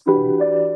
Assalamualaikum 0.00 0.69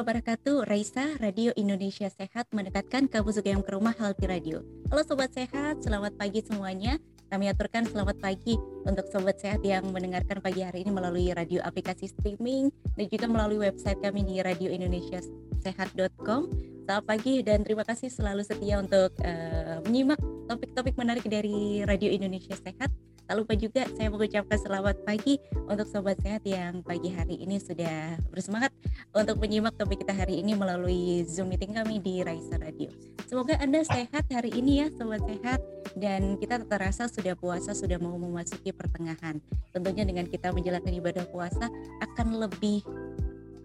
warahmatullahi 0.00 0.08
wabarakatuh. 0.24 0.64
Raisa, 0.64 1.12
Radio 1.20 1.52
Indonesia 1.60 2.08
Sehat 2.08 2.48
mendekatkan 2.56 3.12
kamu 3.12 3.36
yang 3.44 3.60
ke 3.60 3.76
rumah 3.76 3.92
Healthy 3.92 4.32
Radio. 4.32 4.64
Halo 4.88 5.04
Sobat 5.04 5.36
Sehat, 5.36 5.84
selamat 5.84 6.16
pagi 6.16 6.40
semuanya. 6.40 6.96
Kami 7.28 7.52
aturkan 7.52 7.84
selamat 7.84 8.16
pagi 8.16 8.56
untuk 8.88 9.04
Sobat 9.12 9.36
Sehat 9.38 9.60
yang 9.60 9.84
mendengarkan 9.92 10.40
pagi 10.40 10.64
hari 10.64 10.88
ini 10.88 10.90
melalui 10.90 11.28
radio 11.36 11.60
aplikasi 11.62 12.08
streaming 12.08 12.72
dan 12.96 13.06
juga 13.12 13.28
melalui 13.28 13.60
website 13.60 14.00
kami 14.00 14.24
di 14.24 14.40
radioindonesiasehat.com. 14.40 16.48
Selamat 16.88 17.04
pagi 17.04 17.44
dan 17.44 17.60
terima 17.62 17.84
kasih 17.84 18.08
selalu 18.08 18.40
setia 18.40 18.80
untuk 18.80 19.12
uh, 19.20 19.84
menyimak 19.84 20.16
topik-topik 20.48 20.96
menarik 20.96 21.28
dari 21.28 21.84
Radio 21.84 22.08
Indonesia 22.08 22.56
Sehat 22.56 22.88
Tak 23.30 23.38
lupa 23.38 23.54
juga 23.54 23.86
saya 23.94 24.10
mengucapkan 24.10 24.58
selamat 24.58 25.06
pagi 25.06 25.38
untuk 25.70 25.86
sobat 25.86 26.18
sehat 26.18 26.42
yang 26.42 26.82
pagi 26.82 27.14
hari 27.14 27.38
ini 27.38 27.62
sudah 27.62 28.18
bersemangat 28.26 28.74
untuk 29.14 29.38
menyimak 29.38 29.70
topik 29.78 30.02
kita 30.02 30.10
hari 30.10 30.42
ini 30.42 30.58
melalui 30.58 31.22
Zoom 31.30 31.54
meeting 31.54 31.78
kami 31.78 32.02
di 32.02 32.26
Raisa 32.26 32.58
Radio. 32.58 32.90
Semoga 33.30 33.54
Anda 33.62 33.86
sehat 33.86 34.26
hari 34.34 34.50
ini 34.50 34.82
ya 34.82 34.90
sobat 34.98 35.22
sehat 35.30 35.62
dan 35.94 36.42
kita 36.42 36.66
terasa 36.66 37.06
sudah 37.06 37.38
puasa 37.38 37.70
sudah 37.70 38.02
mau 38.02 38.18
memasuki 38.18 38.74
pertengahan. 38.74 39.38
Tentunya 39.70 40.02
dengan 40.02 40.26
kita 40.26 40.50
menjalankan 40.50 40.90
ibadah 40.90 41.22
puasa 41.30 41.70
akan 42.02 42.34
lebih 42.34 42.82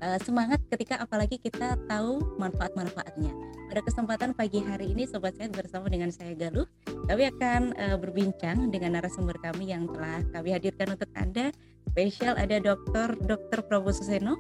uh, 0.02 0.20
semangat 0.24 0.60
ketika 0.72 1.00
apalagi 1.00 1.40
kita 1.40 1.80
tahu 1.88 2.20
manfaat-manfaatnya. 2.42 3.32
Pada 3.72 3.82
kesempatan 3.82 4.32
pagi 4.36 4.62
hari 4.62 4.92
ini 4.92 5.08
Sobat 5.10 5.36
Sehat 5.36 5.56
bersama 5.56 5.90
dengan 5.90 6.12
saya 6.12 6.34
Galuh 6.36 6.68
kami 7.08 7.30
akan 7.30 7.76
uh, 7.78 7.98
berbincang 8.00 8.72
dengan 8.74 9.00
narasumber 9.00 9.38
kami 9.40 9.72
yang 9.72 9.88
telah 9.92 10.24
kami 10.34 10.56
hadirkan 10.56 10.96
untuk 10.96 11.10
Anda. 11.16 11.54
Spesial 11.96 12.36
ada 12.36 12.60
Dr. 12.60 13.16
Dr. 13.24 13.60
Prabowo 13.64 13.96
Suseno, 13.96 14.36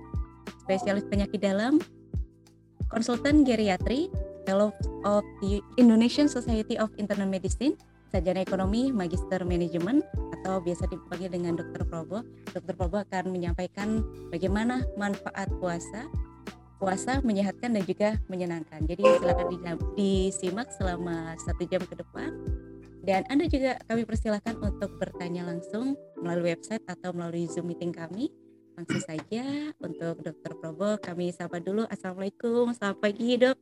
spesialis 0.66 1.08
penyakit 1.08 1.40
dalam, 1.40 1.80
konsultan 2.92 3.48
geriatri, 3.48 4.12
Fellow 4.44 4.76
of 5.08 5.24
the 5.42 5.64
Indonesian 5.80 6.28
Society 6.28 6.76
of 6.76 6.92
Internal 7.00 7.26
Medicine, 7.32 7.80
sarjana 8.12 8.42
ekonomi, 8.42 8.90
magister 8.94 9.42
manajemen, 9.46 10.02
atau 10.42 10.62
biasa 10.62 10.86
dipanggil 10.90 11.30
dengan 11.34 11.58
Dr. 11.58 11.86
Probo. 11.88 12.22
Dr. 12.54 12.74
Probo 12.78 13.02
akan 13.02 13.34
menyampaikan 13.34 14.06
bagaimana 14.30 14.86
manfaat 14.98 15.50
puasa 15.58 16.06
puasa 16.76 17.24
menyehatkan 17.24 17.72
dan 17.72 17.84
juga 17.88 18.20
menyenangkan. 18.28 18.84
Jadi 18.86 19.02
silakan 19.02 19.48
disimak 19.96 20.68
selama 20.76 21.34
satu 21.40 21.64
jam 21.66 21.82
ke 21.82 21.96
depan. 21.96 22.36
Dan 23.06 23.22
Anda 23.30 23.46
juga 23.46 23.78
kami 23.86 24.02
persilahkan 24.02 24.58
untuk 24.66 24.98
bertanya 24.98 25.46
langsung 25.46 25.94
melalui 26.18 26.58
website 26.58 26.82
atau 26.90 27.14
melalui 27.14 27.46
Zoom 27.46 27.70
meeting 27.70 27.94
kami. 27.94 28.34
Langsung 28.76 29.00
saja 29.00 29.72
untuk 29.80 30.20
Dokter 30.20 30.52
Probo 30.58 31.00
kami 31.00 31.32
sapa 31.32 31.64
dulu. 31.64 31.88
Assalamualaikum, 31.88 32.76
selamat 32.76 32.98
pagi 33.00 33.40
dok. 33.40 33.58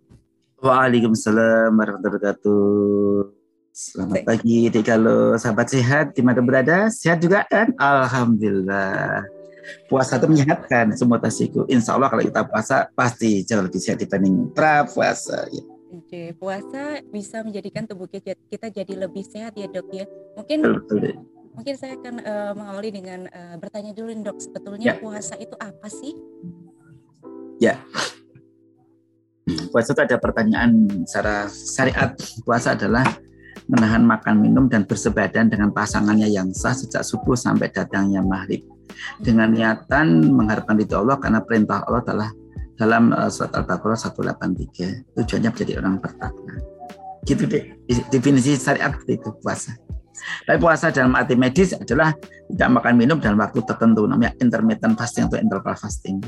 Waalaikumsalam 0.64 1.76
warahmatullahi 1.76 2.18
wabarakatuh. 2.18 3.43
Selamat 3.74 4.22
pagi, 4.22 4.70
kalau 4.86 5.34
sahabat 5.34 5.66
sehat 5.66 6.14
di 6.14 6.22
mana 6.22 6.46
berada, 6.46 6.94
sehat 6.94 7.18
juga 7.18 7.42
kan? 7.50 7.74
Alhamdulillah 7.82 9.26
puasa 9.90 10.22
itu 10.22 10.30
menyehatkan 10.30 10.94
semua 10.94 11.18
tasiku. 11.18 11.66
Insya 11.66 11.98
Allah 11.98 12.14
kalau 12.14 12.22
kita 12.22 12.46
puasa 12.46 12.86
pasti 12.94 13.42
jauh 13.42 13.66
lebih 13.66 13.82
sehat 13.82 13.98
dibanding 13.98 14.54
pra 14.54 14.86
puasa. 14.86 15.50
Ya. 15.50 15.66
Oke, 15.90 16.38
puasa 16.38 17.02
bisa 17.10 17.42
menjadikan 17.42 17.90
tubuh 17.90 18.06
kita 18.14 18.70
jadi 18.70 18.94
lebih 18.94 19.26
sehat 19.26 19.58
ya 19.58 19.66
dok 19.66 19.90
ya. 19.90 20.06
Mungkin 20.38 20.58
betul, 20.62 21.02
betul. 21.02 21.26
mungkin 21.58 21.74
saya 21.74 21.98
akan 21.98 22.16
uh, 22.22 22.54
mengawali 22.54 22.90
dengan 22.94 23.26
uh, 23.26 23.58
bertanya 23.58 23.90
dulu 23.98 24.14
dok, 24.22 24.38
sebetulnya 24.38 24.94
ya. 24.94 25.02
puasa 25.02 25.34
itu 25.42 25.58
apa 25.58 25.90
sih? 25.90 26.14
Ya, 27.58 27.82
puasa 29.74 29.98
itu 29.98 30.02
ada 30.06 30.22
pertanyaan 30.22 30.86
secara 31.10 31.50
syariat. 31.50 32.14
Puasa 32.46 32.78
adalah 32.78 33.06
menahan 33.68 34.04
makan 34.04 34.40
minum 34.40 34.66
dan 34.68 34.84
bersebadan 34.84 35.48
dengan 35.48 35.72
pasangannya 35.72 36.28
yang 36.28 36.52
sah 36.52 36.76
sejak 36.76 37.04
subuh 37.06 37.38
sampai 37.38 37.72
datangnya 37.72 38.20
maghrib 38.20 38.64
dengan 39.20 39.52
niatan 39.52 40.32
mengharapkan 40.32 40.78
ridho 40.78 41.00
Allah 41.02 41.18
karena 41.20 41.40
perintah 41.42 41.84
Allah 41.86 42.02
adalah 42.04 42.30
dalam 42.78 43.14
uh, 43.14 43.30
surat 43.30 43.54
Al-Baqarah 43.54 44.00
183 44.00 45.16
tujuannya 45.18 45.50
menjadi 45.54 45.74
orang 45.80 46.02
bertakwa. 46.02 46.54
Gitu 47.24 47.44
deh 47.48 47.64
definisi 48.12 48.58
syariat 48.60 48.92
itu 49.08 49.30
puasa. 49.40 49.78
Tapi 50.46 50.58
puasa 50.62 50.94
dalam 50.94 51.18
arti 51.18 51.34
medis 51.34 51.74
adalah 51.74 52.14
tidak 52.48 52.70
makan 52.70 52.94
minum 52.96 53.18
dalam 53.18 53.40
waktu 53.42 53.66
tertentu 53.66 54.06
namanya 54.06 54.32
intermittent 54.40 54.96
fasting 54.96 55.26
atau 55.28 55.40
interval 55.42 55.76
fasting. 55.76 56.22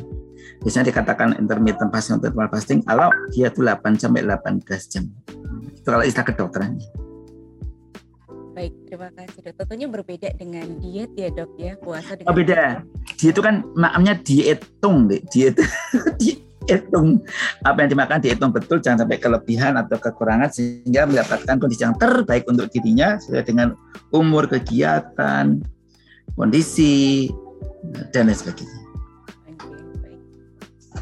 Biasanya 0.64 0.90
dikatakan 0.90 1.38
intermittent 1.38 1.94
fasting 1.94 2.18
atau 2.18 2.28
interval 2.34 2.50
fasting 2.50 2.80
kalau 2.82 3.10
dia 3.32 3.52
itu 3.54 3.62
8 3.62 4.02
sampai 4.02 4.26
18 4.26 4.92
jam. 4.92 5.06
Itu 5.70 5.88
kalau 5.88 6.04
istilah 6.04 6.28
kedokterannya. 6.28 7.05
Baik, 8.56 8.72
terima 8.88 9.12
kasih 9.12 9.40
dok. 9.44 9.54
Tentunya 9.60 9.88
berbeda 9.92 10.30
dengan 10.40 10.80
diet 10.80 11.12
ya 11.20 11.28
dok 11.28 11.52
ya 11.60 11.76
puasa 11.76 12.16
dengan. 12.16 12.32
Oh 12.32 12.36
beda. 12.36 12.88
Diet 13.20 13.36
itu 13.36 13.42
kan 13.44 13.68
maknanya 13.76 14.16
dihitung 14.24 15.12
deh. 15.12 15.20
Diet 15.28 15.60
dihitung 16.24 17.20
apa 17.68 17.84
yang 17.84 17.90
dimakan 17.92 18.24
dihitung 18.24 18.56
betul 18.56 18.80
jangan 18.80 19.04
sampai 19.04 19.20
kelebihan 19.20 19.76
atau 19.76 20.00
kekurangan 20.00 20.48
sehingga 20.48 21.04
mendapatkan 21.04 21.60
kondisi 21.60 21.84
yang 21.84 22.00
terbaik 22.00 22.48
untuk 22.48 22.72
dirinya 22.72 23.20
sesuai 23.20 23.44
dengan 23.44 23.76
umur 24.16 24.48
kegiatan 24.48 25.60
kondisi 26.40 27.28
dan 28.16 28.32
lain 28.32 28.40
sebagainya. 28.40 28.80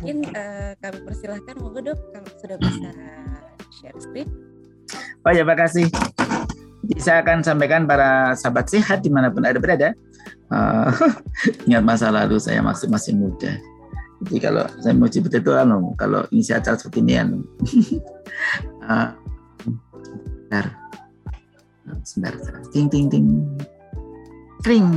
Mungkin 0.02 0.18
uh, 0.34 0.74
kami 0.82 1.00
persilahkan 1.06 1.54
monggo 1.62 1.86
dok 1.86 2.02
kalau 2.18 2.30
sudah 2.42 2.58
bisa 2.58 2.90
share 3.78 4.00
screen. 4.02 4.28
Oh 5.24 5.32
ya, 5.32 5.48
makasih. 5.48 5.88
Jadi 5.88 6.43
saya 7.00 7.24
akan 7.24 7.40
sampaikan 7.44 7.88
para 7.88 8.36
sahabat 8.36 8.68
sehat 8.68 9.00
di 9.00 9.10
mana 9.12 9.32
pun 9.32 9.44
ada 9.44 9.56
berada. 9.60 9.96
Uh, 10.52 10.92
ingat 11.68 11.84
masa 11.84 12.12
lalu 12.12 12.36
saya 12.40 12.60
masih 12.60 12.92
masih 12.92 13.16
muda. 13.16 13.56
Jadi 14.24 14.38
kalau 14.40 14.64
saya 14.80 14.94
mau 14.96 15.08
cerita 15.12 15.40
itu 15.40 15.52
anu, 15.52 15.96
kalau 16.00 16.24
ini 16.32 16.44
saya 16.44 16.64
acara 16.64 16.76
seperti 16.80 17.00
ini 17.04 17.14
anu. 17.20 17.38
uh, 18.84 19.16
bentar. 20.48 20.66
Sebentar, 22.04 22.36
ting 22.72 22.88
ting 22.92 23.08
ting. 23.08 23.28
Kring. 24.64 24.88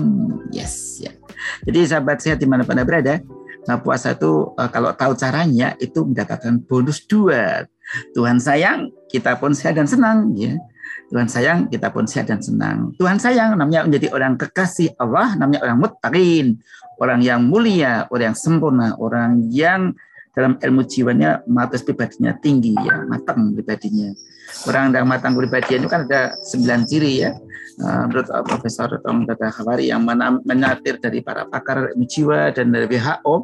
Yes, 0.54 1.02
ya. 1.02 1.10
Jadi 1.66 1.86
sahabat 1.86 2.22
sehat 2.22 2.38
di 2.38 2.46
mana 2.46 2.62
pun 2.62 2.78
anda 2.78 2.86
berada, 2.86 3.18
nah 3.66 3.78
puasa 3.82 4.14
itu 4.14 4.54
uh, 4.54 4.70
kalau 4.70 4.94
tahu 4.94 5.18
caranya 5.18 5.74
itu 5.82 6.06
mendapatkan 6.06 6.62
bonus 6.66 7.02
dua. 7.06 7.66
Tuhan 8.14 8.38
sayang, 8.42 8.90
kita 9.10 9.38
pun 9.38 9.54
sehat 9.54 9.78
dan 9.78 9.86
senang, 9.86 10.34
ya 10.34 10.54
Tuhan 11.12 11.28
sayang, 11.30 11.58
kita 11.70 11.94
pun 11.94 12.04
sehat 12.04 12.26
dan 12.30 12.42
senang. 12.42 12.92
Tuhan 12.98 13.22
sayang, 13.22 13.54
namanya 13.54 13.86
menjadi 13.86 14.10
orang 14.10 14.34
kekasih 14.34 14.98
Allah, 14.98 15.38
namanya 15.38 15.62
orang 15.62 15.78
muttaqin, 15.78 16.58
orang 16.98 17.20
yang 17.22 17.46
mulia, 17.46 18.10
orang 18.10 18.34
yang 18.34 18.38
sempurna, 18.38 18.98
orang 18.98 19.46
yang 19.52 19.94
dalam 20.36 20.60
ilmu 20.60 20.84
jiwanya, 20.84 21.40
matus 21.48 21.80
pribadinya 21.80 22.36
tinggi, 22.36 22.76
ya, 22.76 23.08
matang 23.08 23.56
pribadinya. 23.56 24.12
Orang 24.68 24.92
yang 24.92 25.08
matang 25.08 25.32
pribadinya 25.32 25.78
itu 25.80 25.88
kan 25.88 26.04
ada 26.06 26.36
sembilan 26.44 26.80
ciri 26.84 27.14
ya. 27.24 27.32
Eh, 27.76 28.02
menurut 28.08 28.28
Profesor 28.48 28.88
Tong 29.04 29.28
Tata 29.28 29.52
Khawari 29.52 29.92
yang 29.92 30.00
menatir 30.44 30.96
dari 30.96 31.20
para 31.20 31.44
pakar 31.44 31.92
ilmu 31.92 32.08
jiwa 32.08 32.48
dan 32.52 32.72
dari 32.72 32.88
WHO, 32.88 33.34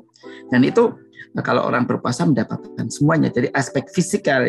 dan 0.49 0.61
itu 0.65 0.93
Nah, 1.33 1.41
kalau 1.41 1.65
orang 1.65 1.89
berpuasa 1.89 2.29
mendapatkan 2.29 2.87
semuanya 2.93 3.33
dari 3.33 3.49
aspek 3.57 3.89
fisikal 3.89 4.45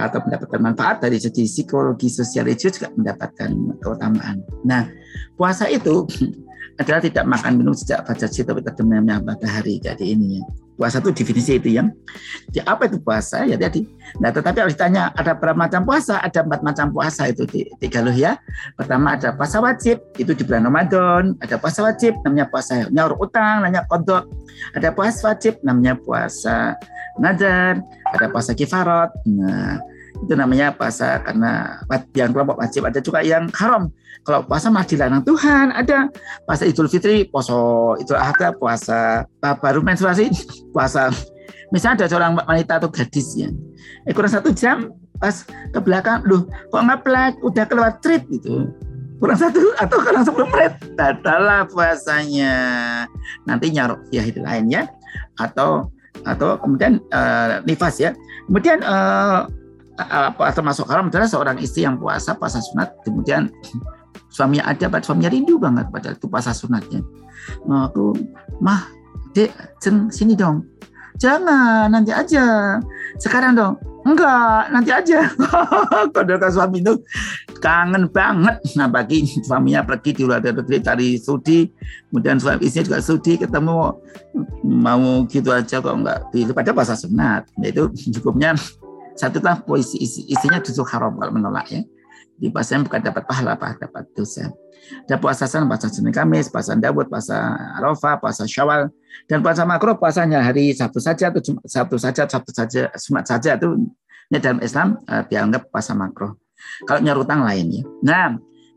atau 0.00 0.18
mendapatkan 0.24 0.60
manfaat 0.60 1.04
dari 1.04 1.20
segi 1.20 1.44
psikologi 1.44 2.08
sosial 2.08 2.48
itu 2.48 2.72
juga 2.72 2.88
mendapatkan 2.96 3.50
keutamaan. 3.84 4.40
Nah, 4.64 4.88
puasa 5.36 5.68
itu 5.68 6.08
adalah 6.74 7.00
tidak 7.02 7.24
makan 7.26 7.52
minum 7.60 7.74
sejak 7.74 8.02
fajar 8.02 8.26
sampai 8.26 8.62
terbenamnya 8.62 9.22
matahari. 9.22 9.78
Jadi 9.78 10.14
ini 10.14 10.40
ya. 10.40 10.44
Puasa 10.74 10.98
itu 10.98 11.14
definisi 11.14 11.54
itu 11.54 11.70
yang 11.70 11.94
di 12.50 12.58
apa 12.58 12.90
itu 12.90 12.98
puasa 12.98 13.46
ya 13.46 13.54
tadi. 13.54 13.86
Nah 14.18 14.34
tetapi 14.34 14.58
harus 14.58 14.74
ditanya 14.74 15.14
ada 15.14 15.38
berapa 15.38 15.54
macam 15.54 15.86
puasa? 15.86 16.18
Ada 16.18 16.42
empat 16.42 16.66
macam 16.66 16.90
puasa 16.90 17.30
itu 17.30 17.46
di, 17.46 17.62
di 17.78 17.86
Galuh 17.86 18.10
ya. 18.10 18.34
Pertama 18.74 19.14
ada 19.14 19.30
puasa 19.38 19.62
wajib 19.62 20.02
itu 20.18 20.34
di 20.34 20.42
bulan 20.42 20.66
Ramadan. 20.66 21.38
Ada 21.38 21.62
puasa 21.62 21.86
wajib 21.86 22.18
namanya 22.26 22.50
puasa 22.50 22.90
nyaur 22.90 23.14
utang 23.22 23.62
namanya 23.62 23.86
kodok. 23.86 24.26
Ada 24.74 24.90
puasa 24.90 25.30
wajib 25.30 25.62
namanya 25.62 25.94
puasa 25.94 26.74
nadar. 27.22 27.78
Ada 28.10 28.26
puasa 28.34 28.50
kifarat. 28.50 29.14
Nah 29.30 29.78
itu 30.22 30.34
namanya 30.38 30.70
puasa 30.70 31.18
karena 31.26 31.82
yang 32.14 32.30
kelompok 32.30 32.60
wajib. 32.62 32.86
Ada 32.86 33.02
juga 33.02 33.20
yang 33.26 33.50
haram. 33.50 33.90
Kalau 34.24 34.46
puasa 34.46 34.70
masih 34.70 34.96
dilarang 34.96 35.26
Tuhan. 35.26 35.74
Ada 35.74 36.08
puasa 36.46 36.64
Idul 36.64 36.86
Fitri 36.86 37.26
poso. 37.26 37.94
Idul 37.98 38.16
Adha 38.20 38.54
puasa 38.54 39.26
baru 39.42 39.82
menstruasi 39.82 40.30
puasa. 40.74 41.10
Misalnya 41.74 42.04
ada 42.04 42.06
seorang 42.06 42.32
wanita 42.38 42.78
atau 42.78 42.88
gadis 42.92 43.34
ya 43.34 43.50
eh, 44.04 44.12
kurang 44.12 44.32
satu 44.32 44.52
jam 44.52 44.92
pas 45.18 45.46
ke 45.46 45.78
belakang 45.80 46.22
loh 46.28 46.46
kok 46.70 46.82
ngeplek? 46.84 47.32
Udah 47.42 47.64
keluar 47.66 47.92
trip 48.00 48.26
gitu. 48.28 48.68
Kurang 49.18 49.38
satu 49.40 49.60
atau 49.80 49.98
kurang 50.02 50.24
sepuluh 50.26 50.48
menit 50.52 50.76
batallah 50.98 51.64
puasanya. 51.70 52.54
Nanti 53.48 53.72
nyarok 53.72 54.04
ya 54.12 54.22
itu 54.26 54.42
lainnya 54.42 54.90
atau 55.40 55.88
atau 56.24 56.60
kemudian 56.60 57.00
uh, 57.14 57.64
nifas 57.64 58.00
ya. 58.02 58.10
Kemudian 58.50 58.84
uh, 58.84 59.48
apa 59.98 60.50
termasuk 60.50 60.90
haram 60.90 61.06
adalah 61.06 61.30
seorang 61.30 61.62
istri 61.62 61.86
yang 61.86 61.94
puasa 62.02 62.34
puasa 62.34 62.58
sunat 62.58 62.98
kemudian 63.06 63.46
suaminya 64.34 64.66
ada 64.66 64.90
pada 64.90 65.06
suaminya 65.06 65.30
rindu 65.30 65.62
banget 65.62 65.86
pada 65.94 66.10
itu 66.10 66.26
puasa 66.26 66.50
sunatnya. 66.50 67.06
Nah, 67.70 67.86
aku 67.86 68.18
mah 68.58 68.90
dek 69.30 69.54
cen 69.78 70.10
sini 70.10 70.34
dong. 70.34 70.66
Jangan 71.22 71.94
nanti 71.94 72.10
aja. 72.10 72.78
Sekarang 73.22 73.54
dong. 73.54 73.74
Enggak 74.04 74.74
nanti 74.74 74.90
aja. 74.90 75.30
Kalau 76.14 76.50
suami 76.50 76.82
itu 76.82 76.98
kangen 77.62 78.10
banget. 78.10 78.58
Nah 78.74 78.90
bagi 78.90 79.22
suaminya 79.46 79.86
pergi 79.86 80.10
di 80.18 80.22
luar 80.26 80.42
negeri 80.42 80.82
cari 80.82 81.16
studi 81.16 81.64
kemudian 82.10 82.36
suami 82.36 82.66
istrinya 82.66 82.90
juga 82.90 82.98
studi 83.00 83.38
ketemu. 83.38 83.94
Mau 84.66 85.24
gitu 85.30 85.54
aja 85.54 85.78
kok 85.78 85.94
enggak. 85.94 86.26
Itu 86.34 86.52
pada 86.52 86.74
puasa 86.74 86.98
sunat. 86.98 87.46
Nah, 87.54 87.68
itu 87.70 87.88
cukupnya 88.18 88.58
satu 89.14 89.38
lah 89.42 89.62
puisi 89.62 89.98
isi, 90.02 90.26
isinya 90.26 90.58
justru 90.58 90.82
haram 90.90 91.14
kalau 91.18 91.32
menolak 91.32 91.70
ya. 91.70 91.82
Di 92.34 92.50
bukan 92.50 92.98
dapat 92.98 93.30
pahala, 93.30 93.54
apa 93.54 93.78
dapat 93.78 94.10
dosa. 94.10 94.50
Ada 95.06 95.16
puasa 95.22 95.46
Senin, 95.46 95.70
puasa 95.70 95.86
Senin 95.86 96.10
Kamis, 96.10 96.50
puasa 96.50 96.74
Dawud, 96.74 97.06
puasa 97.06 97.54
Arafah, 97.78 98.18
puasa 98.18 98.42
Syawal, 98.44 98.90
dan 99.30 99.38
puasa 99.40 99.62
makro 99.62 99.96
puasanya 99.96 100.42
hari 100.42 100.74
Sabtu 100.74 100.98
saja 100.98 101.30
atau 101.30 101.40
Sabtu 101.64 101.96
saja, 101.96 102.26
Sabtu 102.26 102.50
saja, 102.52 102.90
Jumat 102.98 103.24
saja 103.24 103.54
itu 103.54 103.86
ini 104.32 104.38
dalam 104.42 104.60
Islam 104.60 104.98
uh, 105.06 105.22
dianggap 105.24 105.70
puasa 105.70 105.94
makro. 105.94 106.42
Kalau 106.84 107.00
nyarutang 107.00 107.46
lain 107.46 107.66
ya. 107.70 107.82
Nah, 108.02 108.26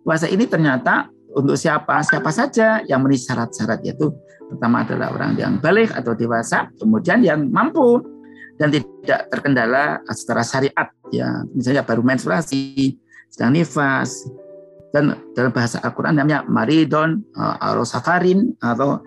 puasa 0.05 0.29
ini 0.29 0.45
ternyata 0.45 1.09
untuk 1.33 1.57
siapa? 1.57 2.03
Siapa 2.05 2.29
saja 2.29 2.85
yang 2.85 3.01
memenuhi 3.01 3.19
syarat-syarat 3.19 3.81
yaitu 3.83 4.13
pertama 4.47 4.85
adalah 4.85 5.11
orang 5.11 5.35
yang 5.35 5.57
balik 5.59 5.91
atau 5.91 6.13
dewasa, 6.13 6.69
kemudian 6.77 7.25
yang 7.25 7.47
mampu 7.49 7.99
dan 8.57 8.73
tidak 8.73 9.29
terkendala 9.29 10.01
secara 10.11 10.41
syariat 10.41 10.87
ya. 11.13 11.45
Misalnya 11.53 11.85
baru 11.85 12.01
menstruasi 12.01 12.97
sedang 13.29 13.53
nifas 13.53 14.25
dan 14.91 15.13
dalam 15.35 15.51
bahasa 15.51 15.77
Al-Quran 15.83 16.15
namanya 16.17 16.41
maridon 16.47 17.21
uh, 17.37 17.59
atau 17.59 17.83
safarin 17.85 18.55
atau 18.63 19.03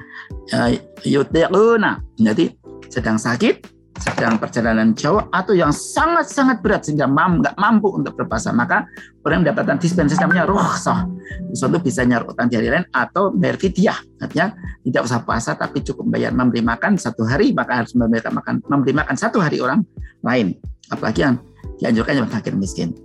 uh, 0.54 0.70
yutiquna 1.02 2.04
jadi 2.20 2.52
sedang 2.92 3.16
sakit 3.16 3.79
sedang 4.00 4.40
perjalanan 4.40 4.96
jauh 4.96 5.20
atau 5.28 5.52
yang 5.52 5.70
sangat-sangat 5.70 6.64
berat 6.64 6.88
sehingga 6.88 7.04
mam, 7.04 7.44
nggak 7.44 7.52
mampu 7.60 7.92
untuk 7.92 8.16
berpuasa 8.16 8.48
maka 8.50 8.88
orang 9.28 9.44
mendapatkan 9.44 9.76
dispensasi 9.76 10.20
namanya 10.24 10.48
rukhsah. 10.48 11.04
Suatu 11.52 11.78
bisa 11.84 12.02
nyari 12.08 12.24
utang 12.24 12.48
di 12.48 12.56
hari 12.56 12.72
lain 12.72 12.88
atau 12.90 13.28
bayar 13.30 13.60
fidyah. 13.60 13.98
Artinya 14.24 14.56
tidak 14.80 15.02
usah 15.04 15.20
puasa 15.20 15.52
tapi 15.52 15.84
cukup 15.84 16.08
bayar 16.08 16.32
memberi 16.32 16.64
makan 16.64 16.96
satu 16.96 17.28
hari 17.28 17.52
maka 17.52 17.84
harus 17.84 17.92
memberi 17.92 18.24
makan 18.24 18.64
memberi 18.64 18.92
makan 18.96 19.16
satu 19.20 19.36
hari 19.36 19.60
orang 19.60 19.84
lain. 20.24 20.56
Apalagi 20.88 21.20
yang 21.22 21.36
dianjurkan 21.78 22.24
yang 22.24 22.28
fakir 22.28 22.56
miskin 22.56 22.96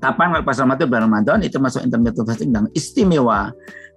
kapan 0.00 0.34
kalau 0.34 0.44
puasa 0.46 0.62
Ramadan 0.66 0.86
bulan 0.90 1.02
Ramadan? 1.10 1.38
Itu 1.42 1.58
masuk 1.62 1.82
intermittent 1.84 2.26
fasting 2.26 2.50
yang 2.54 2.66
istimewa. 2.72 3.50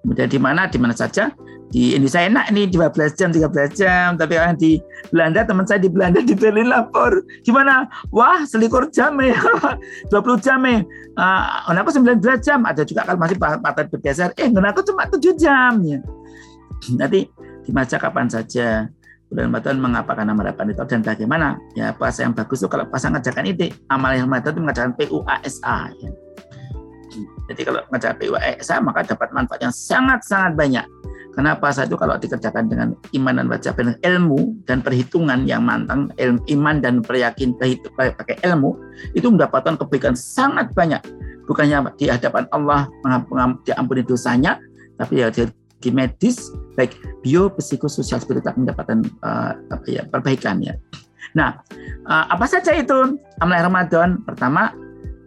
Kemudian 0.05 0.29
di 0.29 0.39
mana? 0.39 0.69
Di 0.69 0.77
mana 0.77 0.93
saja? 0.93 1.33
Di 1.67 1.99
Indonesia 1.99 2.23
enak 2.23 2.45
nih 2.55 2.65
12 2.71 3.19
jam 3.19 3.29
13 3.33 3.75
jam. 3.75 4.07
Tapi 4.15 4.33
kan 4.39 4.55
di 4.55 4.79
Belanda 5.11 5.43
teman 5.43 5.65
saya 5.67 5.83
di 5.83 5.89
Belanda 5.91 6.23
di 6.29 6.33
Berlin 6.37 6.71
lapor. 6.71 7.23
Gimana? 7.43 7.89
Wah 8.13 8.47
selikur 8.47 8.87
jam 8.93 9.19
ya 9.19 9.35
20 10.13 10.45
jam 10.45 10.63
ya 10.63 10.85
uh, 11.19 11.75
aku 11.75 11.91
19 11.91 12.23
jam. 12.39 12.63
Ada 12.63 12.87
juga 12.87 13.03
kalau 13.03 13.19
masih 13.19 13.37
patah 13.39 13.85
bergeser. 13.87 14.31
Eh 14.39 14.47
aku 14.47 14.81
cuma 14.85 15.09
7 15.09 15.19
jam 15.35 15.81
ya 15.83 15.99
nanti 16.95 17.27
dibaca 17.65 17.97
kapan 17.99 18.27
saja 18.31 18.87
Ramadan 19.27 19.75
mengapa? 19.83 20.15
Karena 20.15 20.31
harapan 20.31 20.71
itu 20.71 20.83
dan 20.87 21.01
bagaimana? 21.03 21.59
Ya 21.75 21.91
puasa 21.91 22.23
yang 22.23 22.31
bagus 22.31 22.63
itu 22.63 22.69
kalau 22.71 22.87
pasang 22.87 23.11
ngajakan 23.11 23.43
ide 23.51 23.75
amal 23.91 24.15
yang 24.15 24.31
Ramadan 24.31 24.55
itu 24.55 24.61
mengajarkan 24.63 24.93
PUASA 24.95 25.77
ya. 25.99 26.11
jadi 27.51 27.61
kalau 27.67 27.79
mengajarkan 27.91 28.17
PUASA 28.23 28.75
maka 28.79 28.99
dapat 29.03 29.29
manfaat 29.35 29.59
yang 29.67 29.75
sangat-sangat 29.75 30.55
banyak. 30.55 30.85
Karena 31.37 31.53
puasa 31.53 31.85
itu 31.85 31.93
kalau 32.01 32.17
dikerjakan 32.17 32.65
dengan 32.65 32.97
iman 33.13 33.37
dan 33.37 33.45
baca 33.45 33.69
dengan 33.69 33.93
ilmu 34.01 34.57
dan 34.65 34.81
perhitungan 34.81 35.45
yang 35.45 35.61
mantang, 35.61 36.09
ilmu, 36.17 36.41
iman 36.49 36.81
dan 36.81 37.05
peryakin 37.05 37.53
pakai 37.93 38.41
ilmu, 38.41 38.73
itu 39.13 39.29
mendapatkan 39.29 39.77
kebaikan 39.77 40.17
sangat 40.17 40.73
banyak. 40.73 40.97
Bukannya 41.45 41.93
di 41.93 42.09
hadapan 42.09 42.49
Allah 42.49 42.89
diampuni 43.61 44.01
dosanya, 44.01 44.57
tapi 44.97 45.21
ya 45.21 45.29
di 45.77 45.89
medis, 45.93 46.49
baik 46.73 46.97
bio, 47.21 47.53
psikososial, 47.53 48.17
spiritual 48.21 48.57
mendapatkan 48.57 49.05
uh, 49.21 49.53
apa 49.69 49.87
ya, 49.87 50.03
perbaikan 50.09 50.57
ya. 50.61 50.73
Nah, 51.37 51.61
uh, 52.09 52.25
apa 52.33 52.45
saja 52.49 52.73
itu 52.73 53.17
amalan 53.37 53.69
Ramadan? 53.69 54.09
Pertama, 54.25 54.73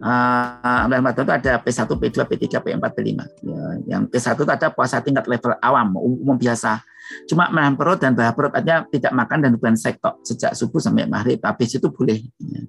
uh, 0.03 0.83
Ramadan 0.91 1.23
itu 1.23 1.35
ada 1.35 1.53
P1, 1.63 1.87
P2, 1.87 2.19
P3, 2.27 2.45
P4, 2.59 2.83
P5. 2.83 3.11
Ya, 3.47 3.63
yang 3.87 4.03
P1 4.11 4.35
itu 4.35 4.51
ada 4.51 4.69
puasa 4.75 4.99
tingkat 4.99 5.31
level 5.31 5.55
awam, 5.63 5.95
umum 5.99 6.35
biasa. 6.35 6.83
Cuma 7.27 7.51
menahan 7.51 7.75
perut 7.75 7.99
dan 7.99 8.15
bahas 8.15 8.35
perut 8.35 8.55
aja 8.55 8.87
tidak 8.87 9.11
makan 9.11 9.39
dan 9.43 9.51
bukan 9.59 9.75
sektok 9.75 10.23
sejak 10.23 10.55
subuh 10.55 10.79
sampai 10.79 11.11
maghrib. 11.11 11.43
Habis 11.43 11.79
itu 11.79 11.91
boleh 11.91 12.23
ya, 12.39 12.63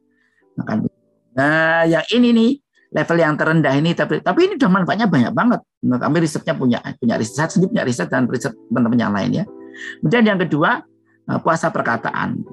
makan. 0.57 0.89
Nah, 1.31 1.85
yang 1.87 2.05
ini 2.11 2.29
nih 2.33 2.51
level 2.91 3.17
yang 3.17 3.39
terendah 3.39 3.73
ini 3.75 3.95
tapi 3.95 4.19
tapi 4.19 4.51
ini 4.51 4.53
udah 4.59 4.69
manfaatnya 4.71 5.07
banyak 5.07 5.31
banget. 5.31 5.59
Nah, 5.87 5.97
kami 5.99 6.17
risetnya 6.23 6.53
punya 6.55 6.79
punya 6.99 7.15
riset 7.15 7.49
sendiri 7.49 7.71
punya 7.71 7.83
riset 7.87 8.07
dan 8.11 8.27
riset 8.27 8.51
teman-teman 8.67 8.99
yang 8.99 9.13
lain 9.15 9.31
ya. 9.41 9.45
Kemudian 10.03 10.23
yang 10.27 10.39
kedua 10.39 10.83
puasa 11.41 11.71
perkataan. 11.71 12.43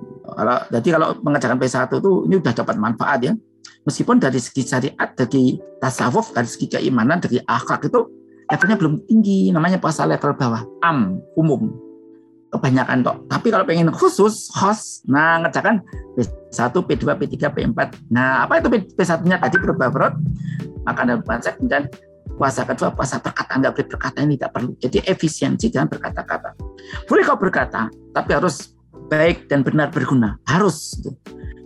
Jadi 0.70 0.88
kalau 0.92 1.18
mengerjakan 1.24 1.56
P1 1.56 1.88
itu 1.88 2.12
ini 2.30 2.34
udah 2.38 2.52
dapat 2.52 2.76
manfaat 2.78 3.20
ya 3.24 3.32
meskipun 3.88 4.20
dari 4.20 4.36
segi 4.36 4.62
syariat, 4.68 5.08
dari 5.16 5.56
tasawuf, 5.80 6.36
dari 6.36 6.44
segi 6.44 6.68
keimanan, 6.68 7.24
dari 7.24 7.40
akhlak 7.40 7.88
itu 7.88 8.04
levelnya 8.48 8.76
belum 8.76 8.94
tinggi, 9.08 9.48
namanya 9.48 9.80
puasa 9.80 10.04
level 10.04 10.36
bawah, 10.36 10.64
am, 10.84 11.20
umum, 11.36 11.72
kebanyakan 12.48 13.04
toh. 13.04 13.16
Tapi 13.28 13.52
kalau 13.52 13.64
pengen 13.68 13.92
khusus, 13.92 14.48
host, 14.56 15.04
nah 15.04 15.40
ngerjakan 15.44 15.84
P1, 16.16 16.72
P2, 16.72 17.04
P3, 17.04 17.34
P4. 17.52 17.78
Nah, 18.08 18.48
apa 18.48 18.60
itu 18.60 18.68
P1-nya 18.70 19.36
tadi 19.36 19.56
berubah 19.60 19.88
perut, 19.92 20.14
makan 20.88 21.04
dan 21.12 21.20
konsep, 21.24 21.54
dan 21.68 21.82
puasa 22.38 22.62
kedua 22.62 22.94
puasa 22.94 23.18
perkataan 23.18 23.66
nggak 23.66 23.74
boleh 23.74 23.88
berkata 23.90 24.18
ini 24.22 24.38
tidak 24.38 24.52
perlu. 24.54 24.72
Jadi 24.78 24.98
efisiensi 25.04 25.66
dengan 25.74 25.90
berkata-kata 25.90 26.54
boleh 27.10 27.26
kau 27.26 27.34
berkata 27.34 27.90
tapi 28.14 28.30
harus 28.30 28.78
baik 29.10 29.50
dan 29.50 29.66
benar 29.66 29.90
berguna. 29.90 30.38
Harus 30.46 31.02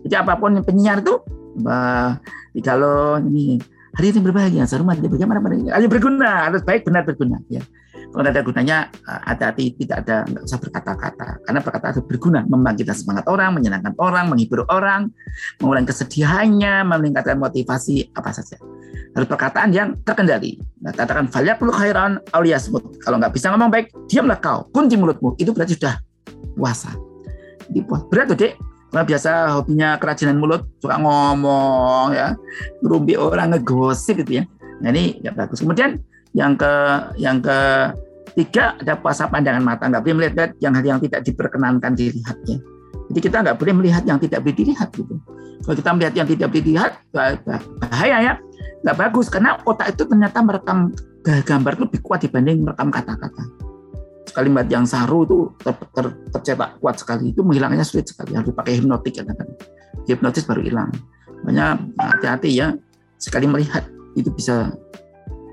jadi 0.09 0.25
apa 0.25 0.41
pun 0.41 0.57
penyiar 0.65 1.05
itu 1.05 1.21
Bah, 1.61 2.17
kalau 2.65 3.21
ini 3.21 3.61
hari 3.93 4.07
ini 4.13 4.21
berbahagia, 4.25 4.65
serumah 4.65 4.97
tidak 4.97 5.17
bagaimana 5.17 5.39
Hanya 5.45 5.89
berguna, 5.89 6.49
harus 6.49 6.65
baik 6.65 6.89
benar 6.89 7.05
berguna 7.05 7.41
ya. 7.53 7.61
Kalau 8.13 8.29
ada 8.29 8.45
gunanya 8.45 8.93
eh, 8.93 9.21
hati-hati 9.25 9.65
tidak 9.81 10.05
ada 10.05 10.29
nggak 10.29 10.45
usah 10.45 10.59
berkata-kata 10.61 11.29
karena 11.49 11.61
berkata 11.65 11.87
itu 11.97 12.03
berguna 12.05 12.41
membangkitkan 12.45 12.93
semangat 12.93 13.25
orang, 13.25 13.57
menyenangkan 13.57 13.97
orang, 13.97 14.29
menghibur 14.29 14.69
orang, 14.69 15.09
mengurangi 15.65 15.89
kesedihannya, 15.89 16.85
meningkatkan 16.85 17.41
motivasi 17.41 18.13
apa 18.13 18.37
saja. 18.37 18.61
Harus 19.17 19.29
perkataan 19.29 19.73
yang 19.73 19.97
terkendali. 20.05 20.61
Nah, 20.85 20.93
katakan 20.93 21.29
falyakul 21.29 21.73
khairan 21.73 22.21
semut. 22.61 22.85
Kalau 23.01 23.17
nggak 23.17 23.33
bisa 23.33 23.49
ngomong 23.53 23.73
baik, 23.73 23.93
diamlah 24.09 24.41
kau, 24.41 24.69
kunci 24.73 24.97
mulutmu. 24.97 25.37
Itu 25.37 25.53
berarti 25.57 25.77
sudah 25.77 26.01
puasa. 26.57 26.93
Di 27.69 27.81
berat 27.85 28.33
tuh 28.33 28.53
Nah, 28.93 29.03
biasa 29.09 29.57
hobinya 29.57 29.97
kerajinan 29.97 30.37
mulut, 30.37 30.69
suka 30.85 31.01
ngomong 31.01 32.13
ya, 32.13 32.37
ngerumpi 32.85 33.17
orang 33.17 33.57
ngegosip 33.57 34.21
gitu 34.21 34.41
ya. 34.41 34.45
Nah, 34.85 34.93
ini 34.93 35.17
ya 35.25 35.33
bagus. 35.33 35.65
Kemudian 35.65 35.97
yang 36.37 36.57
ke 36.57 36.73
yang 37.17 37.41
ke 37.41 37.59
Tiga, 38.33 38.81
ada 38.81 38.97
puasa 38.97 39.29
pandangan 39.29 39.61
mata, 39.61 39.93
nggak 39.93 40.01
boleh 40.09 40.17
melihat 40.25 40.57
yang 40.57 40.73
yang 40.81 40.97
tidak 41.05 41.21
diperkenankan 41.21 41.93
dilihatnya. 41.93 42.65
Jadi 43.13 43.21
kita 43.21 43.45
nggak 43.45 43.61
boleh 43.61 43.75
melihat 43.77 44.09
yang 44.09 44.17
tidak 44.17 44.41
boleh 44.41 44.57
dilihat 44.57 44.89
gitu. 44.97 45.21
Kalau 45.61 45.77
kita 45.77 45.91
melihat 45.93 46.15
yang 46.17 46.25
tidak 46.25 46.49
boleh 46.49 46.65
dilihat, 46.65 46.93
bahaya 47.13 48.17
ya, 48.25 48.35
nggak 48.81 48.97
bagus 48.97 49.29
karena 49.29 49.61
otak 49.69 49.93
itu 49.93 50.09
ternyata 50.09 50.41
merekam 50.41 50.97
gambar 51.23 51.75
lebih 51.77 52.01
kuat 52.01 52.25
dibanding 52.25 52.65
merekam 52.65 52.89
kata-kata. 52.89 53.45
Kalimat 54.33 54.65
yang 54.73 54.89
saru 54.89 55.29
itu 55.29 55.39
ter, 55.61 55.77
ter, 55.93 56.07
tercetak 56.33 56.81
kuat 56.81 56.97
sekali, 56.97 57.37
itu 57.37 57.45
menghilangnya 57.45 57.85
sulit 57.85 58.09
sekali. 58.09 58.33
Harus 58.33 58.53
pakai 58.57 58.81
hipnotik 58.81 59.21
kan. 59.21 59.37
Hipnotis 60.09 60.49
baru 60.49 60.65
hilang. 60.65 60.91
Makanya 61.45 61.77
hati-hati 62.01 62.51
ya, 62.57 62.73
sekali 63.21 63.45
melihat 63.45 63.85
itu 64.17 64.33
bisa 64.33 64.73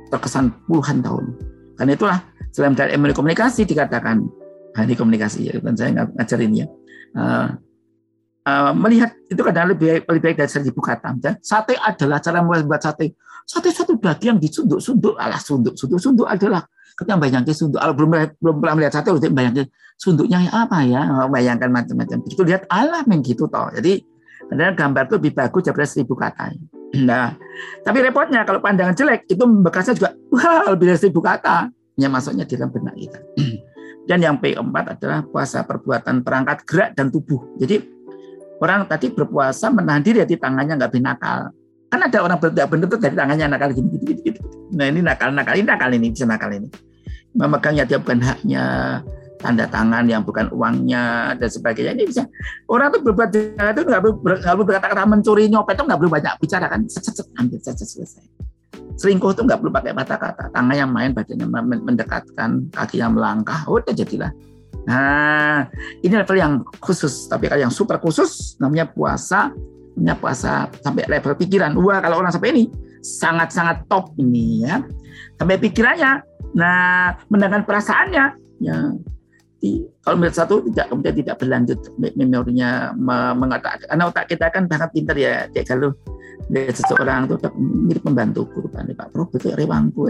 terkesan 0.09 0.55
puluhan 0.63 1.03
tahun. 1.03 1.35
Karena 1.75 1.91
itulah 1.95 2.17
dalam 2.53 2.73
dalam 2.73 2.91
ilmu 2.97 3.13
komunikasi 3.13 3.65
dikatakan 3.65 4.25
nah, 4.73 4.81
ini 4.83 4.93
komunikasi 4.97 5.39
ya 5.49 5.53
dan 5.61 5.73
saya 5.77 5.89
ngajarin 5.93 6.51
ya 6.51 6.65
uh, 7.15 7.55
uh, 8.45 8.71
melihat 8.73 9.13
itu 9.29 9.41
kadang 9.45 9.71
lebih 9.71 10.01
lebih 10.03 10.21
baik 10.21 10.37
dari 10.41 10.49
seribu 10.49 10.81
kata 10.81 11.15
dan 11.21 11.37
sate 11.39 11.77
adalah 11.77 12.17
cara 12.19 12.41
membuat 12.41 12.81
sate 12.81 13.13
sate 13.45 13.69
satu 13.69 13.97
daging 13.97 14.37
yang 14.37 14.39
disunduk-sunduk 14.41 15.15
alah 15.17 15.39
sunduk 15.41 15.77
sunduk 15.77 16.01
sunduk 16.01 16.27
adalah 16.27 16.65
kita 16.99 17.15
bayangkan 17.15 17.55
sunduk 17.55 17.79
kalau 17.79 17.95
belum 17.95 18.09
belum 18.43 18.55
pernah 18.59 18.73
melihat 18.75 18.93
sate 18.99 19.09
udah 19.15 19.29
bayangkan 19.31 19.65
sunduknya 19.95 20.43
apa 20.51 20.83
ya 20.83 21.01
oh, 21.07 21.27
bayangkan 21.31 21.71
macam-macam 21.71 22.17
itu 22.27 22.41
lihat 22.43 22.67
alah 22.67 23.07
yang 23.07 23.23
gitu 23.23 23.47
toh 23.47 23.71
jadi 23.71 24.03
kadang 24.49 24.75
gambar 24.75 25.03
itu 25.07 25.13
lebih 25.21 25.33
bagus 25.37 25.61
daripada 25.63 25.87
seribu 25.87 26.13
kata 26.19 26.45
nah 27.07 27.35
tapi 27.83 27.97
repotnya 28.03 28.43
kalau 28.43 28.59
pandangan 28.59 28.95
jelek 28.95 29.29
itu 29.31 29.43
bekasnya 29.43 29.95
juga 29.95 30.09
wah 30.33 30.71
lebih 30.75 30.91
dari 30.91 30.99
seribu 30.99 31.21
kata 31.23 31.71
yang 31.99 32.15
masuknya 32.15 32.47
di 32.47 32.55
dalam 32.55 32.71
benak 32.71 32.95
kita. 32.95 33.19
Dan 34.09 34.25
yang 34.25 34.41
P4 34.41 34.73
adalah 34.97 35.21
puasa 35.21 35.61
perbuatan 35.61 36.25
perangkat 36.25 36.65
gerak 36.65 36.89
dan 36.97 37.13
tubuh. 37.13 37.45
Jadi 37.61 37.77
orang 38.57 38.89
tadi 38.89 39.13
berpuasa 39.13 39.69
menahan 39.69 40.01
diri 40.01 40.25
di 40.25 40.33
tangannya 40.33 40.81
nggak 40.81 40.89
binakal. 40.97 41.53
Kan 41.93 42.01
ada 42.01 42.17
orang 42.25 42.41
tidak 42.41 42.73
benar 42.73 42.89
tuh 42.89 42.97
dari 42.97 43.13
tangannya 43.13 43.45
nakal 43.53 43.69
gini, 43.69 43.85
gini, 43.85 44.05
gini, 44.09 44.21
gini. 44.25 44.39
Nah 44.73 44.85
ini 44.89 45.05
nakal, 45.05 45.29
nakal 45.29 45.53
ini 45.53 45.67
nakal 45.69 45.93
ini 45.93 46.09
bisa 46.09 46.25
nakal 46.25 46.49
ini. 46.49 46.73
Memegangnya 47.37 47.85
dia 47.85 48.01
bukan 48.01 48.19
haknya, 48.25 48.65
tanda 49.39 49.65
tangan 49.71 50.05
yang 50.05 50.21
bukan 50.21 50.51
uangnya 50.51 51.33
dan 51.39 51.49
sebagainya. 51.49 51.95
Ini 51.95 52.03
bisa 52.05 52.23
orang 52.67 52.91
tuh 52.91 53.01
berbuat 53.01 53.29
itu 53.33 53.81
nggak 53.87 54.01
perlu 54.03 54.63
berkata-kata 54.67 55.07
mencuri 55.07 55.47
nyopet 55.47 55.79
itu 55.79 55.83
nggak 55.87 55.99
perlu 55.99 56.11
banyak 56.11 56.33
bicara 56.43 56.65
kan. 56.67 56.83
Set, 56.91 57.15
ambil 57.39 57.59
set, 57.63 57.79
selesai. 57.79 58.25
Selingkuh 58.99 59.31
itu 59.31 59.41
nggak 59.47 59.59
perlu 59.63 59.71
pakai 59.71 59.95
kata-kata. 59.95 60.43
Tangannya 60.51 60.85
main 60.85 61.11
badannya 61.15 61.47
mendekatkan 61.79 62.67
kakinya 62.75 63.07
melangkah 63.07 63.63
udah 63.71 63.95
jadilah. 63.95 64.31
Nah 64.83 65.69
ini 66.03 66.13
level 66.19 66.37
yang 66.39 66.53
khusus 66.83 67.31
tapi 67.31 67.47
kalau 67.47 67.63
yang 67.63 67.73
super 67.73 67.95
khusus 68.01 68.59
namanya 68.59 68.91
puasa 68.91 69.55
namanya 69.95 70.15
puasa 70.19 70.51
sampai 70.83 71.07
level 71.07 71.39
pikiran. 71.39 71.79
Wah 71.79 72.03
kalau 72.03 72.19
orang 72.19 72.35
sampai 72.35 72.51
ini 72.51 72.63
sangat-sangat 72.99 73.87
top 73.87 74.11
ini 74.19 74.67
ya. 74.67 74.83
Sampai 75.39 75.55
pikirannya 75.55 76.27
nah 76.53 77.17
mendengar 77.29 77.63
perasaannya. 77.65 78.25
Ya. 78.59 78.77
Di, 79.59 79.83
kalau 79.99 80.23
melihat 80.23 80.47
satu 80.47 80.63
tidak 80.71 80.87
kemudian 80.87 81.15
tidak 81.19 81.35
berlanjut 81.35 81.79
memorinya 82.15 82.95
mengatakan 83.35 83.83
karena 83.91 84.03
otak 84.07 84.25
kita 84.31 84.47
kan 84.55 84.63
sangat 84.71 84.89
pintar 84.95 85.19
ya 85.19 85.51
kayak 85.51 85.67
kalau 85.67 85.91
lihat 86.49 86.75
seseorang 86.79 87.27
itu 87.27 87.35
mirip 87.59 88.01
pembantu 88.01 88.47
kan 88.71 88.87
Pak 88.89 89.07
Pro 89.11 89.27
itu 89.35 89.51
rewangku 89.53 90.09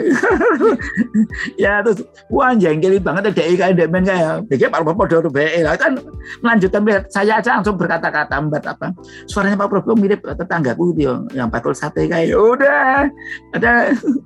ya 1.62 1.82
terus 1.84 2.06
wah 2.32 2.54
jengkel 2.56 3.02
banget 3.02 3.34
ada 3.34 3.34
kayak 3.36 3.76
demen 3.76 4.06
kayak 4.06 4.46
dia 4.54 4.70
Pak 4.70 4.82
Pro 4.86 4.94
podo 4.96 5.26
lah 5.30 5.76
kan 5.76 5.98
melanjutkan 6.46 6.82
melihat 6.86 7.04
saya 7.10 7.42
aja 7.42 7.60
langsung 7.60 7.76
berkata-kata 7.76 8.40
mbak 8.40 8.64
apa 8.64 8.94
suaranya 9.28 9.60
Pak 9.60 9.68
Pro 9.68 9.96
mirip 9.98 10.24
tetanggaku 10.24 10.96
itu 10.96 11.02
yang, 11.10 11.20
yang 11.36 11.48
bakul 11.52 11.76
sate 11.76 12.08
kayak. 12.08 12.32
Ya 12.32 12.38
udah 12.38 13.10
ada 13.56 13.72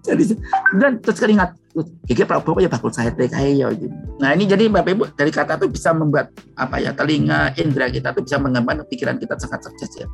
jadi 0.06 0.24
dan 0.78 1.00
terus 1.02 1.18
keringat 1.20 1.56
Gigi 2.06 2.22
Prabowo 2.22 2.62
ya 2.62 2.70
bakul 2.70 2.94
sate 2.94 3.26
kayak 3.26 3.54
ya 3.58 3.68
gitu. 3.74 3.90
Nah 4.22 4.30
ini 4.38 4.46
jadi 4.46 4.70
Bapak 4.70 4.94
Ibu 4.94 5.04
dari 5.18 5.32
kata 5.34 5.58
itu 5.58 5.74
bisa 5.74 5.90
membuat 5.90 6.30
apa 6.54 6.78
ya 6.78 6.94
telinga 6.94 7.58
indera 7.58 7.90
kita 7.90 8.14
tuh 8.14 8.22
bisa 8.22 8.38
mengembangkan 8.38 8.86
pikiran 8.86 9.18
kita 9.18 9.34
sangat 9.42 9.66
cerdas 9.66 10.06
ya 10.06 10.08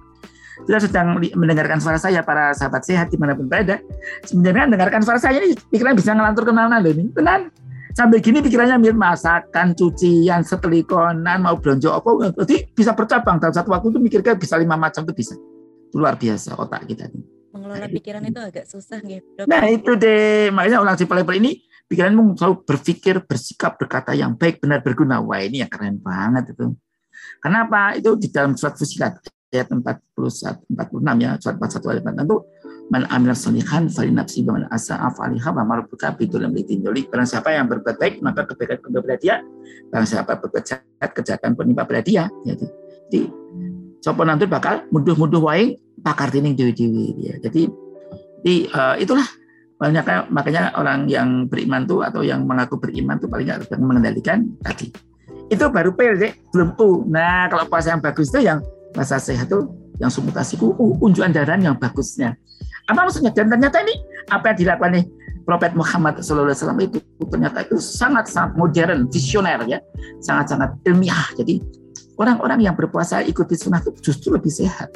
sudah 0.65 0.81
sedang 0.81 1.07
mendengarkan 1.17 1.79
suara 1.79 1.99
saya 2.01 2.25
para 2.25 2.51
sahabat 2.51 2.83
sehat 2.83 3.07
di 3.09 3.17
mana 3.17 3.33
pun 3.37 3.47
berada. 3.47 3.79
Sebenarnya 4.25 4.69
mendengarkan 4.69 5.01
suara 5.05 5.19
saya 5.21 5.39
ini 5.41 5.55
pikiran 5.55 5.95
bisa 5.95 6.11
ngelantur 6.13 6.43
ke 6.47 6.53
mana 6.53 6.81
loh 6.81 6.91
ini. 6.91 7.09
Tenan 7.13 7.49
sambil 7.95 8.19
gini 8.21 8.39
pikirannya 8.43 8.77
mirip 8.77 8.97
masakan 8.97 9.73
cucian 9.73 10.45
setelikonan 10.45 11.43
mau 11.43 11.57
belanja 11.57 11.95
apa 11.95 12.35
jadi 12.43 12.69
bisa 12.71 12.91
bercabang. 12.93 13.41
Dalam 13.41 13.53
satu 13.55 13.73
waktu 13.73 13.91
itu 13.91 13.99
mikirnya 13.99 14.35
bisa 14.35 14.55
lima 14.59 14.75
macam 14.75 15.05
itu 15.07 15.13
bisa. 15.15 15.35
Luar 15.95 16.19
biasa 16.19 16.53
otak 16.59 16.85
kita 16.85 17.09
ini. 17.09 17.25
Mengelola 17.49 17.81
nah, 17.81 17.89
pikiran 17.89 18.21
itu 18.29 18.39
agak 18.45 18.65
susah 18.69 18.99
gitu 19.01 19.41
nah 19.49 19.65
itu 19.65 19.91
deh. 19.97 20.53
Makanya 20.53 20.85
orang 20.85 20.95
si 20.99 21.09
level 21.09 21.35
ini 21.39 21.51
pikiranmu 21.89 22.37
selalu 22.37 22.55
berpikir 22.61 23.25
bersikap 23.25 23.81
berkata 23.81 24.13
yang 24.13 24.37
baik 24.37 24.61
benar 24.61 24.85
berguna. 24.85 25.17
Wah 25.17 25.41
ini 25.41 25.65
yang 25.65 25.71
keren 25.71 25.97
banget 25.97 26.53
itu. 26.53 26.77
Kenapa? 27.41 27.97
Itu 27.97 28.13
di 28.19 28.29
dalam 28.29 28.53
surat 28.53 28.77
fusilat 28.77 29.38
ayat 29.49 29.67
41 29.73 30.69
46 30.69 31.23
ya 31.25 31.29
surat 31.41 31.55
41 31.57 31.89
ayat 31.89 32.03
46 32.05 32.27
itu 32.29 32.37
man 32.89 33.05
amil 33.13 33.33
salihan 33.37 33.85
fali 33.85 34.09
nafsi 34.09 34.41
wa 34.45 34.57
man 34.57 34.65
asa'a 34.73 35.13
faliha 35.13 35.49
wa 35.53 35.63
marbuka 35.65 36.13
bidulam 36.17 36.53
litinjoli 36.53 37.05
barang 37.05 37.29
siapa 37.29 37.53
yang 37.53 37.69
berbuat 37.69 38.01
baik 38.01 38.21
maka 38.25 38.49
kebaikan 38.49 38.81
kepada 38.81 39.17
dia. 39.21 39.35
Barang 39.93 40.09
siapa 40.09 40.41
berbuat 40.41 40.63
jahat 40.65 41.11
kejahatan 41.13 41.53
menimpa 41.53 41.85
pada 41.85 42.01
dia. 42.01 42.25
Ya, 42.45 42.53
jadi 42.57 43.29
sopo 44.01 44.25
nanti 44.25 44.49
bakal 44.49 44.89
muduh-muduh 44.89 45.41
wae 45.45 45.77
pakar 46.01 46.33
tining 46.33 46.55
dewi-dewi 46.57 47.19
ya. 47.19 47.35
jadi 47.43 47.69
di, 48.41 48.65
uh, 48.73 48.97
itulah. 48.97 49.25
Banyak 49.79 50.27
makanya 50.27 50.75
orang 50.75 51.07
yang 51.07 51.47
beriman 51.47 51.87
tuh 51.87 52.03
atau 52.03 52.19
yang 52.19 52.43
mengaku 52.43 52.75
beriman 52.75 53.15
tuh 53.15 53.31
paling 53.31 53.47
nggak 53.47 53.79
mengendalikan 53.79 54.43
tadi. 54.59 54.91
Itu 55.47 55.71
baru 55.71 55.95
P 55.95 56.19
belum 56.51 56.75
U 56.75 57.07
nah 57.07 57.47
kalau 57.47 57.63
puasa 57.63 57.95
yang 57.95 58.03
bagus 58.03 58.27
itu 58.27 58.43
yang 58.43 58.59
rasa 58.97 59.21
sehat 59.21 59.49
itu 59.51 59.69
yang 59.99 60.09
sumutasiku 60.09 60.73
uh, 60.79 60.93
unjukan 61.03 61.29
darah 61.35 61.59
yang 61.59 61.75
bagusnya. 61.75 62.33
Apa 62.87 63.05
maksudnya? 63.05 63.29
Dan 63.35 63.51
ternyata 63.51 63.83
ini 63.85 63.93
apa 64.33 64.53
yang 64.53 64.57
dilakukan 64.65 64.91
nih 64.97 65.05
Prophet 65.45 65.73
Muhammad 65.73 66.21
SAW 66.21 66.53
itu 66.77 67.01
ternyata 67.25 67.65
itu 67.65 67.81
sangat-sangat 67.81 68.53
modern, 68.53 69.09
visioner 69.09 69.61
ya, 69.65 69.79
sangat-sangat 70.21 70.77
ilmiah. 70.85 71.25
Jadi 71.37 71.61
orang-orang 72.17 72.65
yang 72.65 72.73
berpuasa 72.77 73.21
ikuti 73.25 73.57
sunnah 73.57 73.81
itu 73.81 73.93
justru 74.01 74.33
lebih 74.33 74.49
sehat. 74.49 74.93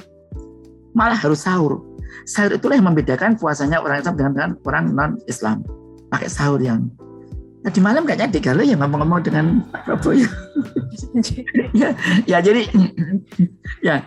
Malah 0.94 1.18
harus 1.18 1.46
sahur. 1.46 1.82
Sahur 2.30 2.54
itulah 2.54 2.78
yang 2.78 2.86
membedakan 2.86 3.34
puasanya 3.34 3.82
orang 3.82 4.06
Islam 4.06 4.16
dengan, 4.16 4.32
dengan 4.34 4.52
orang 4.70 4.86
non-Islam. 4.94 5.66
Pakai 6.14 6.30
sahur 6.30 6.62
yang 6.62 6.86
Nah, 7.64 7.72
di 7.72 7.80
malam 7.80 8.04
kayaknya 8.04 8.28
Degalo 8.28 8.60
ya 8.60 8.76
ngomong-ngomong 8.76 9.24
dengan 9.24 9.64
Pak 9.72 9.82
Prabowo 9.88 10.20
ya. 10.20 10.30
ya, 11.80 11.90
ya 12.28 12.38
jadi 12.44 12.68
ya 13.80 14.04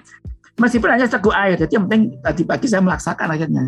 meskipun 0.60 0.92
hanya 0.92 1.08
segu 1.08 1.32
air, 1.32 1.56
jadi 1.56 1.80
yang 1.80 1.88
penting 1.88 2.20
tadi 2.20 2.42
pagi 2.44 2.66
saya 2.68 2.84
melaksakan 2.84 3.32
akhirnya. 3.32 3.64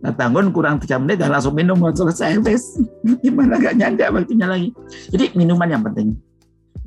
Nah, 0.00 0.12
bangun 0.16 0.48
kurang 0.52 0.80
tiga 0.80 0.96
menit 0.96 1.20
dan 1.20 1.32
langsung 1.32 1.52
minum 1.52 1.76
selesai 1.76 2.40
wes 2.40 2.80
gimana 3.24 3.60
gak 3.60 3.76
nyanda 3.80 4.12
waktunya 4.12 4.48
lagi. 4.48 4.68
Jadi 5.08 5.32
minuman 5.36 5.68
yang 5.68 5.84
penting 5.84 6.16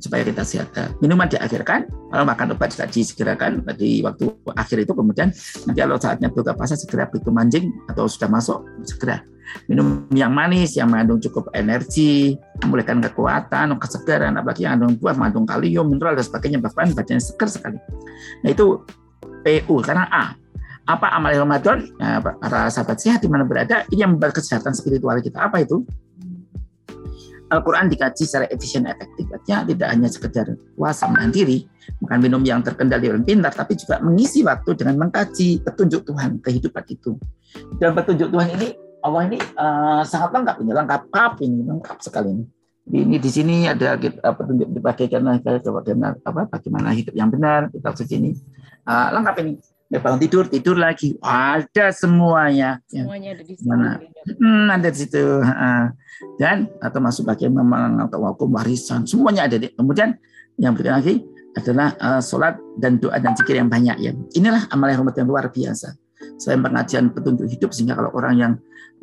supaya 0.01 0.21
kita 0.21 0.43
sehat. 0.45 0.69
Minuman 0.99 1.29
diakhirkan, 1.29 1.87
kalau 1.87 2.25
makan 2.25 2.53
obat 2.53 2.73
tidak 2.75 2.91
disegerakan 2.91 3.63
di 3.77 4.03
waktu 4.03 4.29
akhir 4.53 4.83
itu 4.83 4.93
kemudian 4.93 5.29
nanti 5.65 5.79
kalau 5.79 5.97
saatnya 5.97 6.27
buka 6.29 6.53
puasa 6.53 6.75
segera 6.75 7.07
begitu 7.07 7.31
manjing 7.31 7.71
atau 7.87 8.05
sudah 8.05 8.27
masuk 8.27 8.61
segera 8.83 9.23
minum 9.67 10.07
yang 10.13 10.31
manis 10.33 10.75
yang 10.75 10.91
mengandung 10.91 11.19
cukup 11.21 11.51
energi, 11.53 12.37
memulihkan 12.63 13.03
kekuatan, 13.03 13.75
kesegaran, 13.77 14.35
apalagi 14.39 14.65
yang 14.65 14.79
mengandung 14.79 14.95
buah, 14.99 15.15
mengandung 15.15 15.45
kalium, 15.47 15.85
mineral 15.87 16.15
dan 16.17 16.25
sebagainya, 16.25 16.59
bahkan 16.61 16.91
badannya 16.95 17.23
segar 17.23 17.49
sekali. 17.49 17.79
Nah 18.43 18.49
itu 18.49 18.81
PU 19.43 19.75
karena 19.83 20.07
A. 20.09 20.25
Apa 20.83 21.15
amal 21.15 21.31
Ramadan? 21.31 21.87
Nah, 21.95 22.19
para 22.19 22.67
sahabat 22.67 22.99
sehat 22.99 23.23
di 23.23 23.31
mana 23.31 23.47
berada, 23.47 23.87
ini 23.87 24.03
yang 24.03 24.19
membuat 24.19 24.35
kesehatan 24.35 24.75
spiritual 24.75 25.15
kita. 25.23 25.47
Apa 25.47 25.63
itu? 25.63 25.87
Al-Quran 27.53 27.87
dikaji 27.87 28.25
secara 28.27 28.51
efisien 28.51 28.83
efektif. 28.89 29.29
Artinya 29.31 29.63
tidak 29.63 29.87
hanya 29.93 30.09
sekedar 30.09 30.47
puasa 30.75 31.05
mandiri, 31.07 31.69
makan 32.03 32.19
minum 32.19 32.41
yang 32.43 32.59
terkendali 32.65 33.13
dan 33.13 33.23
pintar, 33.23 33.53
tapi 33.55 33.79
juga 33.79 34.01
mengisi 34.03 34.41
waktu 34.43 34.75
dengan 34.75 35.07
mengkaji 35.07 35.63
petunjuk 35.63 36.03
Tuhan 36.03 36.41
kehidupan 36.43 36.83
itu. 36.91 37.15
Dan 37.77 37.95
petunjuk 37.95 38.33
Tuhan 38.33 38.49
ini 38.59 38.67
Allah 39.03 39.21
ini 39.27 39.37
uh, 39.59 40.01
sangat 40.07 40.31
lengkap 40.31 40.55
ini, 40.63 40.71
lengkap 40.71 41.01
apa 41.11 41.39
ini, 41.43 41.59
lengkap 41.67 41.97
sekali 41.99 42.29
ini. 42.31 42.45
Ini 42.83 43.15
di 43.15 43.31
sini 43.31 43.63
ada 43.63 43.95
apa 43.95 44.41
tunjuk 44.43 44.67
dipakai 44.75 45.07
karena 45.07 45.39
bagaimana 45.39 46.19
apa 46.19 46.51
bagaimana 46.51 46.91
hidup 46.91 47.15
yang 47.15 47.31
benar 47.31 47.71
kita 47.71 47.95
di 47.99 48.05
sini. 48.07 48.29
Uh, 48.87 49.11
lengkap 49.19 49.35
ini. 49.43 49.53
bangun 49.93 50.25
tidur 50.25 50.49
tidur 50.49 50.73
lagi. 50.73 51.13
Ada 51.21 51.93
semuanya. 51.93 52.81
Ya. 52.89 53.05
semuanya 53.05 53.37
ada 53.37 53.43
di 53.45 53.53
situ 53.53 53.69
mana 53.69 54.01
hmm, 54.25 54.65
ada 54.73 54.89
di 54.89 54.99
situ 55.05 55.25
dan 56.41 56.65
atau 56.81 56.97
masuk 56.97 57.29
bagian 57.29 57.53
memang 57.53 58.01
atau 58.01 58.25
hukum 58.25 58.57
warisan 58.57 59.05
semuanya 59.05 59.45
ada 59.45 59.61
di 59.61 59.69
kemudian 59.69 60.17
yang 60.57 60.73
berikutnya 60.73 60.97
lagi 60.97 61.15
adalah 61.53 61.93
uh, 62.01 62.21
sholat 62.21 62.57
dan 62.81 62.97
doa 62.97 63.21
dan 63.21 63.37
zikir 63.37 63.61
yang 63.61 63.69
banyak 63.69 63.97
ya. 64.01 64.11
Inilah 64.33 64.65
amal 64.73 64.89
yang 64.89 65.05
luar 65.29 65.53
biasa. 65.53 65.93
Selain 66.41 66.61
pengajian 66.65 67.13
petunjuk 67.13 67.45
hidup 67.45 67.69
sehingga 67.75 67.99
kalau 67.99 68.09
orang 68.17 68.35
yang 68.35 68.53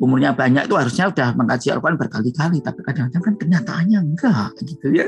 umurnya 0.01 0.33
banyak 0.33 0.65
itu 0.65 0.73
harusnya 0.73 1.13
udah 1.13 1.37
mengkaji 1.37 1.69
Al-Quran 1.69 1.97
berkali-kali 2.01 2.57
tapi 2.65 2.81
kadang-kadang 2.81 3.21
kan 3.21 3.33
kenyataannya 3.37 3.99
enggak 4.01 4.51
gitu 4.65 4.87
ya. 4.89 5.07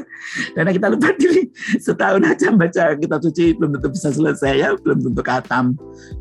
Karena 0.54 0.70
kita 0.70 0.88
lupa 0.94 1.10
diri 1.22 1.50
setahun 1.82 2.22
aja 2.22 2.48
baca 2.54 2.84
kita 2.94 3.18
suci 3.18 3.58
belum 3.58 3.74
tentu 3.78 3.90
bisa 3.90 4.14
selesai 4.14 4.54
ya 4.54 4.70
belum 4.78 5.02
tentu 5.02 5.22
katam 5.26 5.74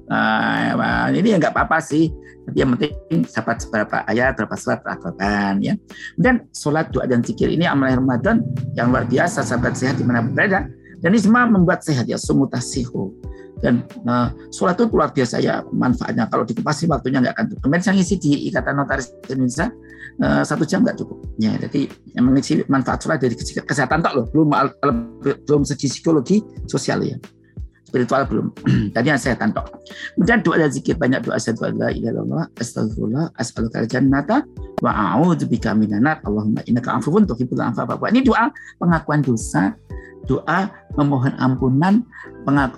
nah, 0.08 1.12
ini 1.12 1.36
ya 1.36 1.36
nggak 1.36 1.52
apa-apa 1.52 1.84
sih. 1.84 2.08
Tapi 2.42 2.56
yang 2.58 2.74
penting 2.74 3.22
dapat 3.22 3.56
beberapa 3.68 3.96
ayat 4.08 4.34
berapa 4.34 4.56
surat 4.56 4.80
Al-Quran 4.82 5.54
ya. 5.62 5.74
Dan 6.16 6.48
sholat 6.56 6.90
doa 6.90 7.04
dan 7.04 7.20
zikir 7.20 7.52
ini 7.52 7.68
amal 7.68 7.92
Ramadan 7.92 8.40
yang 8.74 8.90
luar 8.90 9.04
biasa 9.06 9.44
sahabat 9.44 9.76
sehat 9.76 10.00
di 10.00 10.04
mana 10.08 10.24
berada 10.24 10.66
dan 11.02 11.10
ini 11.12 11.20
semua 11.20 11.50
membuat 11.50 11.82
sehat 11.82 12.06
ya 12.06 12.14
sumutasihu 12.14 13.10
dan 13.62 13.86
uh, 14.06 14.30
sholat 14.50 14.74
itu 14.74 14.90
luar 14.90 15.14
biasa 15.14 15.38
ya 15.38 15.62
manfaatnya 15.70 16.26
kalau 16.26 16.42
dikepasi 16.42 16.90
waktunya 16.90 17.22
nggak 17.22 17.34
akan 17.38 17.46
cukup. 17.54 17.62
Kemarin 17.62 17.82
saya 17.82 17.94
ngisi 17.94 18.14
di 18.18 18.30
Ikatan 18.50 18.74
Notaris 18.74 19.14
Indonesia 19.30 19.70
uh, 20.18 20.42
satu 20.42 20.66
jam 20.66 20.82
nggak 20.82 20.98
cukup. 20.98 21.22
Ya, 21.38 21.54
jadi 21.54 21.86
yang 22.18 22.26
mengisi 22.26 22.66
manfaat 22.66 23.06
sholat 23.06 23.22
dari 23.22 23.38
kesehatan 23.38 24.02
tak 24.02 24.18
loh, 24.18 24.26
belum 24.34 24.50
belum 25.46 25.62
segi 25.62 25.86
psikologi 25.86 26.42
sosial 26.66 27.06
ya 27.06 27.14
spiritual 27.92 28.24
belum. 28.24 28.46
Tadi 28.96 29.06
yang 29.12 29.20
saya 29.20 29.36
tantok. 29.36 29.68
Kemudian 30.16 30.40
doa 30.40 30.56
dan 30.56 30.72
zikir 30.72 30.96
banyak 30.96 31.20
doa 31.28 31.36
saya 31.36 31.52
la 31.76 31.92
ilaha 31.92 31.92
illallah 31.92 32.44
astagfirullah 32.56 33.36
as'aluka 33.36 33.84
jannata 33.84 34.48
wa 34.80 34.90
a'udzubika 34.90 35.76
minan 35.76 36.08
Allahumma 36.08 36.64
innaka 36.64 36.96
afuwun 36.96 37.28
tuhibbul 37.28 37.60
afwa 37.60 38.08
Ini 38.08 38.24
doa 38.24 38.48
pengakuan 38.80 39.20
dosa 39.20 39.76
doa 40.26 40.70
memohon 40.94 41.32
ampunan, 41.40 42.04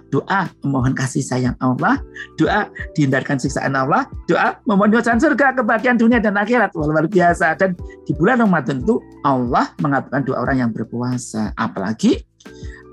doa 0.09 0.49
memohon 0.63 0.95
kasih 0.95 1.21
sayang 1.21 1.57
Allah, 1.59 2.01
doa 2.39 2.71
dihindarkan 2.95 3.37
siksaan 3.41 3.75
Allah, 3.75 4.07
doa 4.31 4.61
memohon 4.65 4.95
doa 4.95 5.03
surga 5.03 5.57
kebahagiaan 5.59 5.99
dunia 5.99 6.23
dan 6.23 6.39
akhirat 6.39 6.73
luar 6.77 7.09
biasa. 7.11 7.59
Dan 7.59 7.77
di 8.07 8.13
bulan 8.17 8.45
Ramadan 8.45 8.81
itu 8.81 9.03
Allah 9.27 9.73
mengabulkan 9.83 10.23
doa 10.25 10.39
orang 10.41 10.57
yang 10.65 10.71
berpuasa, 10.71 11.53
apalagi 11.59 12.23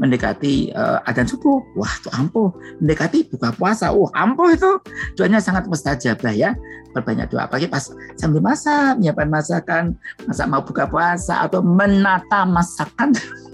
mendekati 0.02 0.74
uh, 0.74 1.06
adzan 1.06 1.30
subuh, 1.30 1.62
wah 1.78 1.94
itu 2.02 2.10
ampuh. 2.18 2.50
Mendekati 2.82 3.30
buka 3.30 3.54
puasa, 3.54 3.94
wah 3.94 4.10
ampuh 4.18 4.50
itu. 4.50 4.72
Doanya 5.14 5.38
sangat 5.38 5.70
mustajabah 5.70 6.34
ya. 6.34 6.58
Berbanyak 6.92 7.30
doa, 7.32 7.46
apalagi 7.48 7.70
pas 7.70 7.88
sambil 8.18 8.42
masak, 8.44 9.00
menyiapkan 9.00 9.30
masakan, 9.30 9.84
masak 10.28 10.46
mau 10.50 10.66
buka 10.66 10.90
puasa 10.90 11.46
atau 11.46 11.62
menata 11.62 12.44
masakan. 12.50 13.14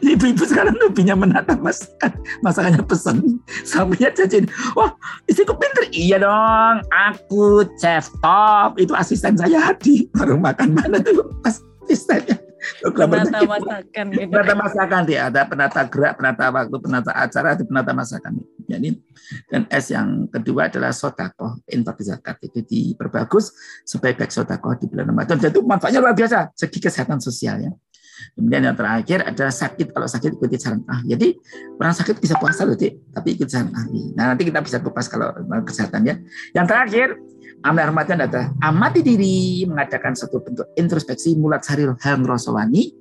Ibu-ibu 0.00 0.46
sekarang 0.46 0.78
lebihnya 0.78 1.18
menata 1.18 1.58
masakan, 1.58 2.12
masakannya 2.40 2.82
pesan. 2.86 3.42
Sampai 3.66 4.08
jajan, 4.14 4.46
wah 4.78 4.94
istriku 5.26 5.58
pinter. 5.58 5.90
Iya 5.90 6.22
dong, 6.22 6.86
aku 6.94 7.66
chef 7.82 8.08
top, 8.22 8.78
itu 8.78 8.94
asisten 8.94 9.34
saya 9.34 9.58
Hadi. 9.58 10.06
Baru 10.14 10.38
makan 10.38 10.70
mana 10.78 11.02
tuh 11.02 11.26
pas 11.42 11.58
asistennya. 11.86 12.38
Penata 12.82 13.46
masakan 13.46 14.04
gitu. 14.10 14.30
Penata 14.32 14.54
masakan 14.58 15.00
dia 15.06 15.30
ada 15.30 15.46
penata 15.46 15.80
gerak, 15.86 16.18
penata 16.18 16.44
waktu, 16.50 16.76
penata 16.82 17.10
acara, 17.14 17.54
itu 17.54 17.64
penata 17.68 17.90
masakan. 17.94 18.32
Jadi 18.66 18.90
dan 19.50 19.62
S 19.70 19.94
yang 19.94 20.26
kedua 20.26 20.66
adalah 20.66 20.90
sotakoh 20.90 21.62
infak 21.70 22.02
zakat 22.02 22.42
itu 22.42 22.66
diperbagus 22.66 23.54
supaya 23.86 24.14
baik 24.18 24.34
sotakoh 24.34 24.74
di 24.74 24.90
bulan 24.90 25.14
Ramadan. 25.14 25.38
Dan 25.38 25.54
itu 25.54 25.62
manfaatnya 25.62 26.02
luar 26.02 26.14
biasa 26.18 26.50
segi 26.58 26.78
kesehatan 26.82 27.22
sosialnya. 27.22 27.70
Kemudian 28.34 28.62
yang 28.72 28.76
terakhir 28.76 29.24
adalah 29.24 29.54
sakit. 29.54 29.92
Kalau 29.92 30.08
sakit 30.08 30.30
ikuti 30.36 30.56
saran 30.56 30.82
ahli. 30.88 31.12
Jadi 31.16 31.28
orang 31.76 31.94
sakit 31.96 32.16
bisa 32.20 32.34
puasa 32.36 32.64
loh, 32.64 32.76
tapi 32.76 33.28
ikut 33.36 33.48
saran 33.48 33.72
ahli. 33.72 34.12
Nah 34.16 34.32
nanti 34.32 34.42
kita 34.48 34.60
bisa 34.60 34.78
kupas 34.80 35.06
kalau 35.08 35.32
kesehatan 35.64 36.02
ya. 36.06 36.14
Yang 36.52 36.66
terakhir 36.68 37.08
amal 37.64 37.84
Ramadan 37.92 38.18
adalah 38.26 38.48
amati 38.62 39.00
diri, 39.00 39.64
mengadakan 39.64 40.12
satu 40.14 40.42
bentuk 40.44 40.66
introspeksi 40.76 41.36
mulat 41.36 41.64
saril 41.64 41.96
hal 42.00 42.20
rosowani. 42.22 42.92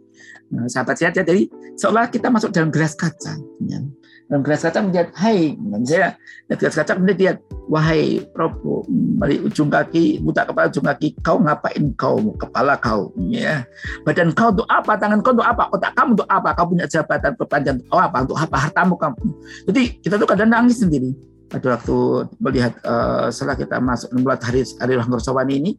Nah, 0.45 0.69
sahabat 0.69 1.01
sehat 1.01 1.17
ya, 1.17 1.25
jadi 1.25 1.49
seolah 1.73 2.05
kita 2.13 2.29
masuk 2.29 2.53
dalam 2.53 2.69
gelas 2.69 2.93
kaca. 2.93 3.33
Ya 3.65 3.81
dalam 4.25 4.41
gelas 4.41 4.65
kaca 4.65 4.81
melihat 4.81 5.13
hai 5.21 5.53
saya. 5.85 6.17
Dan 6.49 6.55
gelas 6.57 6.73
kaca 6.73 6.91
kemudian 6.97 7.17
lihat 7.17 7.37
wahai 7.69 8.25
Prabu 8.33 8.81
dari 9.21 9.37
ujung 9.41 9.69
kaki 9.69 10.21
buta 10.25 10.49
kepala 10.49 10.65
ujung 10.69 10.85
kaki 10.85 11.13
kau 11.21 11.37
ngapain 11.37 11.93
kau 11.93 12.17
kepala 12.41 12.73
kau? 12.81 13.13
Ya. 13.29 13.69
Badan 14.01 14.33
kau 14.33 14.49
untuk 14.49 14.65
apa? 14.65 14.97
Tangan 14.97 15.21
kau 15.21 15.33
untuk 15.37 15.45
apa? 15.45 15.69
Otak 15.69 15.93
kamu 15.93 16.17
untuk 16.17 16.29
apa? 16.29 16.49
Kau 16.57 16.65
punya 16.65 16.85
jabatan 16.89 17.31
perpanjang 17.37 17.77
oh 17.93 18.01
apa? 18.01 18.25
Untuk 18.25 18.37
apa? 18.37 18.57
Hartamu 18.69 18.97
kamu. 18.97 19.21
Jadi 19.69 19.81
kita 20.01 20.17
tuh 20.17 20.29
kadang 20.29 20.49
nangis 20.49 20.81
sendiri. 20.81 21.13
Pada 21.45 21.77
waktu 21.77 22.25
melihat 22.41 22.73
uh, 22.81 23.29
setelah 23.29 23.53
kita 23.53 23.77
masuk 23.77 24.09
membuat 24.17 24.41
hari 24.41 24.65
hari 24.81 24.97
Rahman 24.97 25.21
ini 25.53 25.77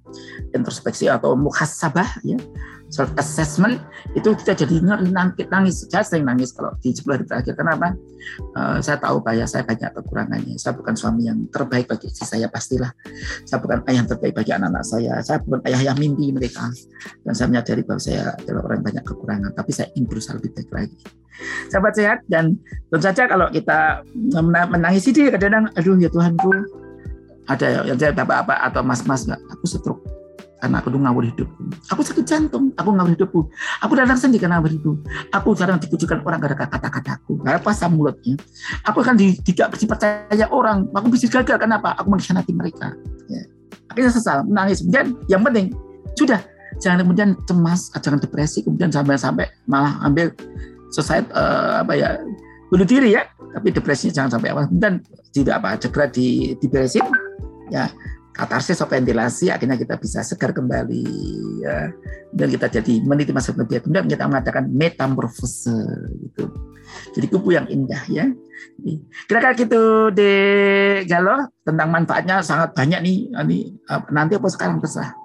introspeksi 0.54 1.10
atau 1.10 1.34
muhasabah 1.34 2.22
ya 2.22 2.38
self 2.96 3.12
assessment 3.20 3.76
itu 4.16 4.32
kita 4.32 4.56
jadi 4.64 4.80
nangis, 5.12 5.46
nangis 5.52 5.76
saya 5.92 6.00
sering 6.00 6.24
nangis 6.24 6.56
kalau 6.56 6.72
di 6.80 6.96
sebelah 6.96 7.20
terakhir. 7.20 7.52
Kenapa 7.52 7.92
uh, 8.56 8.80
saya 8.80 8.96
tahu 8.96 9.20
bahwa 9.20 9.44
saya 9.44 9.68
banyak 9.68 9.92
kekurangannya. 9.92 10.56
Saya 10.56 10.72
bukan 10.72 10.96
suami 10.96 11.28
yang 11.28 11.44
terbaik 11.52 11.92
bagi 11.92 12.08
istri 12.08 12.24
saya 12.24 12.48
pastilah. 12.48 12.88
Saya 13.44 13.60
bukan 13.60 13.84
ayah 13.84 14.00
yang 14.00 14.08
terbaik 14.08 14.32
bagi 14.32 14.56
anak-anak 14.56 14.84
saya. 14.88 15.20
Saya 15.20 15.44
bukan 15.44 15.60
ayah 15.68 15.92
yang 15.92 15.96
mimpi 16.00 16.32
mereka. 16.32 16.72
Dan 17.20 17.32
saya 17.36 17.52
menyadari 17.52 17.84
bahwa 17.84 18.00
saya 18.00 18.32
adalah 18.32 18.64
orang 18.64 18.80
yang 18.80 18.86
banyak 18.88 19.04
kekurangan. 19.04 19.50
Tapi 19.52 19.70
saya 19.76 19.88
ingin 19.92 20.08
berusaha 20.08 20.34
lebih 20.40 20.50
baik 20.56 20.70
lagi. 20.72 20.98
Sahabat 21.68 21.92
sehat 21.92 22.18
dan 22.32 22.56
tentu 22.88 23.04
saja 23.04 23.28
kalau 23.28 23.52
kita 23.52 24.00
menangis 24.72 25.04
ini 25.12 25.28
kadang-kadang 25.28 25.68
aduh 25.76 26.00
ya 26.00 26.08
Tuhanku 26.08 26.48
ada 27.44 27.84
yang 27.84 28.00
bapak-bapak 28.00 28.58
atau 28.72 28.80
mas-mas 28.80 29.28
aku 29.28 29.64
stroke 29.68 30.00
karena 30.56 30.80
aku 30.80 30.88
tuh 30.88 31.00
ngawur 31.00 31.24
hidup. 31.28 31.48
Aku 31.92 32.00
sakit 32.00 32.24
jantung, 32.24 32.72
aku 32.80 32.88
ngawur 32.96 33.12
hidupku. 33.12 33.40
Aku 33.84 33.92
datang 33.92 34.16
sendiri 34.16 34.48
karena 34.48 34.56
ngawur 34.56 34.72
hidup. 34.72 34.96
Aku 35.36 35.52
jarang 35.52 35.76
dikucurkan 35.76 36.24
orang 36.24 36.40
gara-gara 36.40 36.68
kata-kataku, 36.72 37.36
karena 37.44 37.60
pasang 37.60 37.92
mulutnya. 37.92 38.40
Aku 38.88 39.04
akan 39.04 39.20
di, 39.20 39.36
tidak 39.44 39.76
dipercaya 39.76 40.46
orang. 40.48 40.88
Aku 40.96 41.12
bisa 41.12 41.28
gagal, 41.28 41.60
kenapa? 41.60 41.92
Aku 42.00 42.08
mengkhianati 42.08 42.56
mereka. 42.56 42.96
Ya. 43.28 43.44
Akhirnya 43.92 44.12
sesal, 44.16 44.48
menangis. 44.48 44.80
Kemudian 44.80 45.12
yang 45.28 45.44
penting, 45.44 45.76
sudah. 46.16 46.40
Jangan 46.76 47.08
kemudian 47.08 47.28
cemas, 47.48 47.88
jangan 48.00 48.20
depresi, 48.20 48.60
kemudian 48.60 48.92
sampai-sampai 48.92 49.48
malah 49.64 49.96
ambil 50.04 50.32
selesai 50.92 51.24
uh, 51.32 51.82
apa 51.82 51.92
ya 51.96 52.20
bunuh 52.70 52.86
diri 52.86 53.14
ya 53.14 53.26
tapi 53.54 53.70
depresinya 53.70 54.12
jangan 54.22 54.30
sampai 54.38 54.48
awal 54.52 54.64
dan 54.74 55.02
tidak 55.30 55.62
apa 55.62 55.78
segera 55.78 56.06
di 56.10 56.54
diberesin 56.58 57.04
ya 57.70 57.90
katarsis 58.36 58.76
atau 58.76 58.92
ventilasi 58.92 59.48
akhirnya 59.48 59.80
kita 59.80 59.96
bisa 59.96 60.20
segar 60.20 60.52
kembali 60.52 61.04
ya. 61.64 61.90
Dan 62.36 62.52
kita 62.52 62.68
jadi 62.68 63.00
meniti 63.00 63.32
masa 63.32 63.56
lebih 63.56 63.80
kemudian 63.80 64.04
kita 64.06 64.28
mengatakan 64.28 64.68
metamorfose 64.68 65.72
gitu. 66.20 66.52
Jadi 67.16 67.26
kupu 67.32 67.56
yang 67.56 67.66
indah 67.66 68.04
ya. 68.12 68.28
Kira-kira 69.26 69.56
gitu 69.56 70.12
de 70.12 70.32
Galo 71.08 71.48
tentang 71.64 71.88
manfaatnya 71.88 72.44
sangat 72.44 72.76
banyak 72.76 73.00
nih. 73.00 73.18
Nanti 74.12 74.36
apa 74.36 74.48
sekarang 74.52 74.84
terserah. 74.84 75.16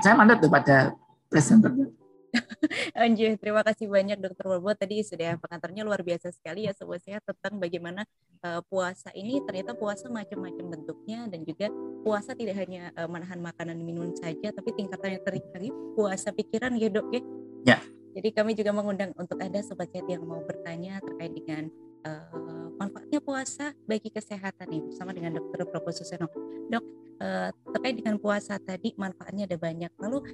Saya 0.00 0.16
mandat 0.16 0.40
kepada 0.40 0.96
presenternya 1.28 1.92
Anjir, 2.98 3.38
terima 3.38 3.62
kasih 3.62 3.86
banyak 3.86 4.18
Dokter 4.18 4.46
Bobo 4.48 4.72
tadi 4.74 5.02
sudah 5.06 5.38
pengantarnya 5.38 5.82
luar 5.86 6.00
biasa 6.02 6.34
sekali 6.34 6.66
ya 6.66 6.72
sobat 6.74 7.02
sehat 7.04 7.22
tentang 7.22 7.60
bagaimana 7.60 8.02
uh, 8.42 8.60
puasa 8.66 9.12
ini 9.14 9.42
ternyata 9.44 9.76
puasa 9.76 10.10
macam-macam 10.10 10.78
bentuknya 10.78 11.26
dan 11.30 11.46
juga 11.46 11.70
puasa 12.02 12.34
tidak 12.34 12.58
hanya 12.64 12.90
uh, 12.98 13.06
menahan 13.06 13.38
makanan 13.38 13.78
minum 13.80 14.10
saja 14.16 14.50
tapi 14.50 14.74
tingkatannya 14.74 15.20
terkali 15.22 15.68
puasa 15.94 16.34
pikiran 16.34 16.74
ya 16.78 16.88
dok 16.90 17.08
ya. 17.12 17.22
Ya. 17.64 17.78
Jadi 18.14 18.28
kami 18.30 18.54
juga 18.54 18.70
mengundang 18.70 19.10
untuk 19.18 19.42
ada 19.42 19.58
sobat 19.66 19.90
sehat 19.90 20.06
yang 20.06 20.22
mau 20.22 20.38
bertanya 20.46 21.02
terkait 21.02 21.34
dengan 21.34 21.66
uh, 22.06 22.70
manfaatnya 22.78 23.03
puasa 23.24 23.72
bagi 23.88 24.12
kesehatan 24.12 24.68
nih 24.68 24.80
bersama 24.84 25.16
dengan 25.16 25.40
Dokter 25.40 25.64
Prabowo 25.64 25.96
Suseno. 25.96 26.28
Dok, 26.68 26.84
uh, 27.24 27.48
terkait 27.72 27.96
dengan 27.96 28.20
puasa 28.20 28.60
tadi 28.60 28.92
manfaatnya 29.00 29.48
ada 29.48 29.56
banyak. 29.56 29.90
Lalu 29.96 30.28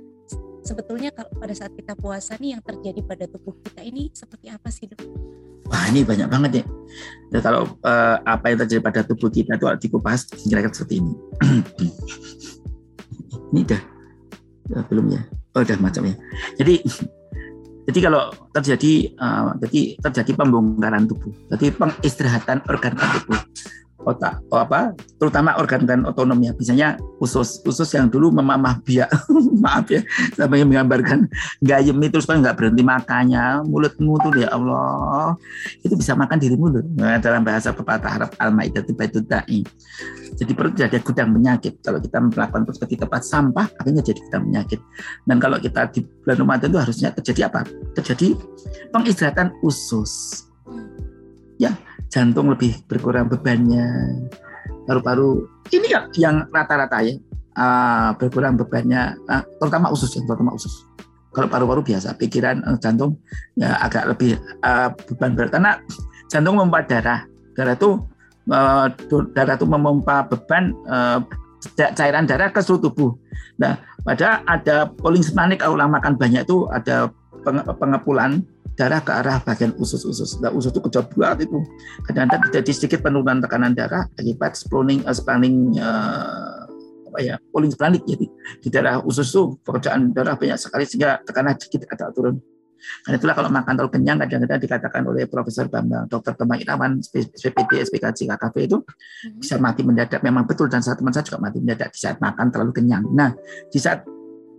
sebetulnya 0.67 1.15
kalau 1.15 1.31
pada 1.39 1.55
saat 1.55 1.73
kita 1.79 1.95
puasa 1.95 2.35
nih 2.37 2.59
yang 2.59 2.63
terjadi 2.67 3.01
pada 3.07 3.25
tubuh 3.31 3.55
kita 3.63 3.87
ini 3.87 4.11
seperti 4.11 4.51
apa 4.51 4.69
sih 4.69 4.91
dok? 4.91 5.01
Wah 5.71 5.87
ini 5.87 6.03
banyak 6.03 6.27
banget 6.27 6.51
ya. 6.61 6.65
Dan 7.31 7.41
kalau 7.47 7.63
uh, 7.87 8.17
apa 8.27 8.51
yang 8.51 8.59
terjadi 8.67 8.83
pada 8.83 9.01
tubuh 9.07 9.31
kita 9.31 9.55
itu 9.55 9.67
dikupas 9.87 10.27
kira-kira 10.27 10.75
seperti 10.75 10.99
ini. 10.99 11.15
ini 13.55 13.63
dah, 13.63 13.83
dah 14.67 14.83
belum 14.91 15.15
ya? 15.15 15.23
Oh 15.55 15.63
udah 15.63 15.79
macamnya. 15.79 16.19
Jadi 16.59 16.83
jadi 17.89 17.99
kalau 18.11 18.23
terjadi 18.53 18.93
uh, 19.17 19.57
jadi 19.63 19.81
terjadi 20.03 20.33
pembongkaran 20.37 21.09
tubuh, 21.09 21.33
jadi 21.53 21.73
pengistirahatan 21.75 22.67
organ 22.69 22.95
tubuh. 22.97 23.41
Otak 24.09 24.41
oh 24.49 24.65
apa 24.65 24.97
terutama 25.21 25.57
organ 25.61 25.85
dan 25.85 26.09
otonom 26.09 26.41
ya 26.41 26.57
misalnya 26.57 26.97
usus 27.21 27.61
usus 27.69 27.89
yang 27.93 28.09
dulu 28.09 28.33
memamah 28.33 28.81
biak 28.81 29.13
maaf 29.65 29.87
ya 29.93 30.01
sampai 30.35 30.65
menggambarkan 30.65 31.29
gayem 31.61 31.97
itu 32.01 32.19
supaya 32.25 32.41
nggak 32.41 32.57
berhenti 32.57 32.83
makannya 32.83 33.61
mulutmu 33.65 34.17
tuh 34.21 34.33
ya 34.41 34.49
Allah. 34.53 35.37
Itu 35.85 35.95
bisa 35.97 36.17
makan 36.17 36.37
diri 36.41 36.57
mulut 36.57 36.85
nah, 36.97 37.21
dalam 37.21 37.45
bahasa 37.45 37.71
pepatah 37.71 38.11
Arab 38.21 38.31
al-maidah 38.41 38.83
itu 38.85 39.21
da'i. 39.25 39.61
Jadi 40.37 40.53
perut 40.57 40.75
jadi 40.77 40.99
gudang 41.01 41.37
penyakit. 41.37 41.81
Kalau 41.85 41.99
kita 42.01 42.19
melakukan 42.23 42.65
seperti 42.73 42.95
tempat 43.01 43.23
sampah 43.23 43.67
akhirnya 43.81 44.03
jadi 44.05 44.21
gudang 44.29 44.43
penyakit. 44.49 44.81
Dan 45.25 45.37
kalau 45.39 45.57
kita 45.61 45.91
di 45.93 46.01
bulan 46.25 46.37
Ramadan 46.41 46.69
itu 46.73 46.81
harusnya 46.81 47.09
terjadi 47.15 47.41
apa? 47.53 47.61
Terjadi 47.97 48.37
pengistirahatan 48.95 49.53
usus. 49.65 50.45
Ya 51.61 51.77
jantung 52.11 52.51
lebih 52.51 52.77
berkurang 52.91 53.31
bebannya. 53.31 53.87
Paru-paru 54.85 55.47
ini 55.71 55.87
yang, 55.87 56.05
yang 56.19 56.37
rata-rata 56.51 56.99
ya 57.07 57.15
uh, 57.55 58.11
berkurang 58.19 58.59
bebannya 58.59 59.15
uh, 59.31 59.47
terutama 59.63 59.89
usus 59.95 60.11
ya 60.19 60.21
terutama 60.27 60.53
usus. 60.53 60.85
Kalau 61.31 61.47
paru-paru 61.47 61.87
biasa 61.87 62.19
pikiran 62.19 62.67
uh, 62.67 62.77
jantung 62.83 63.15
ya 63.55 63.79
agak 63.79 64.11
lebih 64.11 64.37
uh, 64.67 64.91
beban 65.07 65.39
berat. 65.39 65.51
Karena 65.55 65.73
jantung 66.27 66.59
memompa 66.59 66.83
darah. 66.83 67.23
Darah 67.55 67.79
itu 67.79 68.03
uh, 68.51 68.87
darah 69.33 69.55
itu 69.55 69.67
memompa 69.71 70.27
beban 70.27 70.75
uh, 70.91 71.23
cairan 71.95 72.27
darah 72.27 72.51
ke 72.51 72.59
seluruh 72.59 72.91
tubuh. 72.91 73.11
Nah 73.63 73.79
pada 74.03 74.43
ada 74.51 74.91
polling 74.91 75.23
splenic 75.23 75.63
kalau 75.63 75.79
makan 75.79 76.19
banyak 76.19 76.43
itu 76.43 76.67
ada 76.75 77.15
pengepulan 77.43 78.45
darah 78.79 79.05
ke 79.05 79.13
arah 79.13 79.39
bagian 79.45 79.77
usus-usus. 79.77 80.41
Nah, 80.41 80.49
usus 80.55 80.73
itu 80.73 80.81
buat 80.81 81.37
itu. 81.37 81.59
Kadang-kadang 82.09 82.49
terjadi 82.49 82.71
sedikit 82.73 83.05
penurunan 83.05 83.45
tekanan 83.45 83.77
darah 83.77 84.09
akibat 84.17 84.57
sploning, 84.57 85.05
uh, 85.05 85.13
splanning 85.13 85.77
uh, 85.77 86.65
apa 87.11 87.19
ya, 87.21 87.35
pooling 87.51 87.75
splanik 87.75 88.07
jadi 88.07 88.27
di 88.63 88.69
daerah 88.71 89.03
usus 89.03 89.29
itu 89.35 89.59
pekerjaan 89.67 90.15
darah 90.15 90.39
banyak 90.39 90.57
sekali 90.57 90.87
sehingga 90.87 91.21
tekanan 91.27 91.59
sedikit 91.59 91.91
agak 91.93 92.17
turun. 92.17 92.41
Karena 93.05 93.21
itulah 93.21 93.37
kalau 93.37 93.51
makan 93.53 93.73
terlalu 93.77 93.93
kenyang 93.93 94.17
kadang-kadang 94.25 94.61
dikatakan 94.65 95.03
oleh 95.05 95.29
Profesor 95.29 95.69
Bambang, 95.69 96.09
Dokter 96.09 96.33
Bambang 96.33 96.65
Irawan, 96.65 97.05
SPPD, 97.05 97.85
SPKC, 97.85 98.25
KKP 98.25 98.57
itu 98.65 98.81
hmm. 98.81 99.37
bisa 99.37 99.61
mati 99.61 99.85
mendadak. 99.85 100.25
Memang 100.25 100.49
betul 100.49 100.73
dan 100.73 100.81
saat 100.81 100.97
teman 100.97 101.13
saya 101.13 101.29
juga 101.29 101.45
mati 101.45 101.61
mendadak 101.61 101.93
di 101.93 102.01
saat 102.01 102.17
makan 102.25 102.49
terlalu 102.49 102.73
kenyang. 102.73 103.05
Nah, 103.13 103.37
di 103.69 103.77
saat 103.77 104.09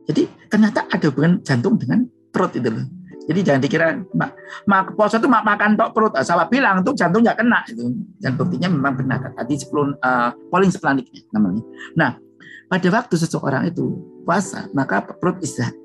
jadi 0.06 0.30
ternyata 0.50 0.86
ada 0.86 1.06
hubungan 1.10 1.42
jantung 1.42 1.82
dengan 1.82 2.06
perut 2.32 2.52
itu 2.56 2.70
loh. 2.72 2.86
Jadi 3.22 3.40
jangan 3.46 3.62
dikira 3.62 3.88
mak, 4.18 4.32
mak 4.66 4.98
puasa 4.98 5.22
itu 5.22 5.30
mak 5.30 5.46
makan 5.46 5.78
tok 5.78 5.94
perut. 5.94 6.14
Ah, 6.18 6.26
salah 6.26 6.50
bilang 6.50 6.82
tuh 6.82 6.98
jantungnya 6.98 7.38
kena 7.38 7.62
itu. 7.70 7.94
Dan 8.18 8.34
buktinya 8.34 8.68
memang 8.68 8.98
benar 8.98 9.22
tadi 9.38 9.62
sebelum 9.62 9.94
uh, 10.02 10.34
polling 10.50 10.74
splaniknya 10.74 11.22
namanya. 11.30 11.62
Nah, 11.94 12.18
pada 12.66 12.88
waktu 12.90 13.16
seseorang 13.20 13.70
itu 13.70 14.02
puasa, 14.26 14.66
maka 14.74 15.06
perut 15.06 15.38
istirahat. 15.44 15.76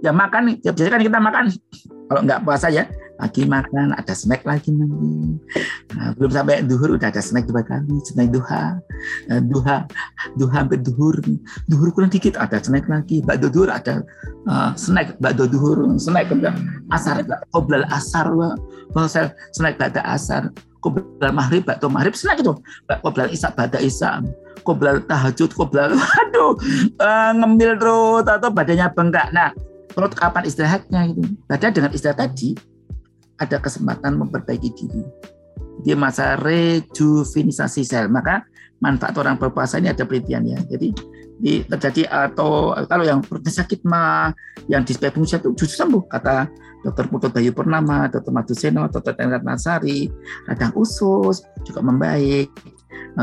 ya 0.00 0.16
makan, 0.16 0.56
ya 0.64 0.72
biasanya 0.72 0.96
kan 0.96 1.02
kita 1.04 1.18
makan 1.20 1.44
kalau 2.08 2.20
nggak 2.24 2.40
puasa 2.40 2.72
ya 2.72 2.88
pagi 3.20 3.44
makan 3.44 3.92
ada 3.92 4.16
snack 4.16 4.48
lagi 4.48 4.72
nanti 4.72 5.36
nah, 5.92 6.16
belum 6.16 6.32
sampai 6.32 6.64
duhur 6.64 6.96
udah 6.96 7.12
ada 7.12 7.20
snack 7.20 7.44
dua 7.44 7.60
kali 7.60 8.00
snack 8.06 8.30
duha. 8.32 8.78
Nah, 9.28 9.40
duha 9.42 9.76
duha 10.38 10.56
sampai 10.64 10.78
duhur. 10.80 11.16
Duhur 11.68 11.88
kurang 11.92 12.10
dikit 12.10 12.38
ada 12.38 12.58
snack 12.62 12.86
lagi. 12.88 13.20
Bakdo 13.20 13.52
duhur 13.52 13.70
ada 13.70 14.02
uh, 14.48 14.72
snack 14.74 15.18
bakdo 15.18 15.44
duhur. 15.50 15.98
Snack 15.98 16.32
udah 16.32 16.54
asar 16.94 17.22
koblal 17.52 17.84
asar 17.90 18.30
saya 19.06 19.34
snack 19.52 19.76
bakda 19.76 20.00
asar. 20.06 20.48
Koblal 20.80 21.32
maghrib 21.36 21.66
bakdo 21.66 21.92
maghrib 21.92 22.16
snack 22.16 22.40
itu. 22.40 22.56
Koblal 23.04 23.28
isak 23.30 23.54
bakda 23.58 23.78
isak. 23.82 24.24
Koblal 24.64 25.04
tahajud 25.04 25.52
koblal 25.56 25.96
aduh 26.20 26.56
uh, 27.00 27.32
ngemil 27.36 27.76
terus 27.76 28.24
atau 28.26 28.50
badannya 28.52 28.86
bengkak. 28.92 29.28
Nah 29.32 29.50
perut 29.90 30.14
kapan 30.14 30.46
istirahatnya 30.46 31.00
gitu. 31.12 31.20
Badan 31.50 31.70
dengan 31.74 31.90
istirahat 31.92 32.30
tadi 32.30 32.69
ada 33.40 33.56
kesempatan 33.58 34.20
memperbaiki 34.20 34.70
diri. 34.76 35.04
Dia 35.80 35.96
masa 35.96 36.36
rejuvenisasi 36.36 37.82
sel. 37.82 38.12
Maka 38.12 38.44
manfaat 38.84 39.16
orang 39.16 39.40
berpuasa 39.40 39.80
ini 39.80 39.88
ada 39.88 40.04
penelitian 40.04 40.44
ya. 40.44 40.58
Jadi 40.68 40.88
di, 41.40 41.64
terjadi 41.64 42.04
atau 42.08 42.76
kalau 42.84 43.04
yang 43.04 43.20
sakit 43.24 43.80
mah 43.88 44.36
yang 44.68 44.84
di 44.84 44.92
fungsi 44.92 45.40
itu 45.40 45.56
justru 45.56 45.80
sembuh 45.80 46.04
kata 46.04 46.52
Dr. 46.80 47.12
Putut 47.12 47.32
Bayu 47.32 47.52
Purnama, 47.52 48.08
Dr. 48.08 48.32
Maduseno, 48.32 48.88
Dr. 48.88 49.12
Tenrat 49.12 49.44
Nasari, 49.44 50.08
radang 50.48 50.72
usus 50.76 51.44
juga 51.64 51.84
membaik, 51.84 52.48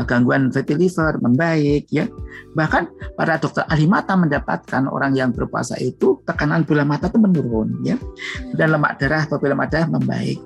gangguan 0.04 0.52
fatty 0.52 0.74
liver 0.76 1.18
membaik 1.18 1.88
ya. 1.88 2.06
Bahkan 2.54 3.14
para 3.16 3.40
dokter 3.40 3.64
ahli 3.66 3.88
mata 3.88 4.14
mendapatkan 4.14 4.86
orang 4.86 5.16
yang 5.16 5.30
berpuasa 5.32 5.78
itu 5.80 6.20
tekanan 6.28 6.62
bola 6.62 6.84
mata 6.84 7.08
itu 7.08 7.18
menurun 7.18 7.82
ya. 7.82 7.96
Dan 8.54 8.76
lemak 8.76 9.00
darah, 9.00 9.24
profil 9.26 9.56
lemak 9.56 9.72
darah 9.72 9.88
membaik. 9.88 10.38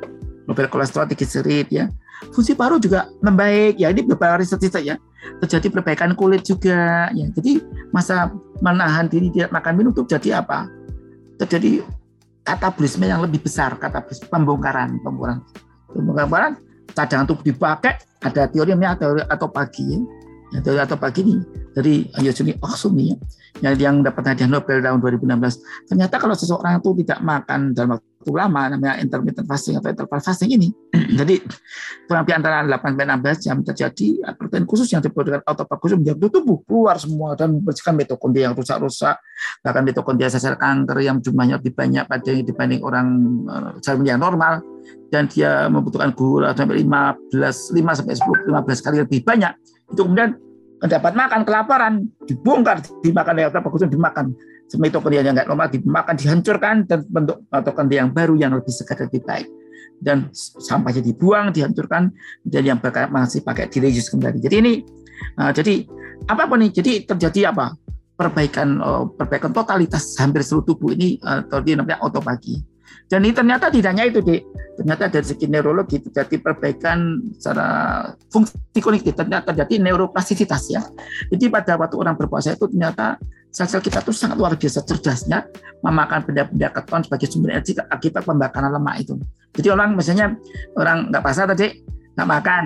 Profil 0.47 0.67
kolesterol 0.71 1.07
triglycerid 1.11 1.69
ya. 1.71 1.87
Fungsi 2.31 2.55
paru 2.55 2.79
juga 2.79 3.11
membaik 3.19 3.83
ya. 3.83 3.91
Ini 3.91 4.07
beberapa 4.07 4.39
riset 4.39 4.63
ya. 4.83 4.95
Terjadi 5.43 5.71
perbaikan 5.71 6.15
kulit 6.15 6.47
juga 6.47 7.11
ya. 7.11 7.27
Jadi 7.35 7.63
masa 7.91 8.31
menahan 8.63 9.11
diri 9.11 9.31
tidak 9.35 9.51
makan 9.51 9.75
minum 9.75 9.91
itu 9.91 10.07
jadi 10.07 10.43
apa? 10.43 10.71
Terjadi 11.39 11.83
katabolisme 12.47 13.07
yang 13.07 13.23
lebih 13.23 13.43
besar, 13.43 13.75
katabolisme 13.79 14.27
pembongkaran, 14.31 15.03
pembongkaran. 15.03 15.43
Pembongkaran 15.93 16.53
cadangan 16.93 17.27
tubuh 17.29 17.45
dipakai 17.45 17.99
ada 18.23 18.47
teori 18.47 18.77
namanya 18.77 19.01
teori 19.01 19.21
atau 19.27 19.49
pagi 19.51 19.99
ya. 20.53 20.59
teori 20.61 20.81
atau 20.81 20.97
pagi 21.01 21.21
ini 21.25 21.37
dari 21.73 22.05
Yosuni 22.21 22.53
Oksumi 22.61 23.09
ya, 23.09 23.17
yang, 23.65 23.75
yang 23.81 23.97
dapat 24.05 24.37
hadiah 24.37 24.49
Nobel 24.49 24.85
tahun 24.85 25.01
2016 25.01 25.89
ternyata 25.89 26.15
kalau 26.21 26.37
seseorang 26.37 26.79
itu 26.79 26.93
tidak 27.05 27.19
makan 27.25 27.73
dalam 27.73 27.97
waktu 27.99 28.12
lama 28.31 28.71
namanya 28.71 29.03
intermittent 29.03 29.51
fasting 29.51 29.75
atau 29.83 29.91
interval 29.91 30.23
fasting 30.23 30.55
ini. 30.55 30.71
Jadi 31.19 31.43
kurang 32.07 32.23
lebih 32.23 32.35
antara 32.39 32.63
8 32.63 32.95
sampai 32.95 33.35
16 33.35 33.45
jam 33.45 33.57
terjadi 33.67 34.09
protein 34.39 34.65
khusus 34.69 34.87
yang 34.95 35.03
diproduksi 35.03 35.43
autofagus 35.43 35.99
menjadi 35.99 36.31
tubuh 36.31 36.63
keluar 36.63 36.97
semua 37.03 37.35
dan 37.35 37.59
membersihkan 37.59 37.99
mitokondria 37.99 38.47
yang 38.47 38.55
rusak-rusak. 38.55 39.19
Bahkan 39.67 39.83
mitokondria 39.83 40.31
sel 40.31 40.55
kanker 40.55 41.03
yang 41.03 41.19
jumlahnya 41.19 41.59
lebih 41.59 41.75
banyak 41.75 42.07
pada 42.07 42.31
dibanding 42.31 42.81
orang 42.87 43.07
sel 43.83 43.99
eh, 43.99 44.07
yang 44.07 44.23
normal. 44.23 44.63
Dan 45.13 45.29
dia 45.29 45.69
membutuhkan 45.69 46.15
gula 46.17 46.57
sampai 46.57 46.87
15 46.87 47.35
5 47.35 47.99
sampai 47.99 48.15
10 48.17 48.49
15 48.49 48.85
kali 48.85 48.97
lebih 49.05 49.21
banyak. 49.27 49.53
Itu 49.93 50.09
kemudian 50.09 50.39
mendapat 50.83 51.13
makan 51.15 51.41
kelaparan 51.47 51.95
dibongkar 52.27 52.83
dimakan 53.07 53.35
yang 53.39 53.55
bagus 53.55 53.87
dimakan 53.87 54.35
mitokondria 54.79 55.21
yang 55.25 55.37
nggak 55.37 55.49
normal 55.49 55.69
dimakan 55.69 56.15
dihancurkan 56.17 56.75
dan 56.89 57.05
bentuk 57.09 57.45
mitokondria 57.49 57.99
yang 58.07 58.11
baru 58.11 58.35
yang 58.39 58.53
lebih 58.57 58.73
segar 58.73 58.97
lebih 59.05 59.21
baik 59.25 59.49
dan 60.03 60.33
sampahnya 60.35 61.05
dibuang 61.05 61.55
dihancurkan 61.55 62.11
dan 62.43 62.63
yang 62.67 62.79
bakal 62.81 63.07
masih 63.13 63.45
pakai 63.45 63.69
direuse 63.69 64.09
kembali 64.11 64.43
jadi 64.43 64.57
ini 64.65 64.75
uh, 65.39 65.53
jadi 65.53 65.87
apa 66.27 66.49
apa 66.49 66.55
nih 66.59 66.71
jadi 66.73 66.93
terjadi 67.07 67.55
apa 67.55 67.77
perbaikan 68.17 68.81
uh, 68.81 69.05
perbaikan 69.13 69.53
totalitas 69.53 70.17
hampir 70.19 70.43
seluruh 70.43 70.67
tubuh 70.67 70.91
ini 70.95 71.21
uh, 71.23 71.45
namanya 71.51 72.01
otopagi 72.03 72.73
dan 73.13 73.29
ini 73.29 73.37
ternyata 73.37 73.69
tidak 73.69 73.93
hanya 73.93 74.09
itu, 74.09 74.25
Dek. 74.25 74.41
Ternyata 74.73 75.13
dari 75.13 75.27
segi 75.29 75.45
neurologi 75.45 76.01
terjadi 76.01 76.41
perbaikan 76.41 77.21
secara 77.37 77.69
fungsi 78.33 78.81
kognitif, 78.81 79.13
ternyata 79.13 79.53
terjadi 79.53 79.85
neuroplastisitas 79.85 80.73
ya. 80.73 80.81
Jadi 81.29 81.53
pada 81.53 81.77
waktu 81.77 82.01
orang 82.01 82.17
berpuasa 82.17 82.57
itu 82.57 82.65
ternyata 82.73 83.21
sel-sel 83.53 83.85
kita 83.85 84.01
itu 84.01 84.17
sangat 84.17 84.41
luar 84.41 84.57
biasa 84.57 84.81
cerdasnya 84.89 85.45
memakan 85.85 86.25
benda-benda 86.25 86.73
keton 86.73 87.01
sebagai 87.05 87.29
sumber 87.29 87.61
energi 87.61 87.77
akibat 87.77 88.25
pembakaran 88.25 88.73
lemak 88.73 89.05
itu. 89.05 89.15
Jadi 89.53 89.69
orang 89.69 89.93
misalnya 89.93 90.33
orang 90.75 91.13
nggak 91.13 91.21
puasa 91.21 91.45
tadi 91.45 91.85
nggak 92.17 92.29
makan, 92.29 92.65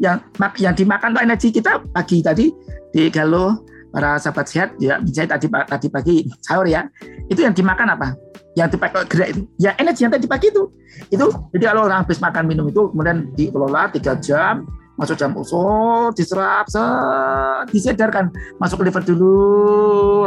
yang 0.00 0.16
yang 0.56 0.74
dimakan 0.74 1.12
tuh 1.12 1.22
energi 1.22 1.48
kita 1.52 1.84
pagi 1.92 2.24
tadi 2.24 2.48
di 2.90 3.12
kalau 3.12 3.60
para 3.92 4.16
sahabat 4.16 4.48
sehat 4.48 4.72
ya 4.80 4.96
misalnya 5.04 5.36
tadi 5.36 5.46
tadi 5.52 5.86
pagi 5.92 6.16
sahur 6.40 6.64
ya 6.64 6.88
itu 7.28 7.44
yang 7.44 7.52
dimakan 7.52 7.92
apa? 7.92 8.16
Yang 8.56 8.76
dipakai 8.76 9.04
gerak 9.08 9.28
itu. 9.36 9.42
Ya 9.60 9.76
energi 9.76 10.08
yang 10.08 10.12
tadi 10.16 10.24
pagi 10.24 10.48
itu. 10.48 10.64
Itu 11.12 11.28
jadi 11.52 11.76
kalau 11.76 11.88
orang 11.88 12.08
habis 12.08 12.20
makan 12.24 12.48
minum 12.48 12.72
itu 12.72 12.88
kemudian 12.88 13.28
dikelola 13.36 13.92
tiga 13.92 14.16
jam 14.16 14.64
masuk 15.02 15.18
jam 15.18 15.34
usul 15.34 16.14
diserap 16.14 16.70
set, 16.70 17.66
disedarkan. 17.74 18.30
Masuk 18.62 18.80
ke 18.80 18.84
liver 18.86 19.02
dulu 19.02 19.34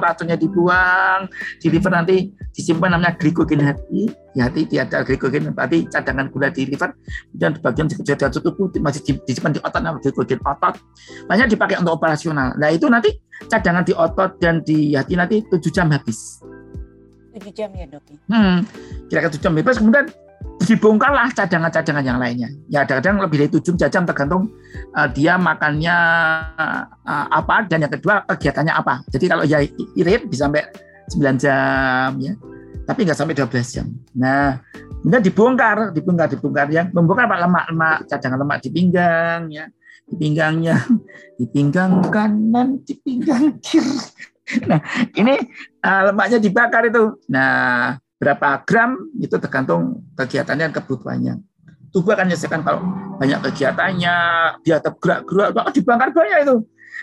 racunnya 0.04 0.36
dibuang. 0.36 1.32
Di 1.64 1.72
liver 1.72 1.96
nanti 1.96 2.36
disimpan 2.52 3.00
namanya 3.00 3.16
glikogen 3.16 3.64
hati. 3.64 4.12
Di 4.36 4.44
hati 4.44 4.68
tiada 4.68 5.08
glikogen 5.08 5.56
berarti 5.56 5.88
cadangan 5.88 6.28
gula 6.28 6.52
di 6.52 6.68
liver. 6.68 6.92
Dan 7.32 7.56
di 7.56 7.60
bagian 7.64 7.88
kejadian 7.88 8.36
tubuh 8.36 8.68
masih 8.84 9.24
disimpan 9.24 9.56
di 9.56 9.64
otot 9.64 9.80
namanya 9.80 10.04
glikogen 10.04 10.44
otot. 10.44 10.76
Banyak 11.32 11.56
dipakai 11.56 11.80
untuk 11.80 11.96
operasional. 11.96 12.52
Nah 12.60 12.68
itu 12.68 12.92
nanti 12.92 13.16
cadangan 13.48 13.88
di 13.88 13.96
otot 13.96 14.36
dan 14.44 14.60
di 14.68 14.92
hati 14.92 15.16
nanti 15.16 15.40
tujuh 15.48 15.72
jam 15.72 15.88
habis. 15.96 16.44
7 17.36 17.52
jam 17.52 17.68
ya 17.76 17.84
dok 17.84 18.04
ya? 18.08 18.18
Hmm, 18.32 18.64
kira-kira 19.12 19.36
7 19.36 19.44
jam 19.44 19.54
bebas 19.60 19.76
kemudian 19.76 20.08
dibongkarlah 20.66 21.30
cadangan-cadangan 21.38 22.06
yang 22.06 22.18
lainnya. 22.18 22.50
Ya 22.68 22.84
kadang-kadang 22.84 23.22
lebih 23.22 23.38
dari 23.46 23.52
tujuh 23.54 23.78
jam 23.78 24.04
tergantung 24.04 24.50
uh, 24.98 25.08
dia 25.12 25.38
makannya 25.38 25.98
uh, 27.06 27.26
apa 27.30 27.70
dan 27.70 27.86
yang 27.86 27.94
kedua 27.94 28.26
kegiatannya 28.26 28.74
apa. 28.74 29.06
Jadi 29.14 29.26
kalau 29.30 29.44
ya 29.46 29.62
irit 29.94 30.26
bisa 30.26 30.50
sampai 30.50 30.66
9 31.14 31.38
jam 31.44 32.10
ya. 32.18 32.34
Tapi 32.86 33.00
nggak 33.02 33.18
sampai 33.18 33.34
12 33.34 33.74
jam. 33.74 33.88
Nah, 34.14 34.62
kemudian 35.02 35.24
dibongkar, 35.26 35.78
dibongkar, 35.90 36.28
dibongkar 36.30 36.68
ya. 36.70 36.86
Membongkar 36.94 37.26
apa 37.26 37.38
lemak-lemak, 37.46 37.98
cadangan 38.06 38.38
lemak 38.46 38.58
di 38.62 38.70
pinggang 38.70 39.42
ya. 39.50 39.66
Di 40.06 40.14
pinggangnya, 40.22 40.78
di 41.34 41.50
pinggang 41.50 42.06
kanan, 42.14 42.86
di 42.86 42.94
pinggang 43.02 43.58
kiri. 43.58 43.98
Nah, 44.70 44.78
ini 45.18 45.34
uh, 45.82 46.02
lemaknya 46.14 46.38
dibakar 46.38 46.86
itu. 46.86 47.18
Nah, 47.34 47.98
berapa 48.26 48.66
gram 48.66 48.98
itu 49.22 49.38
tergantung 49.38 50.02
kegiatannya 50.18 50.66
dan 50.66 50.74
kebutuhannya. 50.74 51.34
Tubuh 51.94 52.18
akan 52.18 52.26
menyelesaikan 52.26 52.66
kalau 52.66 52.82
banyak 53.22 53.40
kegiatannya, 53.46 54.16
dia 54.66 54.82
tergerak-gerak, 54.82 55.54
oh, 55.54 55.70
dibakar 55.70 56.10
banyak 56.10 56.42
itu. 56.42 56.56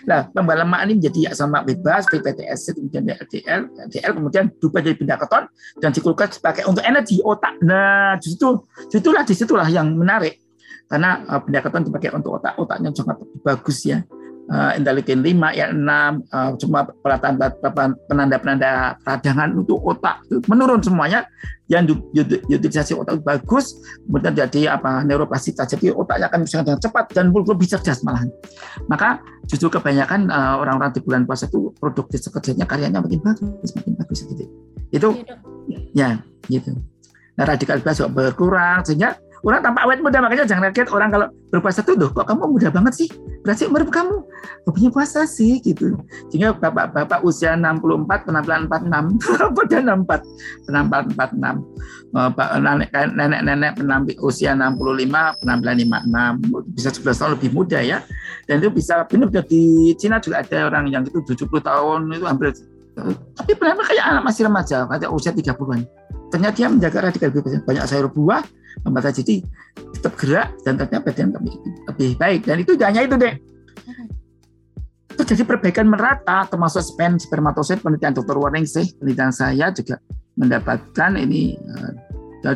Nah, 0.03 0.27
pembalaman 0.35 0.67
lemak 0.67 0.79
ini 0.83 0.93
menjadi 0.99 1.19
lemak 1.31 1.63
bebas, 1.63 2.03
PPTS, 2.11 2.75
kemudian 2.75 3.07
LDL, 3.07 3.61
LDL, 3.87 4.11
kemudian 4.19 4.45
berubah 4.59 4.83
jadi 4.83 4.95
benda 4.99 5.15
keton, 5.15 5.43
dan 5.79 5.89
dikulkas 5.95 6.29
sebagai 6.37 6.67
untuk 6.67 6.83
energi 6.83 7.23
otak. 7.23 7.55
Nah, 7.63 8.19
justru 8.19 8.67
di 8.91 8.99
situlah 8.99 9.23
di 9.23 9.33
situlah 9.33 9.67
yang 9.71 9.95
menarik 9.95 10.43
karena 10.91 11.23
uh, 11.25 11.39
benda 11.39 11.63
keton 11.63 11.87
dipakai 11.87 12.11
untuk 12.11 12.37
otak, 12.37 12.53
otaknya 12.59 12.91
sangat 12.91 13.23
bagus 13.41 13.79
ya 13.87 14.03
uh, 14.51 14.71
interleukin 14.75 15.23
5 15.23 15.59
ya 15.59 15.71
6 15.71 15.79
uh, 15.79 16.51
cuma 16.59 16.87
penanda-penanda 18.09 18.99
radangan 19.05 19.49
untuk 19.55 19.79
otak 19.83 20.23
itu 20.27 20.41
menurun 20.49 20.81
semuanya. 20.83 21.23
Yang 21.71 22.03
utilisasi 22.51 22.91
otak 22.91 23.23
bagus 23.23 23.79
kemudian 24.03 24.35
jadi 24.35 24.75
apa 24.75 25.07
neuroplasitas 25.07 25.63
jadi 25.71 25.95
otaknya 25.95 26.27
akan 26.27 26.39
bisa 26.43 26.59
dengan 26.59 26.79
cepat 26.83 27.15
dan 27.15 27.31
lebih 27.31 27.65
cerdas 27.65 28.03
malahan. 28.03 28.27
Maka 28.91 29.23
justru 29.47 29.71
kebanyakan 29.71 30.27
uh, 30.27 30.59
orang-orang 30.59 30.91
di 30.91 30.99
bulan 31.01 31.23
puasa 31.23 31.47
itu 31.47 31.71
produktif 31.79 32.19
kerjanya 32.27 32.67
karyanya 32.67 32.99
makin 32.99 33.23
bagus 33.23 33.71
makin 33.79 33.95
bagus 33.95 34.27
gitu 34.27 34.43
itu? 34.93 35.09
Iya, 35.65 35.79
ya 35.95 36.09
gitu. 36.51 36.75
Nah 37.39 37.45
radikal 37.47 37.81
juga 37.81 38.11
berkurang 38.11 38.85
sehingga 38.85 39.17
orang 39.43 39.59
tampak 39.59 39.81
awet 39.83 39.99
muda 39.99 40.17
makanya 40.23 40.45
jangan 40.47 40.71
kaget 40.71 40.87
orang 40.91 41.09
kalau 41.11 41.27
berpuasa 41.51 41.79
tuh 41.83 41.95
kok 41.99 42.25
kamu 42.25 42.43
muda 42.47 42.69
banget 42.71 42.93
sih 42.95 43.09
berarti 43.43 43.67
umur 43.67 43.83
kamu 43.91 44.23
punya 44.71 44.89
puasa 44.89 45.27
sih 45.27 45.59
gitu. 45.59 45.99
Sehingga 46.31 46.55
bapak-bapak 46.55 47.21
usia 47.27 47.53
64 47.59 48.27
penampilan 48.27 48.71
46 48.71 49.53
pada 49.59 49.77
64 49.83 50.65
penampilan 50.65 51.03
46 52.15 53.19
nenek-nenek 53.19 53.71
penampilan 53.75 54.19
usia 54.23 54.55
65 54.55 55.43
penampilan 55.43 55.75
56 56.41 56.73
bisa 56.73 56.89
11 56.95 57.19
tahun 57.19 57.31
lebih 57.37 57.49
muda 57.51 57.79
ya. 57.83 57.99
Dan 58.47 58.63
itu 58.63 58.71
bisa 58.71 59.03
benar-benar 59.05 59.45
di 59.45 59.91
Cina 59.99 60.17
juga 60.23 60.41
ada 60.41 60.71
orang 60.71 60.87
yang 60.87 61.03
itu 61.03 61.19
70 61.21 61.45
tahun 61.59 61.99
itu 62.15 62.25
hampir 62.25 62.55
tapi 63.33 63.57
penampilan 63.57 63.89
kayak 63.89 64.05
anak 64.05 64.23
masih 64.29 64.45
remaja 64.45 64.85
kayak 64.85 65.09
usia 65.09 65.33
30-an 65.33 65.81
ternyata 66.29 66.55
dia 66.57 66.67
menjaga 66.69 66.97
radikal 67.09 67.29
bebas. 67.29 67.61
Banyak 67.61 67.85
sayur 67.85 68.09
buah 68.09 68.41
membatasi 68.81 69.21
jadi 69.21 69.35
tetap 69.93 70.13
gerak 70.17 70.49
dan 70.65 70.81
ternyata 70.81 71.05
badan 71.05 71.29
lebih, 71.37 71.55
lebih 71.93 72.09
baik. 72.17 72.41
Dan 72.49 72.57
itu 72.65 72.73
hanya 72.81 73.05
itu 73.05 73.15
deh 73.15 73.35
terjadi 75.13 75.45
perbaikan 75.45 75.85
merata 75.85 76.49
termasuk 76.49 76.81
sperm 76.81 77.21
spermatosit 77.21 77.85
penelitian 77.85 78.17
dokter 78.17 78.33
Warning 78.33 78.65
sih. 78.65 78.89
Penelitian 78.97 79.29
saya 79.29 79.69
juga 79.69 80.01
mendapatkan 80.37 81.13
ini 81.21 81.53
uh, 81.57 81.93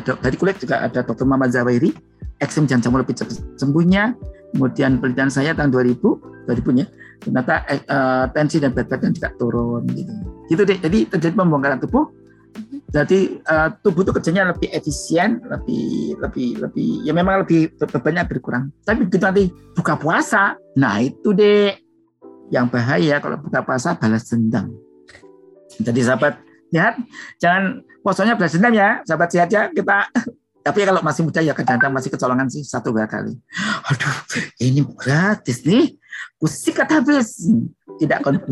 dari 0.02 0.36
kulit 0.36 0.58
juga 0.58 0.82
ada 0.82 1.00
dokter 1.06 1.24
Muhammad 1.24 1.54
Zawairi 1.54 1.94
eksim 2.42 2.66
jantung 2.66 2.98
lebih 2.98 3.14
cepat 3.14 3.38
sembuhnya. 3.58 4.14
Kemudian 4.54 4.98
penelitian 4.98 5.30
saya 5.30 5.52
tahun 5.54 5.70
2000 5.70 6.48
2000 6.48 6.78
nya 6.80 6.86
ternyata 7.18 7.54
uh, 7.90 8.24
tensi 8.32 8.56
dan 8.56 8.72
berat 8.72 8.88
badan 8.88 9.12
juga 9.12 9.28
turun 9.36 9.84
gitu. 9.92 10.12
Gitu 10.48 10.62
deh 10.64 10.78
jadi 10.80 10.98
terjadi 11.12 11.34
pembongkaran 11.36 11.78
tubuh 11.82 12.08
jadi 12.88 13.36
uh, 13.44 13.68
tubuh 13.84 14.00
itu 14.00 14.12
kerjanya 14.16 14.48
lebih 14.48 14.72
efisien, 14.72 15.44
lebih 15.44 16.16
lebih 16.16 16.48
lebih 16.56 16.90
ya 17.04 17.12
memang 17.12 17.44
lebih 17.44 17.76
bebannya 17.76 18.24
berkurang. 18.24 18.72
Tapi 18.80 19.04
begitu 19.04 19.24
nanti 19.24 19.44
buka 19.76 20.00
puasa, 20.00 20.56
nah 20.72 20.96
itu 20.96 21.36
deh 21.36 21.76
yang 22.48 22.72
bahaya 22.72 23.20
kalau 23.20 23.36
buka 23.36 23.60
puasa 23.60 23.92
balas 23.92 24.24
dendam. 24.32 24.72
Jadi 25.78 26.00
sahabat 26.00 26.40
sehat, 26.72 26.94
jangan 27.36 27.84
puasanya 28.00 28.40
balas 28.40 28.56
dendam 28.56 28.72
ya, 28.72 29.04
sahabat 29.04 29.28
sehat 29.28 29.48
ya 29.52 29.68
kita. 29.68 30.08
Tapi 30.66 30.84
kalau 30.84 31.00
masih 31.00 31.24
muda 31.24 31.40
ya 31.40 31.56
kadang-kadang 31.56 31.96
masih 31.96 32.12
kecolongan 32.12 32.48
sih 32.52 32.60
satu 32.60 32.92
dua 32.92 33.08
kali. 33.08 33.32
Aduh, 33.88 34.16
ini 34.60 34.84
gratis 35.00 35.64
nih, 35.64 35.96
kusikat 36.36 36.92
habis. 36.92 37.40
Tidak 37.96 38.20
akan 38.20 38.44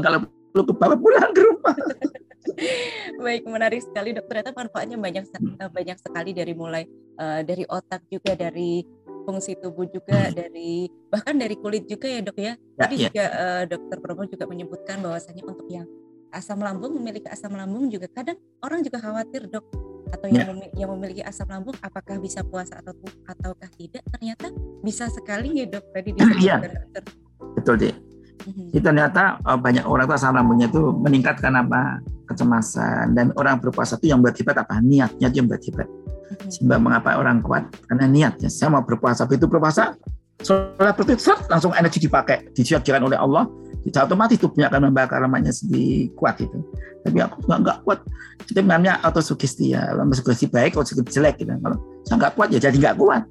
kalau 0.00 0.24
perlu 0.52 0.64
ke 0.64 0.74
bawah 0.76 0.96
pulang 0.96 1.32
ke 1.36 1.40
rumah. 1.44 1.76
Baik, 3.24 3.42
menarik 3.46 3.80
sekali 3.84 4.16
dok. 4.16 4.26
Ternyata 4.26 4.50
manfaatnya 4.56 4.96
banyak 4.96 5.24
eh, 5.28 5.70
banyak 5.70 5.98
sekali 6.00 6.30
dari 6.32 6.52
mulai 6.56 6.84
uh, 7.20 7.40
dari 7.44 7.64
otak 7.68 8.04
juga 8.08 8.32
dari 8.36 8.84
fungsi 9.28 9.56
tubuh 9.60 9.84
juga 9.86 10.28
hmm. 10.28 10.32
dari 10.32 10.88
bahkan 11.12 11.36
dari 11.36 11.54
kulit 11.60 11.84
juga 11.86 12.08
ya 12.08 12.20
dok 12.24 12.38
ya. 12.40 12.54
ya 12.56 12.80
Tadi 12.80 12.94
ya, 12.96 13.02
juga 13.08 13.24
uh, 13.30 13.62
dokter 13.68 13.96
Promo 14.00 14.22
juga 14.24 14.44
menyebutkan 14.48 14.96
bahwasanya 15.04 15.42
untuk 15.44 15.68
yang 15.68 15.86
asam 16.30 16.62
lambung 16.62 16.94
memiliki 16.96 17.26
asam 17.28 17.52
lambung 17.52 17.90
juga 17.90 18.06
kadang 18.08 18.38
orang 18.62 18.80
juga 18.86 19.02
khawatir 19.02 19.50
dok 19.50 19.66
atau 20.10 20.26
yang, 20.26 20.42
ya. 20.42 20.46
memiliki, 20.50 20.74
yang 20.78 20.90
memiliki 20.94 21.22
asam 21.22 21.46
lambung 21.50 21.76
apakah 21.82 22.18
bisa 22.18 22.42
puasa 22.42 22.78
atau 22.82 22.94
ataukah 23.26 23.70
tidak 23.78 24.02
ternyata 24.10 24.50
bisa 24.82 25.06
sekali 25.10 25.62
ya 25.62 25.66
dok 25.68 25.84
tadi 25.92 26.10
disebutkan 26.16 26.42
ya. 26.42 26.56
dokter. 26.64 27.02
Betul 27.60 27.76
deh 27.76 28.09
hmm 28.46 28.72
Itu 28.72 28.84
ternyata 28.84 29.38
banyak 29.42 29.84
orang 29.84 30.04
tuh 30.08 30.16
asam 30.16 30.36
lambungnya 30.36 30.70
itu 30.70 30.80
meningkatkan 30.94 31.52
apa 31.56 32.00
kecemasan. 32.30 33.12
Dan 33.12 33.34
orang 33.36 33.58
berpuasa 33.58 33.98
itu 33.98 34.12
yang 34.12 34.22
buat 34.22 34.36
hebat 34.38 34.56
apa? 34.62 34.78
Niatnya 34.80 35.28
itu 35.28 35.36
yang 35.42 35.48
buat 35.50 35.62
hebat. 35.64 35.88
Mm-hmm. 35.88 36.50
Sehingga 36.50 36.76
mengapa 36.78 37.18
orang 37.18 37.42
kuat? 37.42 37.68
Karena 37.90 38.06
niatnya 38.06 38.48
saya 38.48 38.72
mau 38.72 38.86
berpuasa. 38.86 39.26
Itu 39.28 39.50
berpuasa 39.50 39.98
setelah 40.40 40.96
berarti 40.96 41.20
langsung 41.52 41.76
energi 41.76 42.00
dipakai 42.00 42.48
disiapkan 42.56 43.02
oleh 43.04 43.18
Allah. 43.18 43.44
Tidak 43.80 44.12
otomatis 44.12 44.36
tubuhnya 44.36 44.68
akan 44.68 44.92
membakar 44.92 45.24
lemaknya 45.24 45.56
sendiri 45.56 46.12
kuat 46.12 46.36
itu 46.36 46.60
tapi 47.00 47.18
aku 47.20 47.36
nggak 47.48 47.58
nggak 47.64 47.78
kuat. 47.84 48.00
Itu 48.44 48.60
namanya 48.60 49.00
autosugesti 49.04 49.72
ya. 49.72 49.92
Sugesti 50.12 50.46
baik 50.50 50.76
atau 50.76 50.84
sugesti 50.84 51.20
jelek 51.20 51.40
gitu. 51.40 51.52
Kalau 51.56 51.78
saya 52.04 52.16
nggak 52.20 52.32
kuat 52.36 52.48
ya 52.52 52.58
jadi 52.60 52.76
nggak 52.76 52.96
kuat 53.00 53.22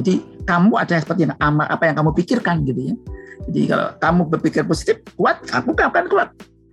jadi 0.00 0.18
kamu 0.48 0.72
ada 0.80 0.96
seperti 0.98 1.28
yang 1.28 1.36
apa 1.40 1.82
yang 1.86 1.96
kamu 2.00 2.10
pikirkan 2.16 2.64
gitu 2.64 2.92
ya 2.92 2.94
jadi 3.48 3.60
kalau 3.72 3.86
kamu 3.96 4.20
berpikir 4.36 4.62
positif, 4.68 5.00
kuat, 5.16 5.40
aku 5.48 5.72
akan 5.72 6.04
kuat. 6.10 6.28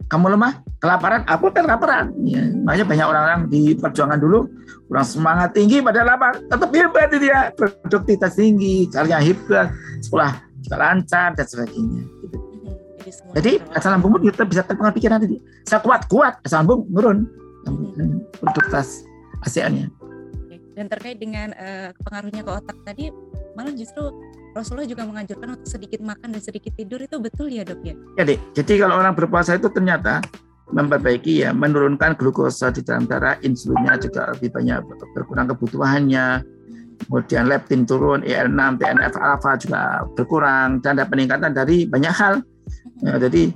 Kamu 0.07 0.31
lemah, 0.35 0.63
kelaparan, 0.79 1.23
aku 1.27 1.51
akan 1.51 1.63
kelaparan. 1.67 2.05
Ya, 2.23 2.47
makanya 2.63 2.85
banyak 2.87 3.07
orang-orang 3.11 3.41
di 3.51 3.75
perjuangan 3.75 4.19
dulu, 4.19 4.47
kurang 4.87 5.07
semangat 5.07 5.51
tinggi 5.51 5.83
pada 5.83 6.07
lapar, 6.07 6.39
tetap 6.47 6.69
hebat 6.71 7.11
dia, 7.11 7.51
produktivitas 7.55 8.39
tinggi, 8.39 8.87
caranya 8.87 9.19
hebat, 9.19 9.67
sekolah 9.99 10.31
juga 10.63 10.75
lancar 10.79 11.35
dan 11.35 11.45
sebagainya. 11.47 12.03
Gitu. 12.23 12.37
Jadi 13.35 13.51
asal 13.71 13.95
lambungmu 13.95 14.19
kita 14.19 14.43
bisa 14.47 14.63
terpengaruh 14.63 14.95
pikiran 14.95 15.19
tadi. 15.19 15.39
Saya 15.67 15.79
kuat, 15.83 16.07
kuat, 16.07 16.39
asal 16.43 16.63
lambung 16.63 16.87
menurun. 16.87 17.27
Produktivitas 18.39 19.03
ASEAN-nya. 19.43 19.91
Dan 20.77 20.85
terkait 20.93 21.17
dengan 21.17 21.49
uh, 21.57 21.89
pengaruhnya 22.05 22.45
ke 22.45 22.51
otak 22.53 22.77
tadi, 22.85 23.09
malah 23.57 23.73
justru 23.73 24.13
Rasulullah 24.53 24.85
juga 24.85 25.09
menganjurkan 25.09 25.57
untuk 25.57 25.65
sedikit 25.65 26.05
makan 26.05 26.37
dan 26.37 26.41
sedikit 26.41 26.77
tidur 26.77 27.01
itu 27.01 27.17
betul 27.17 27.49
ya 27.49 27.65
dok 27.65 27.81
ya? 27.81 27.97
Ya 28.21 28.37
jadi 28.53 28.85
kalau 28.85 29.01
orang 29.01 29.17
berpuasa 29.17 29.57
itu 29.57 29.73
ternyata 29.73 30.21
memperbaiki 30.69 31.41
ya 31.41 31.49
menurunkan 31.49 32.13
glukosa 32.13 32.69
di 32.69 32.85
dalam 32.85 33.09
darah, 33.09 33.41
insulinnya 33.41 33.97
juga 33.97 34.29
lebih 34.37 34.53
banyak 34.53 34.85
berkurang 35.17 35.49
kebutuhannya, 35.49 36.45
kemudian 37.05 37.49
leptin 37.49 37.81
turun, 37.89 38.21
IL6, 38.21 38.77
TNF 38.77 39.13
alpha 39.17 39.51
juga 39.57 39.81
berkurang 40.13 40.77
dan 40.85 41.01
ada 41.01 41.09
peningkatan 41.09 41.57
dari 41.57 41.89
banyak 41.89 42.13
hal. 42.13 42.45
Ya, 43.01 43.17
jadi 43.17 43.53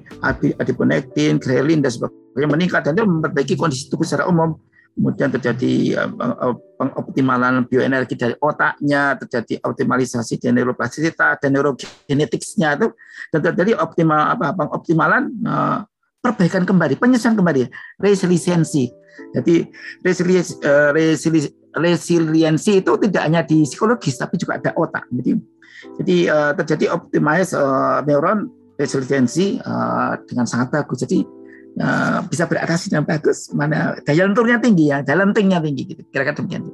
adiponektin, 0.57 1.41
grelin 1.41 1.81
dan 1.85 1.91
sebagainya 1.93 2.47
meningkat 2.49 2.81
dan 2.85 2.97
itu 2.97 3.05
memperbaiki 3.05 3.53
kondisi 3.57 3.89
tubuh 3.89 4.05
secara 4.05 4.29
umum 4.29 4.57
kemudian 4.91 5.29
terjadi 5.31 6.03
uh, 6.03 6.55
pengoptimalan 6.75 7.63
bioenergi 7.65 8.15
dari 8.19 8.35
otaknya, 8.37 9.15
terjadi 9.17 9.63
optimalisasi 9.63 10.37
dan 10.37 10.59
neuroplastisitas 10.59 11.39
dan 11.39 11.49
neurogenetiknya 11.55 12.75
itu 12.75 12.87
dan 13.31 13.39
terjadi 13.39 13.79
optimal 13.79 14.35
apa 14.35 14.51
pengoptimalan 14.53 15.31
uh, 15.47 15.87
perbaikan 16.21 16.67
kembali, 16.67 16.99
penyelesaian 16.99 17.33
kembali, 17.33 17.71
resiliensi. 17.97 18.91
Jadi 19.31 19.67
resiliensi, 20.03 20.53
uh, 20.61 20.91
resiliensi 21.75 22.83
itu 22.83 22.91
tidak 23.07 23.21
hanya 23.25 23.41
di 23.47 23.63
psikologis 23.63 24.19
tapi 24.19 24.35
juga 24.35 24.59
ada 24.59 24.71
otak. 24.75 25.07
Jadi 25.11 25.39
jadi 25.97 26.17
terjadi 26.61 26.93
optimize 26.93 27.57
neuron 28.05 28.53
resiliensi 28.77 29.57
dengan 30.29 30.45
sangat 30.45 30.69
bagus. 30.77 31.01
Jadi 31.01 31.25
uh, 31.79 32.19
bisa 32.27 32.49
beradaptasi 32.49 32.91
dengan 32.91 33.05
bagus 33.07 33.47
mana 33.53 33.95
daya 34.03 34.27
lenturnya 34.27 34.57
tinggi 34.59 34.91
ya 34.91 35.05
daya 35.05 35.23
lentingnya 35.23 35.63
tinggi 35.63 35.83
gitu 35.95 36.01
kira-kira 36.11 36.35
demikian 36.35 36.67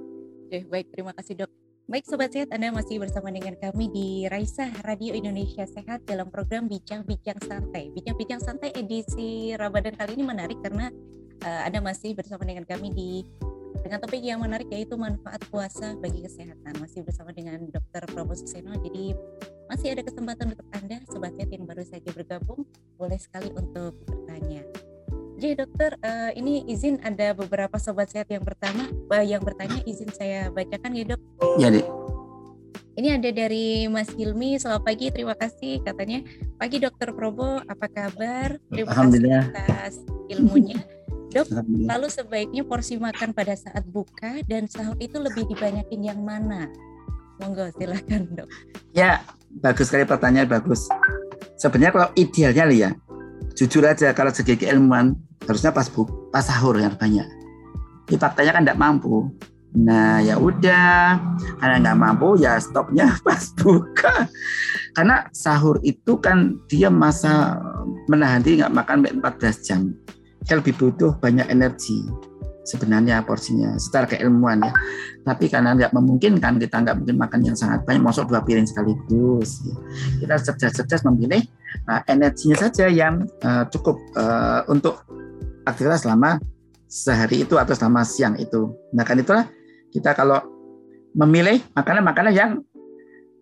Oke, 0.47 0.63
baik 0.63 0.87
terima 0.95 1.11
kasih 1.11 1.43
dok. 1.43 1.51
Baik 1.91 2.07
Sobat 2.07 2.31
Sehat, 2.31 2.47
Anda 2.55 2.71
masih 2.71 3.03
bersama 3.03 3.35
dengan 3.35 3.51
kami 3.59 3.91
di 3.91 4.07
Raisa 4.31 4.71
Radio 4.87 5.11
Indonesia 5.11 5.67
Sehat 5.67 6.07
dalam 6.07 6.31
program 6.31 6.71
Bincang-Bincang 6.71 7.35
Santai. 7.43 7.91
Bincang-Bincang 7.91 8.39
Santai 8.39 8.71
edisi 8.71 9.51
Ramadan 9.59 9.91
kali 9.99 10.15
ini 10.15 10.23
menarik 10.23 10.55
karena 10.63 10.87
uh, 11.43 11.61
Anda 11.67 11.83
masih 11.83 12.15
bersama 12.15 12.47
dengan 12.47 12.63
kami 12.63 12.95
di 12.95 13.27
dengan 13.87 14.03
topik 14.03 14.19
yang 14.19 14.43
menarik 14.43 14.67
yaitu 14.67 14.99
manfaat 14.99 15.39
puasa 15.47 15.95
bagi 15.95 16.19
kesehatan. 16.19 16.75
Masih 16.83 17.07
bersama 17.07 17.31
dengan 17.31 17.63
Dr. 17.71 18.03
Prabowo 18.03 18.35
Suseno. 18.35 18.75
Jadi 18.83 19.15
masih 19.71 19.95
ada 19.95 20.03
kesempatan 20.03 20.51
untuk 20.51 20.67
Anda 20.75 20.99
Sobat 21.07 21.31
Sehat 21.39 21.55
yang 21.55 21.63
baru 21.63 21.87
saja 21.87 22.11
bergabung, 22.11 22.67
boleh 22.99 23.15
sekali 23.15 23.47
untuk 23.55 23.95
bertanya. 24.03 24.67
Jadi 25.39 25.53
dokter, 25.63 25.95
uh, 26.03 26.35
ini 26.35 26.67
izin 26.67 26.99
ada 27.05 27.31
beberapa 27.31 27.77
sobat 27.77 28.09
sehat 28.09 28.25
yang 28.27 28.41
pertama 28.41 28.89
uh, 29.13 29.21
yang 29.21 29.39
bertanya 29.45 29.79
izin 29.85 30.09
saya 30.11 30.49
bacakan 30.49 30.97
ya 30.97 31.03
dok. 31.13 31.21
Ya 31.61 31.69
dek. 31.71 31.85
Ini 32.97 33.21
ada 33.21 33.29
dari 33.29 33.85
Mas 33.85 34.09
Hilmi, 34.09 34.57
selamat 34.57 34.81
pagi, 34.81 35.13
terima 35.13 35.37
kasih 35.37 35.85
katanya. 35.85 36.25
Pagi 36.57 36.81
dokter 36.81 37.13
Probo, 37.13 37.61
apa 37.69 37.85
kabar? 37.85 38.57
Terima 38.73 38.89
kasih 38.89 39.53
atas 39.53 40.01
ilmunya. 40.33 40.96
Dok, 41.27 41.45
lalu 41.67 42.07
sebaiknya 42.07 42.63
porsi 42.63 42.95
makan 42.95 43.35
pada 43.35 43.51
saat 43.51 43.83
buka 43.83 44.39
dan 44.47 44.65
sahur 44.71 44.95
itu 45.03 45.19
lebih 45.19 45.43
dibanyakin 45.51 45.99
yang 45.99 46.19
mana? 46.23 46.71
Monggo 47.43 47.67
silahkan 47.75 48.23
dok. 48.31 48.47
Ya, 48.95 49.21
bagus 49.59 49.91
sekali 49.91 50.07
pertanyaan 50.07 50.47
bagus. 50.47 50.87
Sebenarnya 51.59 51.91
kalau 51.93 52.09
idealnya 52.15 52.65
ya, 52.71 52.89
jujur 53.57 53.81
aja 53.89 54.13
kalau 54.13 54.29
segi 54.29 54.53
keilmuan 54.53 55.17
harusnya 55.49 55.73
pas 55.73 55.89
bu 55.89 56.05
pas 56.29 56.45
sahur 56.45 56.77
yang 56.77 56.93
banyak 56.93 57.25
di 58.05 58.15
faktanya 58.15 58.53
kan 58.53 58.63
tidak 58.63 58.77
mampu 58.77 59.33
nah 59.73 60.21
ya 60.21 60.37
udah 60.37 61.17
karena 61.57 61.75
nggak 61.81 61.99
mampu 61.99 62.37
ya 62.37 62.61
stopnya 62.61 63.17
pas 63.25 63.49
buka 63.57 64.29
karena 64.93 65.25
sahur 65.33 65.81
itu 65.81 66.21
kan 66.21 66.61
dia 66.69 66.93
masa 66.93 67.57
menahan 68.05 68.45
diri 68.45 68.61
nggak 68.61 68.77
makan 68.77 68.97
14 69.21 69.65
jam 69.65 69.81
dia 70.47 70.55
lebih 70.55 70.73
butuh 70.79 71.19
banyak 71.19 71.45
energi 71.51 72.07
sebenarnya 72.67 73.23
porsinya 73.23 73.79
secara 73.79 74.07
keilmuan 74.07 74.59
ya 74.59 74.71
tapi 75.23 75.47
karena 75.47 75.75
nggak 75.75 75.91
memungkinkan 75.95 76.59
kita 76.59 76.83
nggak 76.83 76.95
mungkin 76.99 77.17
makan 77.19 77.39
yang 77.43 77.55
sangat 77.55 77.83
banyak 77.87 78.03
masuk 78.03 78.27
dua 78.27 78.43
piring 78.43 78.67
sekaligus 78.67 79.63
ya. 79.63 79.75
kita 80.23 80.35
cerdas-cerdas 80.51 81.03
memilih 81.07 81.43
uh, 81.87 82.03
energinya 82.11 82.67
saja 82.67 82.91
yang 82.91 83.23
uh, 83.43 83.63
cukup 83.71 83.99
uh, 84.19 84.67
untuk 84.67 85.03
aktivitas 85.67 86.07
selama 86.07 86.39
sehari 86.87 87.43
itu 87.43 87.59
atau 87.59 87.75
selama 87.75 88.07
siang 88.07 88.39
itu. 88.39 88.71
Nah 88.95 89.03
kan 89.03 89.19
itulah 89.19 89.45
kita 89.91 90.15
kalau 90.15 90.39
memilih 91.13 91.59
makanan-makanan 91.75 92.33
yang 92.33 92.51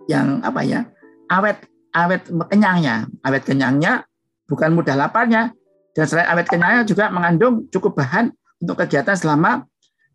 yang 0.09 0.41
apa 0.41 0.61
ya 0.65 0.81
awet 1.29 1.61
awet 1.93 2.25
kenyangnya, 2.49 3.05
awet 3.21 3.45
kenyangnya 3.45 4.05
bukan 4.49 4.73
mudah 4.73 4.97
laparnya 4.97 5.53
dan 5.95 6.05
selain 6.05 6.27
awet 6.27 6.45
kenyangnya 6.51 6.83
juga 6.83 7.07
mengandung 7.07 7.65
cukup 7.71 7.95
bahan 7.95 8.29
untuk 8.59 8.83
kegiatan 8.83 9.15
selama 9.15 9.63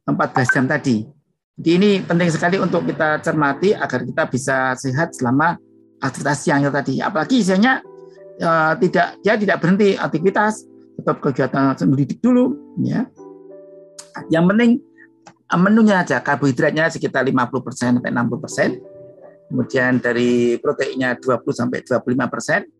14 0.05 0.55
jam 0.55 0.64
tadi. 0.69 1.09
Jadi 1.57 1.71
ini 1.77 1.90
penting 2.05 2.29
sekali 2.29 2.57
untuk 2.61 2.85
kita 2.85 3.21
cermati 3.21 3.73
agar 3.73 4.05
kita 4.05 4.23
bisa 4.29 4.57
sehat 4.77 5.16
selama 5.16 5.57
aktivitas 6.01 6.38
siangnya 6.45 6.71
tadi. 6.73 7.01
Apalagi 7.01 7.40
isinya 7.40 7.81
uh, 8.40 8.73
tidak 8.77 9.21
dia 9.25 9.35
tidak 9.37 9.57
berhenti 9.61 9.97
aktivitas 9.97 10.64
tetap 11.01 11.21
kegiatan 11.25 11.73
mendidik 11.88 12.21
dulu 12.21 12.77
ya 12.85 13.09
yang 14.29 14.45
penting 14.51 14.83
eh, 15.31 15.61
menunya 15.61 16.03
aja 16.03 16.21
karbohidratnya 16.21 16.90
sekitar 16.90 17.25
50% 17.25 17.99
sampai 17.99 18.11
60%. 18.12 19.51
Kemudian 19.51 19.99
dari 19.99 20.61
proteinnya 20.62 21.19
20 21.19 21.43
sampai 21.51 21.83
25%. 21.83 22.80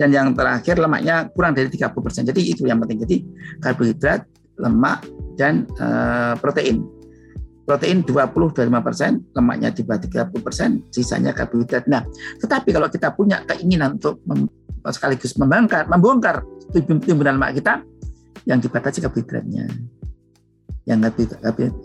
Dan 0.00 0.08
yang 0.08 0.32
terakhir 0.32 0.80
lemaknya 0.80 1.28
kurang 1.30 1.52
dari 1.52 1.68
30%. 1.68 2.28
Jadi 2.32 2.40
itu 2.42 2.64
yang 2.64 2.80
penting. 2.80 3.04
Jadi 3.04 3.16
karbohidrat, 3.60 4.24
lemak 4.60 5.04
dan 5.36 5.68
uh, 5.78 6.34
protein. 6.40 6.84
Protein 7.62 8.02
20-25%, 8.02 9.38
lemaknya 9.38 9.70
di 9.70 9.86
bawah 9.86 10.02
30%, 10.02 10.90
sisanya 10.90 11.30
karbohidrat. 11.30 11.86
Nah, 11.86 12.02
tetapi 12.42 12.74
kalau 12.74 12.90
kita 12.90 13.14
punya 13.14 13.46
keinginan 13.46 14.02
untuk 14.02 14.18
sekaligus 14.90 15.38
membongkar, 15.38 15.86
membongkar 15.86 16.42
timbunan 16.74 17.38
lemak 17.38 17.62
kita 17.62 17.86
yang 18.50 18.58
dibatasi 18.58 18.98
karbohidratnya. 19.06 19.70
Yang 20.82 20.98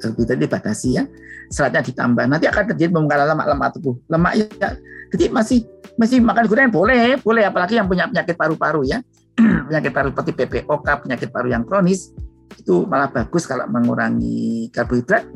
karbohidrat 0.02 0.39
dibatasi 0.41 0.89
ya, 0.98 1.06
seratnya 1.54 1.86
ditambah. 1.86 2.26
Nanti 2.26 2.50
akan 2.50 2.63
terjadi 2.74 2.89
pembongkaran 2.89 3.38
lemak-lemak 3.38 3.70
tubuh. 3.78 3.96
Lemak 4.10 4.34
ya, 4.34 4.74
jadi 5.13 5.32
masih 5.32 5.63
masih 5.98 6.22
makan 6.22 6.46
gula 6.46 6.67
boleh, 6.70 7.17
boleh. 7.22 7.43
Apalagi 7.48 7.80
yang 7.80 7.88
punya 7.89 8.06
penyakit 8.08 8.36
paru-paru 8.38 8.86
ya. 8.86 9.00
penyakit 9.67 9.91
paru 9.93 10.10
seperti 10.13 10.32
PPOK, 10.34 10.88
penyakit 11.06 11.30
paru 11.30 11.48
yang 11.54 11.63
kronis 11.63 12.13
itu 12.58 12.88
malah 12.89 13.12
bagus 13.12 13.46
kalau 13.46 13.70
mengurangi 13.70 14.72
karbohidrat 14.74 15.30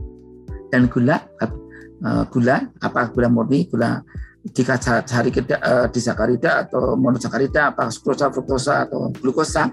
dan 0.74 0.90
gula 0.90 1.22
eh, 1.38 2.24
gula 2.34 2.66
apa 2.82 3.14
gula 3.14 3.30
murni, 3.30 3.70
gula 3.70 4.02
jika 4.42 4.74
sehari 4.82 5.30
kita 5.30 5.62
uh, 5.62 5.86
disakarida 5.94 6.66
atau 6.66 6.98
monosakarida 6.98 7.78
apa 7.78 7.94
sukrosa 7.94 8.34
fruktosa 8.34 8.90
atau 8.90 9.14
glukosa. 9.14 9.70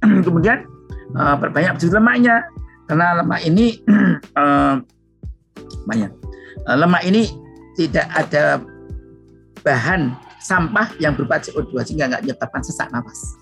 Kemudian 0.26 0.64
uh, 1.12 1.36
perbanyak 1.36 1.76
jenis 1.76 2.00
lemaknya. 2.00 2.48
Karena 2.88 3.20
lemak 3.20 3.44
ini 3.44 3.76
uh, 4.32 4.80
banyak. 5.88 6.10
Uh, 6.64 6.76
lemak 6.80 7.04
ini 7.04 7.28
tidak 7.76 8.08
ada 8.16 8.64
bahan 9.66 10.14
sampah 10.38 10.94
yang 11.02 11.18
berupa 11.18 11.42
CO2 11.42 11.74
sehingga 11.82 12.06
nggak 12.06 12.22
menyebabkan 12.22 12.62
sesak 12.62 12.94
nafas 12.94 13.34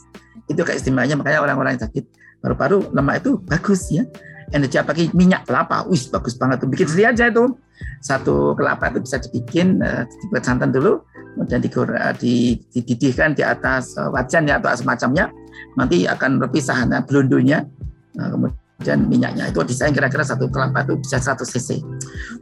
itu 0.48 0.60
keistimewaannya 0.60 1.16
makanya 1.20 1.40
orang-orang 1.40 1.76
yang 1.76 1.84
sakit 1.88 2.04
paru-paru 2.44 2.92
lemak 2.92 3.24
itu 3.24 3.40
bagus 3.48 3.88
ya. 3.88 4.04
Energi 4.52 4.76
apalagi 4.76 5.08
minyak 5.16 5.48
kelapa, 5.48 5.88
wih 5.88 5.98
bagus 6.12 6.36
banget 6.36 6.60
tuh. 6.62 6.68
Bikin 6.68 6.86
sendiri 6.86 7.06
aja 7.16 7.24
itu. 7.32 7.56
Satu 8.04 8.52
kelapa 8.54 8.92
itu 8.92 9.00
bisa 9.02 9.16
dibikin 9.18 9.80
uh, 9.80 10.04
dibuat 10.06 10.44
santan 10.46 10.70
dulu 10.70 11.02
kemudian 11.34 11.58
uh, 11.58 12.14
dididihkan 12.14 13.34
di 13.34 13.42
atas 13.42 13.98
uh, 13.98 14.12
wajan 14.12 14.46
ya 14.46 14.60
atau 14.60 14.70
semacamnya. 14.76 15.32
Nanti 15.74 16.04
akan 16.06 16.38
berpisah 16.38 16.86
nah, 16.86 17.02
blondonya 17.02 17.66
nah, 18.14 18.30
kemudian 18.30 19.08
minyaknya 19.10 19.50
itu 19.50 19.58
desain 19.66 19.90
kira-kira 19.90 20.22
satu 20.22 20.46
kelapa 20.52 20.84
itu 20.86 21.00
bisa 21.00 21.18
100 21.18 21.40
cc. 21.40 21.82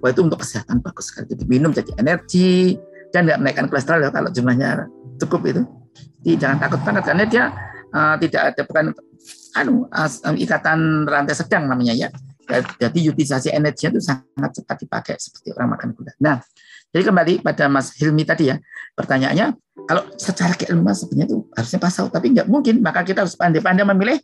Wah 0.03 0.11
itu 0.11 0.21
untuk 0.21 0.43
kesehatan 0.43 0.83
bagus 0.83 1.15
sekali. 1.15 1.31
Jadi 1.33 1.45
minum 1.49 1.71
jadi 1.71 1.95
energi 1.97 2.77
dan 3.13 3.29
nggak 3.29 3.39
menaikkan 3.39 3.67
kolesterol 3.69 4.09
ya 4.09 4.11
kalau 4.11 4.29
jumlahnya 4.33 4.89
cukup 5.21 5.41
itu 5.47 5.63
jadi 6.23 6.37
jangan 6.39 6.59
takut 6.63 6.81
banget 6.83 7.03
karena 7.07 7.25
dia 7.27 7.45
uh, 7.93 8.17
tidak 8.19 8.43
ada 8.55 8.61
bukan 8.65 8.85
anu 9.59 9.87
ikatan 10.39 11.05
rantai 11.07 11.37
sedang 11.37 11.69
namanya 11.69 11.95
ya. 11.95 12.09
Jadi 12.77 13.07
utilisasi 13.07 13.55
energinya 13.55 13.97
itu 13.97 14.03
sangat 14.03 14.51
cepat 14.61 14.77
dipakai 14.83 15.15
seperti 15.17 15.55
orang 15.55 15.79
makan 15.79 15.89
gula. 15.95 16.13
Nah, 16.21 16.37
jadi 16.91 17.09
kembali 17.09 17.33
pada 17.41 17.71
Mas 17.71 17.95
Hilmi 17.97 18.27
tadi 18.27 18.51
ya, 18.51 18.59
pertanyaannya 18.99 19.57
kalau 19.87 20.03
secara 20.19 20.53
keilmuan 20.59 20.93
sebenarnya 20.93 21.33
itu 21.33 21.39
harusnya 21.55 21.81
pasal, 21.81 22.11
tapi 22.11 22.35
nggak 22.35 22.51
mungkin. 22.51 22.83
Maka 22.83 23.07
kita 23.07 23.25
harus 23.25 23.39
pandai-pandai 23.39 23.87
memilih 23.87 24.19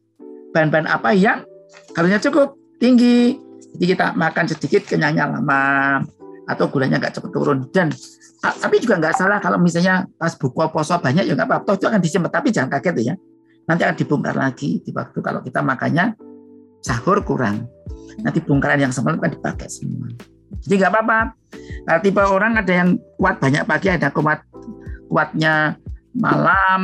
bahan-bahan 0.50 0.90
apa 0.90 1.14
yang 1.14 1.46
kalorinya 1.94 2.20
cukup 2.20 2.58
tinggi. 2.82 3.38
Jadi 3.78 3.84
kita 3.94 4.12
makan 4.18 4.44
sedikit 4.50 4.82
kenyangnya 4.84 5.38
lama 5.38 6.02
atau 6.48 6.64
gulanya 6.72 6.96
nggak 6.96 7.20
cepat 7.20 7.30
turun 7.30 7.68
dan 7.70 7.92
tapi 8.40 8.80
juga 8.80 8.96
nggak 8.96 9.14
salah 9.20 9.38
kalau 9.38 9.60
misalnya 9.60 10.08
pas 10.16 10.32
buka 10.34 10.72
puasa 10.72 10.96
banyak 10.96 11.28
ya 11.28 11.36
nggak 11.36 11.44
apa-apa 11.44 11.76
itu 11.76 11.84
akan 11.84 12.00
disimpan 12.00 12.32
tapi 12.32 12.48
jangan 12.48 12.70
kaget 12.80 12.96
ya 13.12 13.14
nanti 13.68 13.82
akan 13.84 13.96
dibongkar 14.00 14.34
lagi 14.34 14.80
di 14.80 14.90
waktu 14.96 15.18
kalau 15.20 15.44
kita 15.44 15.60
makannya 15.60 16.16
sahur 16.82 17.22
kurang. 17.26 17.66
Nanti 18.22 18.42
bongkaran 18.42 18.82
yang 18.82 18.92
semalam 18.94 19.20
kan 19.20 19.30
dipakai 19.30 19.68
semua. 19.70 20.10
Jadi 20.64 20.74
nggak 20.80 20.92
apa-apa. 20.94 21.18
Kalau 21.86 22.00
tipe 22.02 22.22
orang 22.22 22.52
ada 22.58 22.72
yang 22.72 22.88
kuat 23.20 23.38
banyak 23.38 23.62
pagi, 23.68 23.88
ada 23.92 24.08
kuat 24.10 24.42
kuatnya 25.06 25.76
malam. 26.16 26.82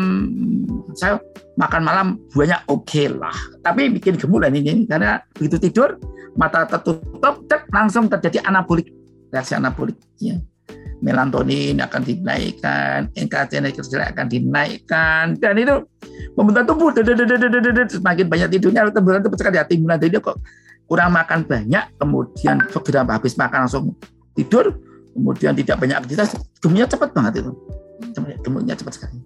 Saya 0.94 1.18
makan 1.58 1.82
malam 1.82 2.06
banyak 2.30 2.60
oke 2.70 2.86
okay 2.86 3.10
lah. 3.10 3.34
Tapi 3.64 3.90
bikin 3.98 4.20
gemulan 4.20 4.54
ini 4.54 4.86
karena 4.86 5.18
begitu 5.34 5.58
tidur 5.58 5.98
mata 6.34 6.66
tertutup, 6.66 7.46
langsung 7.70 8.10
terjadi 8.10 8.42
anabolik 8.46 8.90
reaksi 9.34 9.58
anabolik. 9.58 9.98
Ya 10.22 10.38
melatonin 11.04 11.76
akan 11.84 12.00
dinaikkan, 12.00 13.12
NKT 13.12 13.60
akan 13.60 14.26
dinaikkan, 14.32 15.36
dan 15.36 15.54
itu 15.60 15.84
membentuk 16.32 16.64
tubuh. 16.72 16.88
Semakin 16.96 18.24
banyak 18.24 18.48
tidurnya, 18.56 18.88
timbunan 18.88 19.20
itu 19.20 19.28
sekali 19.36 19.60
timbunan 19.68 20.00
dia 20.00 20.16
kok 20.16 20.40
kurang 20.88 21.12
makan 21.12 21.44
banyak, 21.44 21.84
kemudian 22.00 22.56
segera 22.72 23.04
habis 23.04 23.36
makan 23.36 23.68
langsung 23.68 23.84
tidur, 24.32 24.72
kemudian 25.12 25.52
tidak 25.52 25.76
banyak 25.80 25.96
aktivitas, 26.00 26.40
gemuknya 26.60 26.88
cepat 26.88 27.12
banget 27.12 27.44
itu. 27.44 27.52
Gemuknya 28.44 28.72
cepat 28.76 28.92
sekali. 28.96 29.20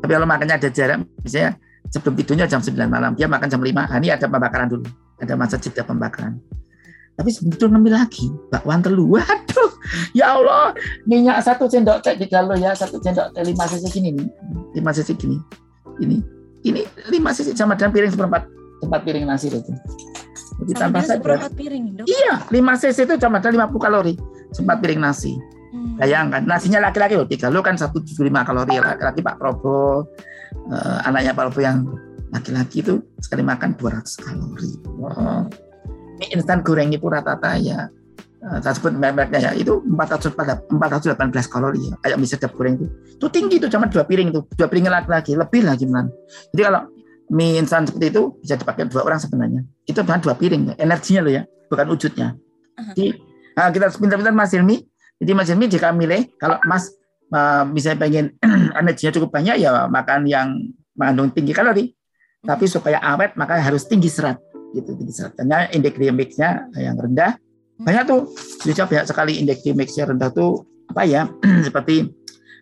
Tapi 0.00 0.12
kalau 0.16 0.28
makannya 0.28 0.56
ada 0.56 0.68
jarak, 0.72 1.04
misalnya 1.20 1.56
sebelum 1.92 2.16
tidurnya 2.16 2.46
jam 2.48 2.60
9 2.64 2.76
malam, 2.88 3.12
dia 3.12 3.28
makan 3.28 3.48
jam 3.48 3.60
5, 3.60 3.68
nah, 3.76 3.98
ini 4.00 4.08
ada 4.08 4.24
pembakaran 4.28 4.68
dulu. 4.72 4.84
Ada 5.20 5.36
masa 5.36 5.60
jeda 5.60 5.84
pembakaran. 5.84 6.40
Tapi 7.20 7.36
sebegitu 7.36 7.68
ngambil 7.68 8.00
lagi 8.00 8.32
bakwan 8.48 8.80
telu. 8.80 9.04
Waduh 9.12 9.70
ya 10.16 10.40
Allah. 10.40 10.72
Minyak 11.04 11.44
satu 11.44 11.68
sendok 11.68 12.00
teh 12.00 12.16
di 12.16 12.24
kalau 12.32 12.56
ya 12.56 12.72
satu 12.72 12.96
sendok 12.96 13.36
teh 13.36 13.44
lima 13.44 13.68
cc 13.68 13.84
gini 13.92 14.16
nih. 14.16 14.28
Lima 14.80 14.88
cc 14.96 15.12
gini. 15.20 15.36
Ini 16.00 16.16
ini 16.64 16.80
lima 17.12 17.36
cc 17.36 17.52
sama 17.52 17.76
dengan 17.76 17.92
piring 17.92 18.16
seperempat. 18.16 18.48
Tempat 18.80 19.00
piring 19.04 19.28
nasi 19.28 19.52
itu. 19.52 19.60
Jadi 20.64 20.72
tambah 20.72 21.04
saja. 21.04 21.52
piring 21.52 22.00
dok. 22.00 22.08
Iya 22.08 22.48
lima 22.48 22.72
cc 22.80 22.96
itu 23.04 23.14
cuma 23.20 23.36
ada 23.36 23.52
50 23.52 23.68
kalori. 23.76 24.16
Sempat 24.56 24.80
piring 24.80 25.04
nasi. 25.04 25.36
Hmm. 25.70 26.02
bayangkan 26.02 26.42
nasinya 26.48 26.88
laki-laki 26.88 27.20
loh. 27.20 27.28
Tiga 27.28 27.52
lo 27.52 27.60
kan 27.60 27.76
satu 27.76 28.00
lima 28.24 28.48
kalori. 28.48 28.80
Laki-laki 28.80 29.20
Pak 29.20 29.36
Probo 29.36 30.08
uh, 30.72 30.98
anaknya 31.04 31.36
Pak 31.36 31.52
Probo 31.52 31.60
yang 31.60 31.84
laki-laki 32.32 32.80
itu 32.80 33.04
sekali 33.20 33.44
makan 33.44 33.76
200 33.76 34.24
kalori. 34.24 34.72
Wow. 34.96 35.44
Mie 36.20 36.36
instan 36.36 36.60
goreng 36.60 36.92
itu 36.92 37.08
rata-rata 37.08 37.56
ya. 37.56 37.88
Eh, 38.40 38.58
saya 38.64 38.72
sebut 38.72 38.96
mereknya 38.96 39.40
ya 39.40 39.52
itu 39.52 39.84
400 39.84 40.32
418 40.32 41.28
kalori 41.52 41.92
ya 41.92 41.94
kayak 42.00 42.16
mie 42.16 42.24
sedap 42.24 42.56
goreng 42.56 42.80
itu. 42.80 42.88
Itu 43.20 43.28
tinggi 43.28 43.60
itu 43.60 43.68
cuma 43.68 43.84
dua 43.84 44.08
piring 44.08 44.32
itu 44.32 44.40
dua 44.56 44.64
piring 44.64 44.88
lagi 44.88 45.36
lebih 45.36 45.60
lagi 45.60 45.84
man 45.84 46.08
jadi 46.56 46.72
kalau 46.72 46.88
mie 47.36 47.60
instan 47.60 47.84
seperti 47.84 48.16
itu 48.16 48.40
bisa 48.40 48.56
dipakai 48.56 48.88
dua 48.88 49.04
orang 49.04 49.20
sebenarnya. 49.20 49.60
Itu 49.84 50.00
cuma 50.00 50.16
dua 50.24 50.32
piring 50.40 50.72
energinya 50.80 51.20
loh 51.20 51.32
ya 51.36 51.42
bukan 51.68 51.86
wujudnya. 51.92 52.32
Jadi 52.96 53.12
nah, 53.60 53.68
kita 53.68 53.92
pintar-pintar 54.00 54.32
Mas 54.32 54.56
Ilmi 54.56 54.76
jadi 55.20 55.32
Mas 55.36 55.48
Ilmi 55.52 55.66
jika 55.68 55.92
milih 55.92 56.32
kalau 56.40 56.56
Mas 56.64 56.96
uh, 57.36 57.68
misalnya 57.68 58.08
pengen 58.08 58.24
energinya 58.80 59.20
cukup 59.20 59.36
banyak 59.36 59.60
ya 59.60 59.84
makan 59.84 60.24
yang 60.24 60.56
mengandung 60.96 61.28
tinggi 61.28 61.52
kalori. 61.52 61.92
Tapi 62.40 62.64
supaya 62.64 63.04
awet 63.04 63.36
maka 63.36 63.60
harus 63.60 63.84
tinggi 63.84 64.08
serat 64.08 64.40
gitu 64.74 64.94
serat 65.10 65.34
karena 65.34 65.66
indeks 65.74 65.96
glikemiknya 65.98 66.70
yang 66.78 66.96
rendah. 66.96 67.36
Banyak 67.80 68.04
tuh 68.04 68.20
bisa 68.62 68.84
banyak 68.84 69.06
sekali 69.08 69.32
indeks 69.40 69.64
glikemiknya 69.64 70.04
rendah 70.10 70.30
tuh 70.30 70.64
apa 70.90 71.02
ya 71.06 71.26
seperti 71.66 72.10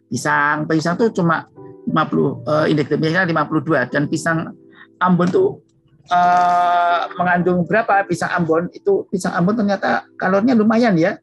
pisang. 0.09 0.65
Pisang 0.69 0.97
tuh 0.97 1.13
cuma 1.13 1.49
50 1.89 1.93
uh, 1.93 2.65
indeks 2.69 2.89
glikemiknya 2.89 3.29
52 3.29 3.93
dan 3.93 4.03
pisang 4.09 4.39
Ambon 4.99 5.29
tuh 5.31 5.63
uh, 6.11 7.07
mengandung 7.21 7.63
berapa? 7.69 8.03
Pisang 8.09 8.33
Ambon 8.35 8.73
itu 8.73 9.07
pisang 9.13 9.37
Ambon 9.37 9.55
ternyata 9.59 10.09
kalorinya 10.17 10.57
lumayan 10.57 10.97
ya. 10.97 11.17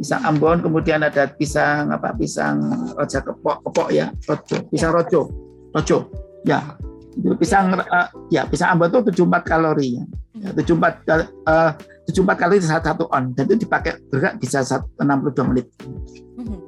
Pisang 0.00 0.24
Ambon 0.24 0.64
kemudian 0.64 1.04
ada 1.04 1.28
pisang 1.28 1.92
apa 1.92 2.16
pisang 2.16 2.88
roja 2.96 3.20
kepok 3.20 3.68
kepok 3.68 3.88
ya 3.92 4.10
rojo 4.26 4.56
pisang 4.72 4.90
rojo 4.90 5.20
rojo. 5.76 5.98
Ya 6.42 6.74
pisang 7.36 7.76
uh, 7.76 8.08
ya 8.32 8.48
pisang 8.48 8.72
ambon 8.72 8.88
itu 8.88 9.24
74 9.24 9.44
kalori 9.44 10.00
ya. 10.00 10.04
74 10.32 11.04
uh, 11.44 11.70
74 12.08 12.40
kalori 12.40 12.58
satu 12.64 12.86
satu 12.88 13.04
on 13.12 13.36
dan 13.36 13.44
itu 13.52 13.68
dipakai 13.68 14.00
berat 14.08 14.40
bisa 14.40 14.64
62 14.64 15.50
menit. 15.52 15.66
Hmm. 16.40 16.58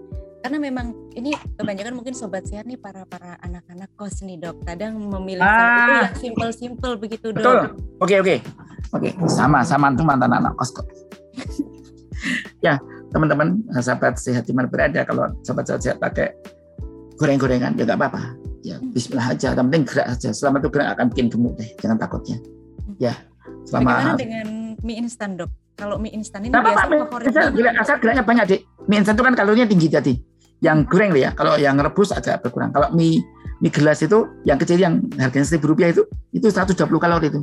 Karena 0.44 0.60
memang 0.60 0.92
ini 1.16 1.32
kebanyakan 1.56 1.96
mungkin 1.96 2.12
sobat 2.12 2.44
sehat 2.44 2.68
nih 2.68 2.76
para 2.76 3.08
para 3.08 3.40
anak-anak 3.40 3.88
kos 3.96 4.20
nih 4.20 4.36
dok. 4.36 4.60
Kadang 4.68 5.00
memilih 5.00 5.40
ah, 5.40 6.12
yang 6.12 6.20
simple-simple 6.20 7.00
begitu 7.00 7.32
dok. 7.32 7.40
Betul. 7.40 7.60
Oke 8.04 8.14
oke 8.20 8.36
oke 8.92 9.08
sama 9.32 9.64
sama 9.64 9.96
tuh 9.96 10.04
mantan 10.04 10.36
anak 10.36 10.52
kos 10.60 10.70
kok. 10.76 10.84
ya 12.66 12.76
teman-teman 13.14 13.64
sahabat 13.80 14.20
sehat 14.20 14.44
di 14.44 14.52
mana 14.52 14.68
berada 14.68 15.00
kalau 15.08 15.32
sahabat 15.40 15.64
sehat 15.80 15.96
pakai 15.96 16.36
goreng-gorengan 17.16 17.78
ya 17.78 17.86
nggak 17.86 17.98
apa-apa 17.98 18.22
ya 18.64 18.76
Bismillah 18.80 19.36
aja 19.36 19.54
yang 19.54 19.68
penting 19.70 19.84
gerak 19.86 20.06
aja 20.10 20.30
selama 20.34 20.58
itu 20.58 20.68
gerak 20.72 20.88
akan 20.98 21.06
bikin 21.14 21.26
gemuk 21.30 21.54
deh 21.54 21.70
jangan 21.78 22.00
takutnya 22.00 22.36
ya 22.98 23.14
selama 23.64 23.90
Bagaimana 23.90 24.20
dengan 24.20 24.46
mie 24.80 24.96
instan 25.00 25.36
dok? 25.36 25.50
Kalau 25.74 25.98
mie 25.98 26.14
instan 26.14 26.46
ini 26.46 26.54
biasa 26.54 26.86
favorit 26.86 27.26
gerak, 27.34 27.74
asal 27.82 27.96
geraknya 27.98 28.24
banyak 28.24 28.44
deh 28.46 28.60
mie 28.86 28.98
instan 29.00 29.14
itu 29.18 29.24
kan 29.26 29.34
kalorinya 29.34 29.66
tinggi 29.66 29.88
jadi 29.90 30.14
yang 30.62 30.88
goreng 30.88 31.12
ya 31.12 31.34
kalau 31.36 31.58
yang 31.60 31.76
rebus 31.76 32.14
agak 32.14 32.40
berkurang. 32.40 32.70
Kalau 32.70 32.88
mie 32.94 33.20
mie 33.58 33.72
gelas 33.72 34.00
itu 34.00 34.28
yang 34.46 34.56
kecil 34.60 34.78
yang 34.80 35.02
harganya 35.18 35.46
seribu 35.46 35.74
rupiah 35.74 35.90
itu 35.90 36.06
itu 36.30 36.46
120 36.46 36.78
kalori 37.00 37.26
itu. 37.28 37.40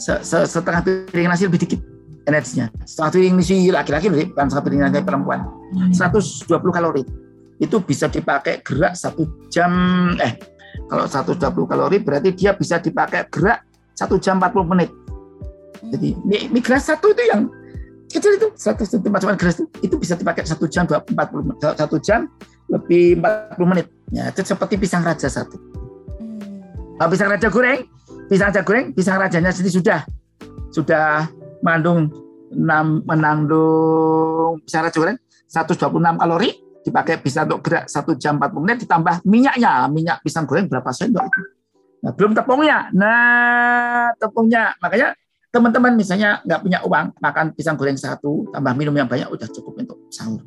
Setengah 0.00 0.82
piring 0.84 1.28
nasi 1.28 1.44
lebih 1.44 1.60
dikit 1.60 1.80
energinya 2.28 2.68
setengah 2.84 3.10
piring 3.16 3.34
nasi 3.36 3.56
laki-laki 3.72 4.06
bukan 4.08 4.46
setengah 4.48 4.64
piring 4.64 4.80
nasi 4.84 5.04
perempuan. 5.04 5.40
120 5.94 6.50
hmm. 6.50 6.72
kalori. 6.74 7.02
Itu 7.60 7.84
bisa 7.84 8.08
dipakai 8.08 8.64
gerak 8.64 8.96
satu 8.96 9.48
jam 9.52 9.72
eh 10.18 10.36
kalau 10.88 11.06
120 11.06 11.38
kalori 11.70 11.96
berarti 12.02 12.34
dia 12.34 12.56
bisa 12.56 12.80
dipakai 12.80 13.28
gerak 13.30 13.62
satu 13.94 14.16
jam 14.16 14.40
40 14.40 14.72
menit 14.72 14.88
jadi 15.88 16.08
mie, 16.28 16.52
mie 16.52 16.60
gelas 16.60 16.84
satu 16.84 17.16
itu 17.16 17.22
yang 17.24 17.48
kecil 18.10 18.36
itu 18.36 18.48
satu 18.58 18.84
macam 19.08 19.32
gelas 19.38 19.56
itu, 19.56 19.66
itu 19.86 19.94
bisa 19.96 20.18
dipakai 20.18 20.44
satu 20.44 20.66
jam 20.66 20.84
40 20.84 21.14
satu 21.78 21.96
jam 22.02 22.26
lebih 22.70 23.18
40 23.18 23.70
menit. 23.70 23.86
Ya 24.10 24.30
itu 24.30 24.42
seperti 24.42 24.76
pisang 24.76 25.06
raja 25.06 25.30
satu. 25.30 25.56
Hmm. 26.18 26.98
kalau 26.98 27.10
pisang 27.14 27.30
raja 27.30 27.48
goreng 27.48 27.86
pisang 28.26 28.50
raja 28.50 28.62
goreng 28.66 28.86
pisang 28.92 29.16
rajanya 29.18 29.50
sendiri 29.54 29.74
sudah. 29.78 30.00
Sudah 30.70 31.26
mengandung 31.62 32.10
mengandung 33.06 34.58
pisang 34.66 34.86
raja 34.86 34.98
goreng 34.98 35.18
126 35.50 35.78
kalori 36.18 36.50
dipakai 36.80 37.20
bisa 37.20 37.44
untuk 37.44 37.60
gerak 37.62 37.84
satu 37.86 38.16
jam 38.16 38.40
40 38.40 38.64
menit 38.64 38.78
ditambah 38.86 39.22
minyaknya. 39.26 39.86
Minyak 39.90 40.22
pisang 40.26 40.44
goreng 40.50 40.66
berapa 40.66 40.90
sendok 40.90 41.24
itu? 41.30 41.42
Nah 42.00 42.12
belum 42.16 42.32
tepungnya. 42.32 42.88
Nah 42.96 44.10
tepungnya. 44.16 44.74
Makanya 44.80 45.14
teman-teman 45.50 45.98
misalnya 45.98 46.38
nggak 46.46 46.60
punya 46.62 46.78
uang 46.86 47.06
makan 47.18 47.46
pisang 47.58 47.74
goreng 47.74 47.98
satu 47.98 48.46
tambah 48.54 48.72
minum 48.78 48.94
yang 48.94 49.10
banyak 49.10 49.26
udah 49.26 49.48
cukup 49.50 49.82
untuk 49.82 49.98
sahur. 50.10 50.42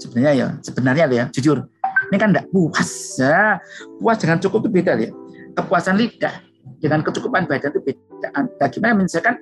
Sebenarnya 0.00 0.32
ya 0.34 0.46
sebenarnya 0.64 1.04
ya 1.08 1.24
jujur. 1.28 1.68
Ini 2.08 2.16
kan 2.16 2.32
nggak 2.32 2.48
puas 2.48 3.20
ya. 3.20 3.60
Puas 4.00 4.16
dengan 4.16 4.40
cukup 4.40 4.64
itu 4.66 4.70
beda 4.80 4.92
ya. 4.96 5.12
Kepuasan 5.52 6.00
lidah 6.00 6.40
dengan 6.80 7.04
kecukupan 7.04 7.44
badan 7.44 7.76
itu 7.76 7.80
beda. 7.92 8.28
Bagaimana 8.56 9.04
misalkan 9.04 9.36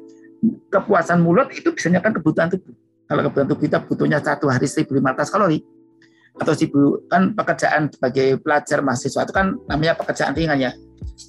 kepuasan 0.74 1.22
mulut 1.22 1.54
itu 1.54 1.70
biasanya 1.70 2.02
kan 2.02 2.10
kebutuhan 2.10 2.50
tubuh. 2.50 2.74
Kalau 3.06 3.20
kebutuhan 3.30 3.46
tubuh 3.46 3.62
kita 3.62 3.78
butuhnya 3.86 4.18
satu 4.18 4.50
hari 4.50 4.66
1500 4.66 5.30
kalori 5.30 5.62
atau 6.36 6.52
sibuk 6.52 7.08
kan 7.08 7.32
pekerjaan 7.32 7.88
sebagai 7.88 8.36
pelajar 8.44 8.84
mahasiswa 8.84 9.24
itu 9.24 9.32
kan 9.32 9.56
namanya 9.70 9.94
pekerjaan 9.94 10.34
ringan 10.34 10.58
ya. 10.58 10.72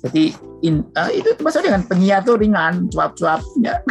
Jadi 0.04 0.36
in, 0.62 0.86
uh, 0.94 1.10
itu 1.10 1.34
maksudnya 1.42 1.74
dengan 1.74 1.84
penyiar 1.88 2.22
tuh 2.22 2.38
ringan, 2.38 2.92
cuap-cuap 2.92 3.42
ya. 3.64 3.82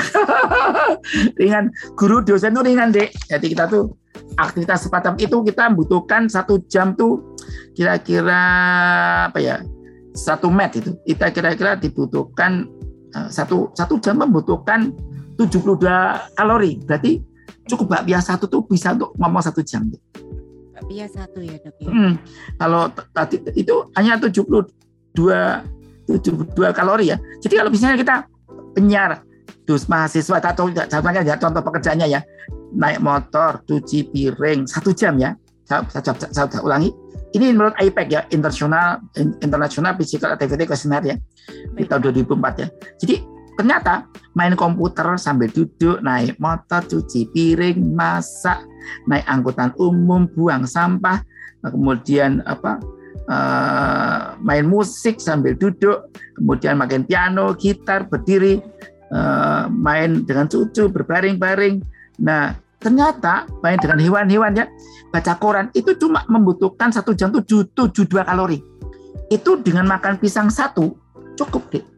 ringan, 1.40 1.72
guru 1.98 2.22
dosen 2.22 2.54
tuh 2.54 2.62
ringan 2.62 2.92
deh. 2.94 3.08
Jadi 3.26 3.46
kita 3.56 3.66
tuh 3.66 3.96
aktivitas 4.36 4.86
semacam 4.86 5.16
itu 5.16 5.36
kita 5.44 5.72
membutuhkan 5.72 6.28
satu 6.28 6.60
jam 6.68 6.92
tuh 6.96 7.36
kira-kira 7.76 8.42
apa 9.28 9.38
ya 9.40 9.56
satu 10.16 10.48
met 10.48 10.72
itu 10.76 10.96
kita 11.04 11.28
kira-kira 11.32 11.76
dibutuhkan 11.76 12.68
uh, 13.12 13.28
satu 13.28 13.72
satu 13.76 14.00
jam 14.00 14.20
membutuhkan 14.20 14.92
72 15.36 15.84
kalori 16.32 16.80
berarti 16.84 17.20
cukup 17.68 17.98
bakpia 17.98 18.20
satu 18.24 18.48
tuh 18.48 18.64
bisa 18.64 18.96
untuk 18.96 19.12
ngomong 19.20 19.42
satu 19.44 19.60
jam. 19.60 19.84
Iya 20.86 21.10
satu 21.10 21.42
ya 21.42 21.56
dok 21.58 21.76
ya. 21.82 21.88
Hmm, 21.90 22.12
kalau 22.60 22.86
tadi 23.10 23.42
itu 23.58 23.74
hanya 23.98 24.20
72 24.22 24.70
72 25.16 26.52
kalori 26.76 27.10
ya. 27.10 27.16
Jadi 27.40 27.54
kalau 27.56 27.70
misalnya 27.72 27.96
kita 27.98 28.16
penyiar 28.76 29.24
dus 29.66 29.90
mahasiswa 29.90 30.38
atau 30.38 30.70
contohnya 30.70 31.22
ya 31.24 31.34
contoh 31.40 31.64
pekerjaannya 31.64 32.06
ya. 32.06 32.20
Naik 32.76 33.00
motor 33.00 33.64
cuci 33.64 34.12
piring 34.12 34.68
satu 34.68 34.92
jam 34.92 35.16
ya. 35.16 35.32
Saya, 35.66 35.82
saya, 35.90 36.14
saya, 36.14 36.30
saya, 36.30 36.46
saya 36.46 36.62
ulangi. 36.62 36.92
Ini 37.34 37.52
menurut 37.52 37.74
IPAC 37.80 38.06
ya 38.12 38.22
International 38.30 39.02
International 39.42 39.92
Physical 39.98 40.36
Activity 40.36 40.64
Questionnaire 40.68 41.06
ya 41.10 41.16
di 41.74 41.82
tahun 41.84 42.12
2004 42.12 42.62
ya. 42.62 42.68
Jadi 43.02 43.16
Ternyata 43.56 44.04
main 44.36 44.52
komputer 44.52 45.16
sambil 45.16 45.48
duduk, 45.48 46.04
naik 46.04 46.36
motor, 46.36 46.84
cuci 46.84 47.32
piring, 47.32 47.96
masak, 47.96 48.60
naik 49.08 49.24
angkutan 49.24 49.72
umum, 49.80 50.28
buang 50.28 50.68
sampah, 50.68 51.24
kemudian 51.64 52.44
apa 52.44 52.76
uh, 53.28 54.34
main 54.40 54.66
musik 54.66 55.18
sambil 55.22 55.54
duduk, 55.54 56.10
kemudian 56.38 56.78
main 56.78 57.04
piano, 57.04 57.54
gitar, 57.58 58.06
berdiri, 58.06 58.62
uh, 59.12 59.70
main 59.70 60.24
dengan 60.24 60.46
cucu, 60.46 60.88
berbaring-baring. 60.90 61.82
Nah, 62.22 62.56
ternyata 62.80 63.46
main 63.60 63.78
dengan 63.78 64.00
hewan-hewan 64.00 64.56
ya, 64.56 64.66
baca 65.12 65.36
koran 65.36 65.68
itu 65.76 65.94
cuma 65.98 66.24
membutuhkan 66.30 66.90
satu 66.90 67.12
jam 67.12 67.30
tujuh 67.30 67.70
tujuh 67.74 68.06
dua 68.08 68.24
kalori. 68.24 68.62
Itu 69.26 69.58
dengan 69.60 69.90
makan 69.90 70.22
pisang 70.22 70.48
satu 70.48 70.94
cukup 71.34 71.62
deh 71.74 71.96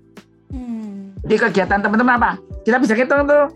di 1.29 1.37
kegiatan 1.37 1.79
teman-teman 1.85 2.17
apa? 2.17 2.31
Kita 2.65 2.81
bisa 2.81 2.97
hitung 2.97 3.29
tuh. 3.29 3.53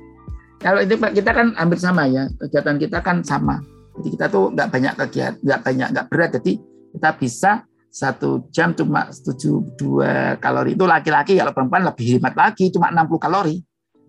Kalau 0.63 0.79
itu 0.85 0.95
kita 0.95 1.31
kan 1.35 1.57
hampir 1.59 1.79
sama 1.81 2.07
ya, 2.07 2.29
kegiatan 2.39 2.77
kita 2.79 2.99
kan 3.03 3.25
sama. 3.25 3.59
Jadi 3.99 4.09
kita 4.15 4.27
tuh 4.31 4.53
nggak 4.55 4.69
banyak 4.71 4.95
kegiatan, 4.95 5.35
nggak 5.43 5.61
banyak, 5.65 5.89
nggak 5.91 6.07
berat. 6.13 6.31
Jadi 6.39 6.53
kita 6.93 7.11
bisa 7.17 7.53
satu 7.93 8.49
jam 8.49 8.73
cuma 8.73 9.13
72 9.13 10.41
kalori 10.41 10.73
itu 10.73 10.85
laki-laki 10.89 11.37
kalau 11.37 11.53
perempuan 11.53 11.85
lebih 11.85 12.17
hemat 12.17 12.33
lagi 12.33 12.73
cuma 12.73 12.89
60 12.89 13.21
kalori 13.21 13.57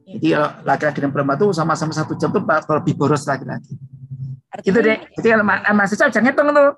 Ya. 0.04 0.20
Jadi 0.20 0.28
kalau 0.36 0.50
laki-laki 0.68 1.00
dan 1.00 1.12
perempuan 1.16 1.38
itu 1.40 1.48
sama-sama 1.56 1.92
satu 1.96 2.14
jam 2.20 2.30
tuh 2.32 2.44
lebih 2.44 2.94
boros 3.00 3.24
laki-laki. 3.24 3.74
Gitu 4.62 4.80
deh. 4.84 5.00
Jadi 5.18 5.28
kalau 5.32 5.46
masih 5.48 5.96
jangan 5.98 6.24
ngitung 6.28 6.50
tuh. 6.52 6.72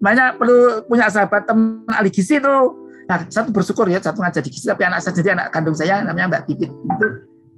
Banyak 0.00 0.40
perlu 0.40 0.88
punya 0.88 1.12
sahabat 1.12 1.44
teman 1.44 1.84
ahli 1.92 2.08
gizi 2.08 2.40
tuh. 2.40 2.88
Nah, 3.04 3.26
satu 3.26 3.52
bersyukur 3.52 3.84
ya, 3.90 4.00
satu 4.00 4.22
ngajar 4.22 4.40
di 4.40 4.48
gizi, 4.48 4.70
tapi 4.70 4.86
anak 4.86 5.02
saya 5.02 5.12
sendiri, 5.12 5.34
anak 5.34 5.48
kandung 5.50 5.76
saya 5.76 6.00
namanya 6.00 6.38
Mbak 6.38 6.42
Pipit 6.46 6.70
itu 6.70 7.06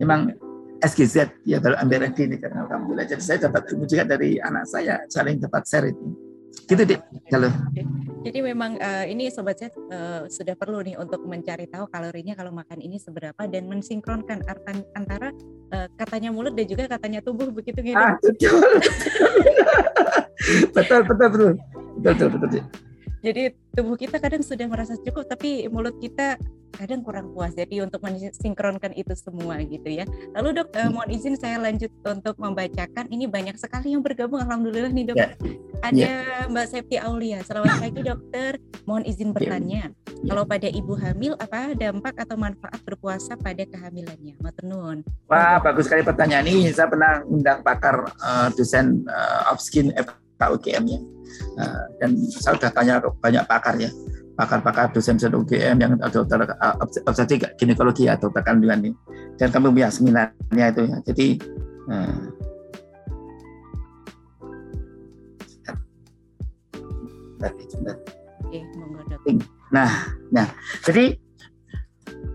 memang 0.00 0.32
SGZ 0.82 1.46
ya 1.46 1.62
kalau 1.62 1.78
ambil 1.78 2.10
ini 2.10 2.40
karena 2.42 2.66
alhamdulillah 2.66 3.06
jadi 3.06 3.22
saya 3.22 3.38
dapat 3.46 3.70
ilmu 3.70 3.86
juga 3.86 4.02
dari 4.02 4.42
anak 4.42 4.66
saya 4.66 4.98
saling 5.06 5.38
dapat 5.38 5.62
share 5.62 5.94
itu 5.94 6.10
gitu 6.68 6.82
deh 6.84 7.00
kalau 7.32 7.48
jadi 8.22 8.38
memang 8.38 8.78
uh, 8.78 9.04
ini 9.08 9.34
sobat 9.34 9.58
saya 9.58 9.74
uh, 9.90 10.30
sudah 10.30 10.54
perlu 10.54 10.78
nih 10.86 10.94
untuk 10.94 11.26
mencari 11.26 11.66
tahu 11.66 11.90
kalorinya 11.90 12.38
kalau 12.38 12.54
makan 12.54 12.78
ini 12.78 13.02
seberapa 13.02 13.50
dan 13.50 13.66
mensinkronkan 13.66 14.46
antara 14.94 15.34
uh, 15.74 15.88
katanya 15.98 16.30
mulut 16.30 16.54
dan 16.54 16.70
juga 16.70 16.86
katanya 16.86 17.18
tubuh 17.24 17.50
begitu 17.50 17.82
gitu 17.82 17.98
ah, 17.98 18.14
betul. 18.22 18.52
betul 20.76 21.00
betul 21.02 21.28
betul 21.28 21.52
betul 21.98 22.28
betul, 22.30 22.40
betul. 22.40 22.62
Jadi 23.22 23.54
tubuh 23.70 23.94
kita 23.94 24.18
kadang 24.18 24.42
sudah 24.42 24.66
merasa 24.66 24.98
cukup 24.98 25.30
tapi 25.30 25.70
mulut 25.70 25.94
kita 26.02 26.34
kadang 26.72 27.00
kurang 27.04 27.30
puas. 27.30 27.52
Jadi 27.54 27.84
untuk 27.84 28.00
mensinkronkan 28.02 28.96
itu 28.96 29.12
semua 29.14 29.60
gitu 29.62 29.86
ya. 29.86 30.04
Lalu 30.34 30.62
dok, 30.62 30.68
eh, 30.74 30.88
mohon 30.88 31.08
izin 31.12 31.36
saya 31.38 31.60
lanjut 31.60 31.92
untuk 32.02 32.34
membacakan. 32.40 33.06
Ini 33.12 33.28
banyak 33.28 33.56
sekali 33.60 33.94
yang 33.94 34.02
bergabung. 34.02 34.40
Alhamdulillah 34.42 34.90
nih 34.90 35.04
dok. 35.12 35.16
Yeah. 35.16 35.32
Ada 35.82 35.98
yeah. 35.98 36.50
Mbak 36.50 36.66
Septi 36.68 36.96
Aulia. 36.98 37.38
Selamat 37.44 37.78
pagi 37.82 38.00
dokter. 38.02 38.52
Mohon 38.88 39.04
izin 39.06 39.28
ya. 39.30 39.34
bertanya. 39.34 39.82
Yeah. 39.92 40.28
Kalau 40.32 40.44
pada 40.46 40.68
ibu 40.70 40.94
hamil 40.94 41.32
apa 41.38 41.74
dampak 41.74 42.14
atau 42.18 42.36
manfaat 42.38 42.80
berpuasa 42.86 43.34
pada 43.38 43.62
kehamilannya? 43.66 44.38
Matenun. 44.38 45.02
Wah 45.26 45.58
bagus 45.58 45.90
sekali 45.90 46.06
pertanyaan 46.06 46.46
ini. 46.46 46.70
Saya 46.70 46.86
pernah 46.86 47.22
undang 47.26 47.60
pakar 47.66 48.06
uh, 48.22 48.48
dosen 48.54 49.02
uh, 49.10 49.50
of 49.50 49.58
skin 49.58 49.90
FKUGM 49.92 50.84
ya 50.86 51.00
Nah, 51.56 51.84
dan 52.00 52.16
saya 52.32 52.56
sudah 52.56 52.72
tanya 52.72 52.94
banyak 53.20 53.44
pakar 53.44 53.74
ya, 53.76 53.90
pakar-pakar 54.32 54.90
dosen-dosen 54.96 55.32
UGM 55.36 55.76
yang 55.76 55.92
dokter 56.08 56.40
obstetrik 57.04 57.52
ginekologi 57.60 58.08
atau 58.08 58.32
dokter 58.32 58.42
kandungan 58.46 58.80
ini. 58.88 58.90
Dan 59.36 59.48
kami 59.52 59.72
punya 59.72 59.88
seminarnya 59.88 60.66
itu 60.72 60.82
ya. 60.88 60.96
Jadi 61.04 61.26
nah, 61.88 62.08
Nah, 69.72 69.88
nah, 70.28 70.46
jadi 70.84 71.16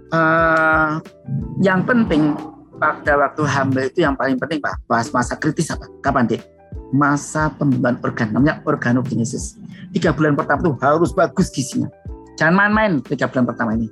uh, 0.10 0.98
yang 1.62 1.86
penting 1.86 2.34
pada 2.82 3.14
waktu 3.14 3.46
hamil 3.46 3.86
itu 3.86 4.02
yang 4.02 4.18
paling 4.18 4.42
penting 4.42 4.58
Pak, 4.58 4.90
bahas 4.90 5.14
masa 5.14 5.38
kritis 5.38 5.70
apa? 5.70 5.86
Kapan, 6.02 6.26
Dek? 6.26 6.42
Masa 6.96 7.52
pembentukan 7.56 8.00
organ 8.04 8.28
namanya 8.32 8.64
organogenesis. 8.64 9.60
Tiga 9.92 10.16
bulan 10.16 10.36
pertama 10.36 10.68
itu 10.68 10.72
harus 10.80 11.12
bagus 11.12 11.48
gizinya. 11.52 11.90
Jangan 12.38 12.54
main-main 12.54 12.92
tiga 13.04 13.28
bulan 13.28 13.46
pertama 13.50 13.74
ini. 13.76 13.90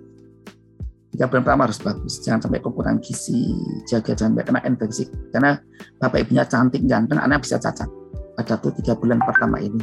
Tiga 1.16 1.32
bulan 1.32 1.41
pertama 1.48 1.64
harus 1.68 1.80
bagus. 1.80 2.20
Jangan 2.22 2.39
sampai 2.43 2.60
kekurangan 2.60 3.00
gizi, 3.00 3.56
jaga 3.88 4.12
jangan 4.14 4.36
sampai 4.36 4.46
kena 4.46 4.62
infeksi. 4.68 5.04
Karena 5.32 5.56
bapak 5.98 6.28
ibunya 6.28 6.43
cantik, 6.43 6.84
ganteng, 6.84 7.20
anak 7.20 7.43
bisa 7.43 7.56
cacat. 7.56 7.88
Pada 8.36 8.60
tuh 8.60 8.76
tiga 8.76 9.00
bulan 9.00 9.24
pertama 9.24 9.64
ini. 9.64 9.80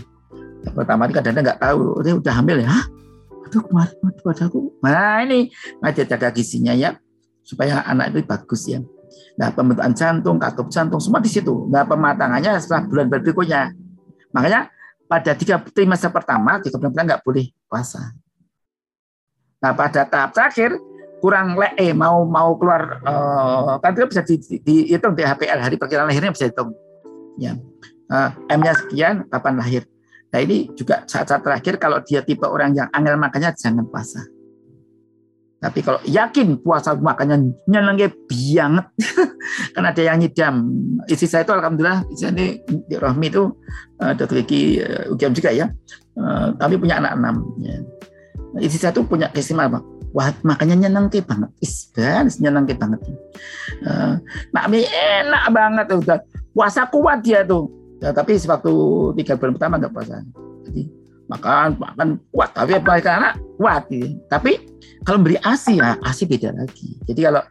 Yang 0.62 0.74
pertama 0.76 1.08
ini 1.08 1.12
kadang-kadang 1.16 1.44
nggak 1.48 1.60
tahu, 1.60 1.80
dia 2.04 2.14
udah 2.14 2.34
hamil 2.36 2.56
ya. 2.62 2.68
Hah? 2.68 2.84
Aduh 3.48 3.62
kemarin 3.66 3.96
padaku. 4.22 4.60
Nah 4.84 5.18
ini, 5.24 5.50
mari 5.80 6.04
jaga 6.04 6.28
gizinya 6.30 6.72
ya, 6.76 6.96
supaya 7.42 7.82
anak 7.82 8.14
itu 8.14 8.28
bagus 8.28 8.62
ya. 8.68 8.78
Nah, 9.38 9.48
pembentukan 9.52 9.92
jantung, 9.96 10.36
katup 10.36 10.68
jantung, 10.68 11.00
semua 11.00 11.20
di 11.20 11.30
situ. 11.32 11.66
Nah, 11.72 11.88
pematangannya 11.88 12.60
setelah 12.60 12.84
bulan 12.84 13.06
berikutnya. 13.08 13.72
Makanya 14.32 14.68
pada 15.08 15.32
tiga 15.36 15.60
trimester 15.60 16.12
pertama, 16.12 16.60
tiga 16.60 16.76
bulan 16.76 16.90
pertama 16.92 17.08
nggak 17.16 17.22
boleh 17.24 17.46
puasa. 17.68 18.12
Nah, 19.62 19.72
pada 19.72 20.04
tahap 20.04 20.30
terakhir, 20.34 20.76
kurang 21.22 21.54
le 21.54 21.70
eh, 21.78 21.94
mau 21.94 22.26
mau 22.26 22.58
keluar 22.58 22.98
uh, 23.06 23.78
kan 23.78 23.94
itu 23.94 24.10
bisa 24.10 24.26
di, 24.26 24.34
di, 24.58 24.76
di 24.90 25.22
HPL 25.22 25.62
hari 25.62 25.78
perkiraan 25.78 26.10
lahirnya 26.10 26.34
bisa 26.34 26.50
dihitung 26.50 26.74
ya 27.38 27.54
uh, 28.10 28.34
M-nya 28.50 28.74
sekian 28.74 29.30
kapan 29.30 29.54
lahir 29.54 29.86
nah 30.34 30.42
ini 30.42 30.74
juga 30.74 31.06
saat-saat 31.06 31.46
terakhir 31.46 31.78
kalau 31.78 32.02
dia 32.02 32.26
tipe 32.26 32.42
orang 32.42 32.74
yang 32.74 32.90
angel 32.90 33.14
makanya 33.14 33.54
jangan 33.54 33.86
puasa 33.86 34.18
tapi 35.62 35.78
kalau 35.78 36.02
yakin 36.02 36.58
puasa 36.58 36.98
makannya 36.98 37.54
nyenengnya 37.70 38.10
banget, 38.26 38.90
kan 39.78 39.84
ada 39.86 40.02
yang 40.02 40.18
nyidam. 40.18 40.66
Istri 41.06 41.30
saya 41.30 41.42
itu 41.46 41.54
alhamdulillah, 41.54 42.02
istri 42.10 42.34
ini 42.34 42.46
di 42.66 42.98
Rohmi 42.98 43.30
itu 43.30 43.46
gigi 44.26 44.82
uh, 44.82 45.14
UGM 45.14 45.38
juga 45.38 45.54
ya. 45.54 45.70
Uh, 46.18 46.50
kami 46.58 46.82
punya 46.82 46.98
anak 46.98 47.14
enam. 47.14 47.46
Ya. 47.62 47.78
Istri 48.58 48.78
saya 48.82 48.90
itu 48.90 49.06
punya 49.06 49.30
keistimewaan 49.30 49.86
Wah, 50.12 50.28
makanya 50.44 50.76
nyeneng 50.76 51.08
banget. 51.08 51.48
Is, 51.62 51.88
dan 51.94 52.28
nyeneng 52.42 52.66
ke 52.68 52.74
banget. 52.74 53.00
Uh, 53.86 54.18
nak 54.50 54.66
enak 54.68 55.44
banget 55.54 55.86
udah 55.94 56.18
puasa 56.52 56.90
kuat 56.90 57.22
dia 57.22 57.46
tuh. 57.46 57.70
Ya, 58.02 58.10
tapi 58.10 58.34
sewaktu 58.34 58.74
tiga 59.14 59.38
bulan 59.38 59.54
pertama 59.54 59.78
nggak 59.78 59.94
puasa. 59.94 60.26
Jadi 60.66 61.01
makan 61.32 61.68
makan. 61.80 62.06
Kuat 62.30 62.50
tapi 62.52 62.76
apa 62.76 63.00
anak? 63.00 63.34
Kuat 63.56 63.82
gitu. 63.88 64.16
tapi 64.28 64.52
kalau 65.02 65.18
beri 65.24 65.36
asi 65.42 65.80
ya 65.80 65.96
asi 66.04 66.28
beda 66.28 66.52
lagi. 66.54 66.94
Jadi 67.08 67.20
kalau 67.24 67.42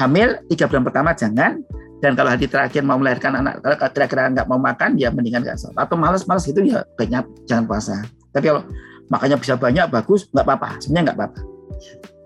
hamil 0.00 0.40
tiga 0.48 0.70
bulan 0.70 0.84
pertama 0.86 1.10
jangan. 1.12 1.60
Dan 2.02 2.12
kalau 2.20 2.28
hari 2.28 2.44
terakhir 2.44 2.84
mau 2.84 3.00
melahirkan 3.00 3.32
anak 3.32 3.64
kalau 3.64 3.80
kira-kira 3.88 4.28
nggak 4.28 4.44
mau 4.44 4.60
makan 4.60 5.00
ya 5.00 5.08
mendingan 5.08 5.40
nggak 5.40 5.56
sholat. 5.56 5.88
Atau 5.88 5.96
malas-malas 5.96 6.44
gitu 6.44 6.60
ya 6.60 6.84
baiknya 7.00 7.24
jangan 7.48 7.64
puasa. 7.64 7.96
Tapi 8.36 8.44
kalau 8.52 8.62
makannya 9.08 9.40
bisa 9.40 9.56
banyak 9.56 9.88
bagus 9.88 10.28
nggak 10.28 10.44
apa-apa. 10.44 10.68
Sebenarnya 10.84 11.04
nggak 11.10 11.16
apa-apa. 11.16 11.40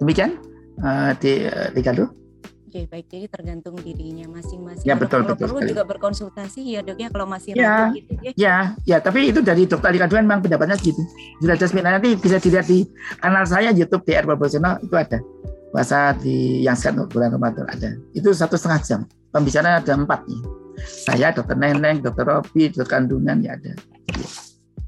Demikian 0.02 0.30
uh, 0.82 1.14
di 1.22 1.46
uh, 1.46 1.68
di 1.70 1.80
Oke, 2.78 2.94
baik. 2.94 3.06
Jadi 3.10 3.26
tergantung 3.26 3.74
dirinya 3.82 4.38
masing-masing. 4.38 4.86
Ya, 4.86 4.94
betul, 4.94 5.26
kalau 5.26 5.34
betul. 5.34 5.50
Perlu 5.50 5.60
juga 5.66 5.82
berkonsultasi 5.82 6.62
ya 6.62 6.78
dok 6.86 6.94
ya 6.94 7.10
kalau 7.10 7.26
masih 7.26 7.58
ya, 7.58 7.90
gitu 7.90 8.14
ya. 8.22 8.30
Ya, 8.38 8.56
ya, 8.86 8.96
tapi 9.02 9.34
itu 9.34 9.42
dari 9.42 9.66
dokter 9.66 9.90
di 9.90 9.98
kandungan 9.98 10.22
memang 10.22 10.46
pendapatnya 10.46 10.78
gitu. 10.78 11.02
Sudah 11.42 11.58
Jasmine 11.58 11.90
nanti 11.90 12.14
bisa 12.14 12.38
dilihat 12.38 12.70
di 12.70 12.86
kanal 13.18 13.42
saya 13.50 13.74
YouTube 13.74 14.06
DR 14.06 14.22
Profesional 14.22 14.78
itu 14.78 14.94
ada. 14.94 15.18
Puasa 15.74 16.14
di 16.22 16.62
yang 16.62 16.78
sehat 16.78 17.02
bulan 17.10 17.34
Ramadan 17.34 17.66
ada. 17.66 17.98
Itu 18.14 18.30
satu 18.30 18.54
setengah 18.54 18.80
jam. 18.86 19.00
Pembicaraan 19.34 19.82
ada 19.82 19.92
empat 19.98 20.22
nih. 20.30 20.40
Saya, 20.78 21.34
dokter 21.34 21.58
Neneng, 21.58 21.98
dokter 21.98 22.30
Robi, 22.30 22.70
dokter 22.70 22.86
kandungan 22.86 23.42
ya 23.42 23.58
ada. 23.58 23.74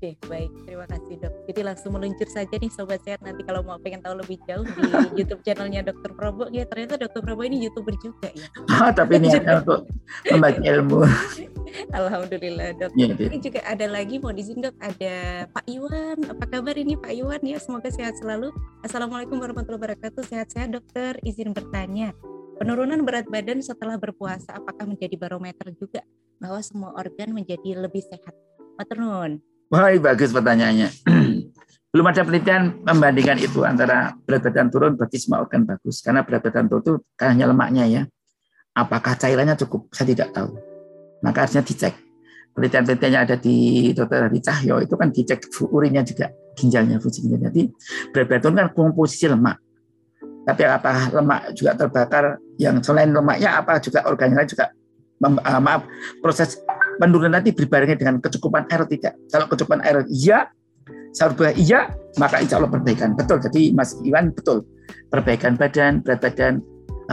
Oke, 0.01 0.17
baik. 0.33 0.49
Terima 0.65 0.89
kasih 0.89 1.21
dok. 1.21 1.45
Jadi 1.45 1.61
langsung 1.61 1.93
meluncur 1.93 2.25
saja 2.25 2.57
nih 2.57 2.73
Sobat 2.73 3.05
Sehat. 3.05 3.21
Nanti 3.21 3.45
kalau 3.45 3.61
mau 3.61 3.77
pengen 3.77 4.01
tahu 4.01 4.17
lebih 4.17 4.41
jauh 4.49 4.65
di 4.65 4.81
YouTube 5.21 5.45
channelnya 5.45 5.85
Dokter 5.85 6.17
Probo. 6.17 6.49
Ya 6.49 6.65
ternyata 6.65 6.97
Dokter 6.97 7.21
Probo 7.21 7.45
ini 7.45 7.61
YouTuber 7.69 8.01
juga 8.01 8.33
ya. 8.33 8.49
Ah, 8.73 8.97
tapi 8.97 9.21
ini 9.21 9.29
untuk 9.29 9.85
membagi 10.25 10.65
ilmu. 10.73 11.05
Alhamdulillah 12.01 12.81
dok. 12.81 12.97
Ya, 12.97 13.13
ini 13.13 13.45
juga 13.45 13.61
ada 13.61 13.85
lagi 13.93 14.17
mau 14.17 14.33
izin 14.33 14.65
dok. 14.65 14.73
Ada 14.81 15.45
Pak 15.53 15.69
Iwan. 15.69 16.17
Apa 16.33 16.45
kabar 16.49 16.81
ini 16.81 16.97
Pak 16.97 17.13
Iwan 17.21 17.45
ya? 17.45 17.61
Semoga 17.61 17.93
sehat 17.93 18.17
selalu. 18.17 18.57
Assalamualaikum 18.81 19.37
warahmatullahi 19.37 19.85
wabarakatuh. 19.85 20.25
Sehat-sehat 20.33 20.81
dokter. 20.81 21.21
Izin 21.29 21.53
bertanya. 21.53 22.17
Penurunan 22.57 23.05
berat 23.05 23.29
badan 23.29 23.61
setelah 23.61 24.01
berpuasa 24.01 24.57
apakah 24.57 24.89
menjadi 24.89 25.21
barometer 25.21 25.77
juga 25.77 26.01
bahwa 26.41 26.65
semua 26.65 26.97
organ 26.97 27.37
menjadi 27.37 27.77
lebih 27.77 28.01
sehat? 28.01 28.33
Maternun. 28.81 29.50
Wah, 29.71 29.95
bagus 30.03 30.35
pertanyaannya. 30.35 30.89
Belum 31.95 32.07
ada 32.07 32.23
penelitian 32.27 32.83
membandingkan 32.83 33.39
itu 33.39 33.63
antara 33.63 34.15
berat 34.27 34.47
badan 34.47 34.71
turun 34.71 34.95
berarti 34.95 35.19
semua 35.19 35.43
organ 35.43 35.63
bagus. 35.63 36.03
Karena 36.03 36.27
berat 36.27 36.43
badan 36.43 36.67
turun 36.67 36.83
itu 36.83 36.93
hanya 37.23 37.51
lemaknya 37.51 37.85
ya. 37.87 38.03
Apakah 38.75 39.15
cairannya 39.19 39.55
cukup? 39.59 39.91
Saya 39.95 40.11
tidak 40.11 40.35
tahu. 40.35 40.55
Maka 41.23 41.47
harusnya 41.47 41.63
dicek. 41.63 41.95
Penelitian-penelitian 42.55 43.15
ada 43.15 43.37
di 43.39 43.91
dokter 43.95 44.27
di 44.27 44.41
Cahyo 44.43 44.83
itu 44.83 44.95
kan 44.99 45.15
dicek 45.15 45.39
urinnya 45.71 46.03
juga, 46.03 46.35
ginjalnya, 46.59 46.99
fungsi 46.99 47.27
ginjalnya. 47.27 47.51
Jadi 47.55 47.63
berat 48.11 48.27
badan 48.27 48.43
turun 48.43 48.57
kan 48.59 48.69
komposisi 48.75 49.27
lemak. 49.31 49.59
Tapi 50.47 50.63
apakah 50.67 51.15
lemak 51.15 51.41
juga 51.55 51.79
terbakar? 51.79 52.25
Yang 52.59 52.91
selain 52.91 53.11
lemaknya 53.11 53.55
apa 53.55 53.79
juga 53.79 54.03
organnya 54.07 54.47
juga 54.47 54.71
uh, 55.25 55.61
maaf 55.61 55.85
proses 56.25 56.59
penurunan 57.01 57.33
nanti 57.41 57.57
berbarengan 57.57 57.97
dengan 57.97 58.17
kecukupan 58.21 58.69
air 58.69 58.85
tidak. 58.85 59.17
Kalau 59.33 59.49
kecukupan 59.49 59.81
air 59.81 60.05
iya, 60.13 60.53
sayur 61.17 61.33
iya, 61.57 61.89
maka 62.21 62.45
insya 62.45 62.61
Allah 62.61 62.69
perbaikan. 62.69 63.17
Betul. 63.17 63.41
Jadi 63.41 63.73
Mas 63.73 63.97
Iwan 64.05 64.37
betul. 64.37 64.69
Perbaikan 65.09 65.57
badan, 65.57 66.05
berat 66.05 66.21
badan, 66.21 66.61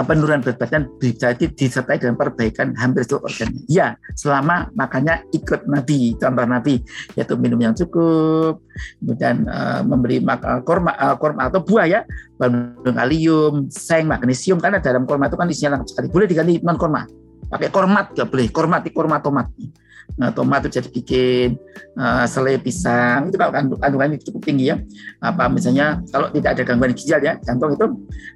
penurunan 0.06 0.46
berat 0.46 0.58
badan 0.62 0.86
bisa 1.02 1.34
disertai 1.34 1.98
dengan 1.98 2.18
perbaikan 2.18 2.78
hampir 2.78 3.06
seluruh 3.06 3.26
organ. 3.26 3.50
Ya, 3.66 3.98
selama 4.14 4.70
makannya 4.78 5.26
ikut 5.34 5.66
Nabi, 5.66 6.14
contoh 6.18 6.46
Nabi, 6.46 6.82
yaitu 7.18 7.34
minum 7.38 7.58
yang 7.58 7.74
cukup, 7.74 8.62
kemudian 9.02 9.50
uh, 9.50 9.82
memberi 9.82 10.22
makan 10.22 10.62
korma, 10.62 10.94
uh, 10.98 11.18
korma 11.18 11.50
atau 11.50 11.62
buah 11.66 11.86
ya, 11.90 12.02
kalium, 12.86 13.70
seng, 13.74 14.10
magnesium, 14.10 14.62
karena 14.62 14.78
dalam 14.78 15.10
korma 15.10 15.30
itu 15.30 15.38
kan 15.38 15.50
isinya 15.50 15.78
lengkap 15.78 15.90
sekali. 15.90 16.08
Boleh 16.14 16.28
diganti 16.30 16.62
non 16.62 16.78
korma, 16.78 17.02
pakai 17.48 17.70
kormat 17.72 18.14
nggak 18.14 18.28
boleh, 18.28 18.48
kormat, 18.52 18.82
korma 18.92 19.18
tomat. 19.22 19.48
Nah, 20.18 20.34
tomat 20.34 20.66
itu 20.66 20.82
jadi 20.82 20.90
bikin 20.90 21.50
uh, 21.94 22.26
selai 22.26 22.58
pisang. 22.58 23.30
Itu 23.30 23.38
kalau 23.38 23.54
kandungannya 23.54 24.18
cukup 24.24 24.42
tinggi 24.50 24.74
ya. 24.74 24.82
Apa 25.22 25.46
misalnya 25.46 26.02
kalau 26.10 26.34
tidak 26.34 26.58
ada 26.58 26.64
gangguan 26.66 26.96
ginjal 26.98 27.22
ya 27.22 27.38
jantung 27.46 27.78
itu 27.78 27.86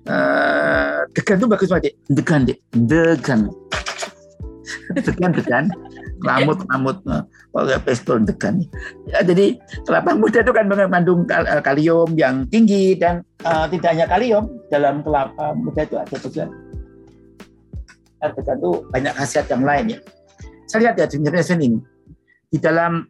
uh, 0.06 1.02
degan 1.18 1.41
itu 1.41 1.47
bagus 1.49 1.70
banget 1.74 1.97
degan 2.12 2.45
dek 2.45 2.58
degan. 2.76 3.49
Degan 4.95 5.32
degan. 5.36 5.66
Lamut 6.22 6.62
lamut. 6.70 7.02
Oh 7.52 7.68
ya 7.68 7.82
pistol 7.84 8.24
degan 8.24 8.64
ya, 9.12 9.20
jadi 9.28 9.60
kelapa 9.84 10.16
muda 10.16 10.39
itu 10.39 10.56
kan 10.56 10.72
mengandung 10.72 11.28
eh, 11.28 11.60
kalium 11.60 12.16
yang 12.16 12.47
tinggi 12.47 12.95
dan 12.95 13.28
uh, 13.43 13.68
tidak 13.68 13.91
hanya 13.91 14.08
kalium 14.08 14.47
dalam 14.72 15.04
kelapa 15.04 15.52
muda 15.52 15.84
itu 15.84 15.99
ada 15.99 16.16
juga 16.16 16.47
degan 18.22 18.57
itu 18.61 18.72
banyak 18.93 19.13
khasiat 19.17 19.45
yang 19.49 19.63
lain 19.65 19.86
ya 19.97 19.99
saya 20.69 20.80
lihat 20.88 20.95
ya 21.01 21.05
sebenarnya 21.09 21.43
ini 21.57 21.82
di 22.51 22.57
dalam 22.59 23.07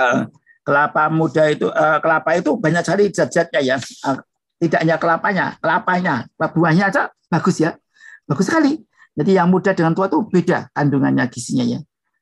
uh, 0.00 0.24
kelapa 0.64 1.08
muda 1.12 1.44
itu 1.52 1.68
uh, 1.68 1.98
kelapa 2.00 2.36
itu 2.36 2.56
banyak 2.56 2.82
sekali 2.84 3.04
zat-zatnya 3.12 3.60
ya. 3.60 3.76
Uh, 4.04 4.20
tidak 4.60 4.80
hanya 4.84 4.96
kelapanya, 5.00 5.46
kelapanya, 5.56 6.14
buahnya 6.36 6.92
aja 6.92 7.02
bagus 7.32 7.64
ya. 7.64 7.72
Bagus 8.28 8.44
sekali. 8.44 8.76
Jadi 9.16 9.36
yang 9.36 9.48
muda 9.48 9.72
dengan 9.72 9.96
tua 9.96 10.06
itu 10.06 10.20
beda 10.28 10.68
kandungannya 10.76 11.24
gizinya 11.32 11.64
ya. 11.64 11.80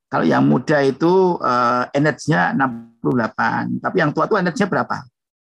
Kalau 0.08 0.24
yang 0.24 0.46
muda 0.46 0.80
itu 0.80 1.36
uh, 1.36 1.84
energinya 1.92 2.54
68, 3.02 3.84
tapi 3.84 3.96
yang 4.00 4.10
tua 4.14 4.24
itu 4.24 4.40
energinya 4.40 4.70
berapa? 4.70 4.96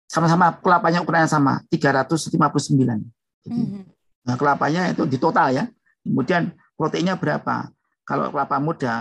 Sama-sama 0.08 0.56
kelapanya 0.62 1.04
ukurannya 1.04 1.28
sama, 1.28 1.60
359. 1.68 2.40
Jadi, 2.40 2.94
mm 2.94 3.02
-hmm. 3.50 3.84
nah, 4.24 4.36
kelapanya 4.40 4.94
itu 4.94 5.04
di 5.04 5.18
total 5.20 5.52
ya. 5.52 5.66
Kemudian 6.04 6.54
proteinnya 6.76 7.16
berapa? 7.16 7.72
Kalau 8.04 8.28
kelapa 8.36 8.60
muda 8.60 8.94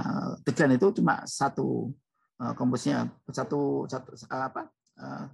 degan 0.46 0.78
itu 0.78 0.94
cuma 1.03 1.26
satu 1.26 1.90
uh, 2.38 2.55
komposnya 2.55 3.11
satu 3.26 3.82
satu 3.90 4.14
apa 4.30 4.70
uh, 5.03 5.26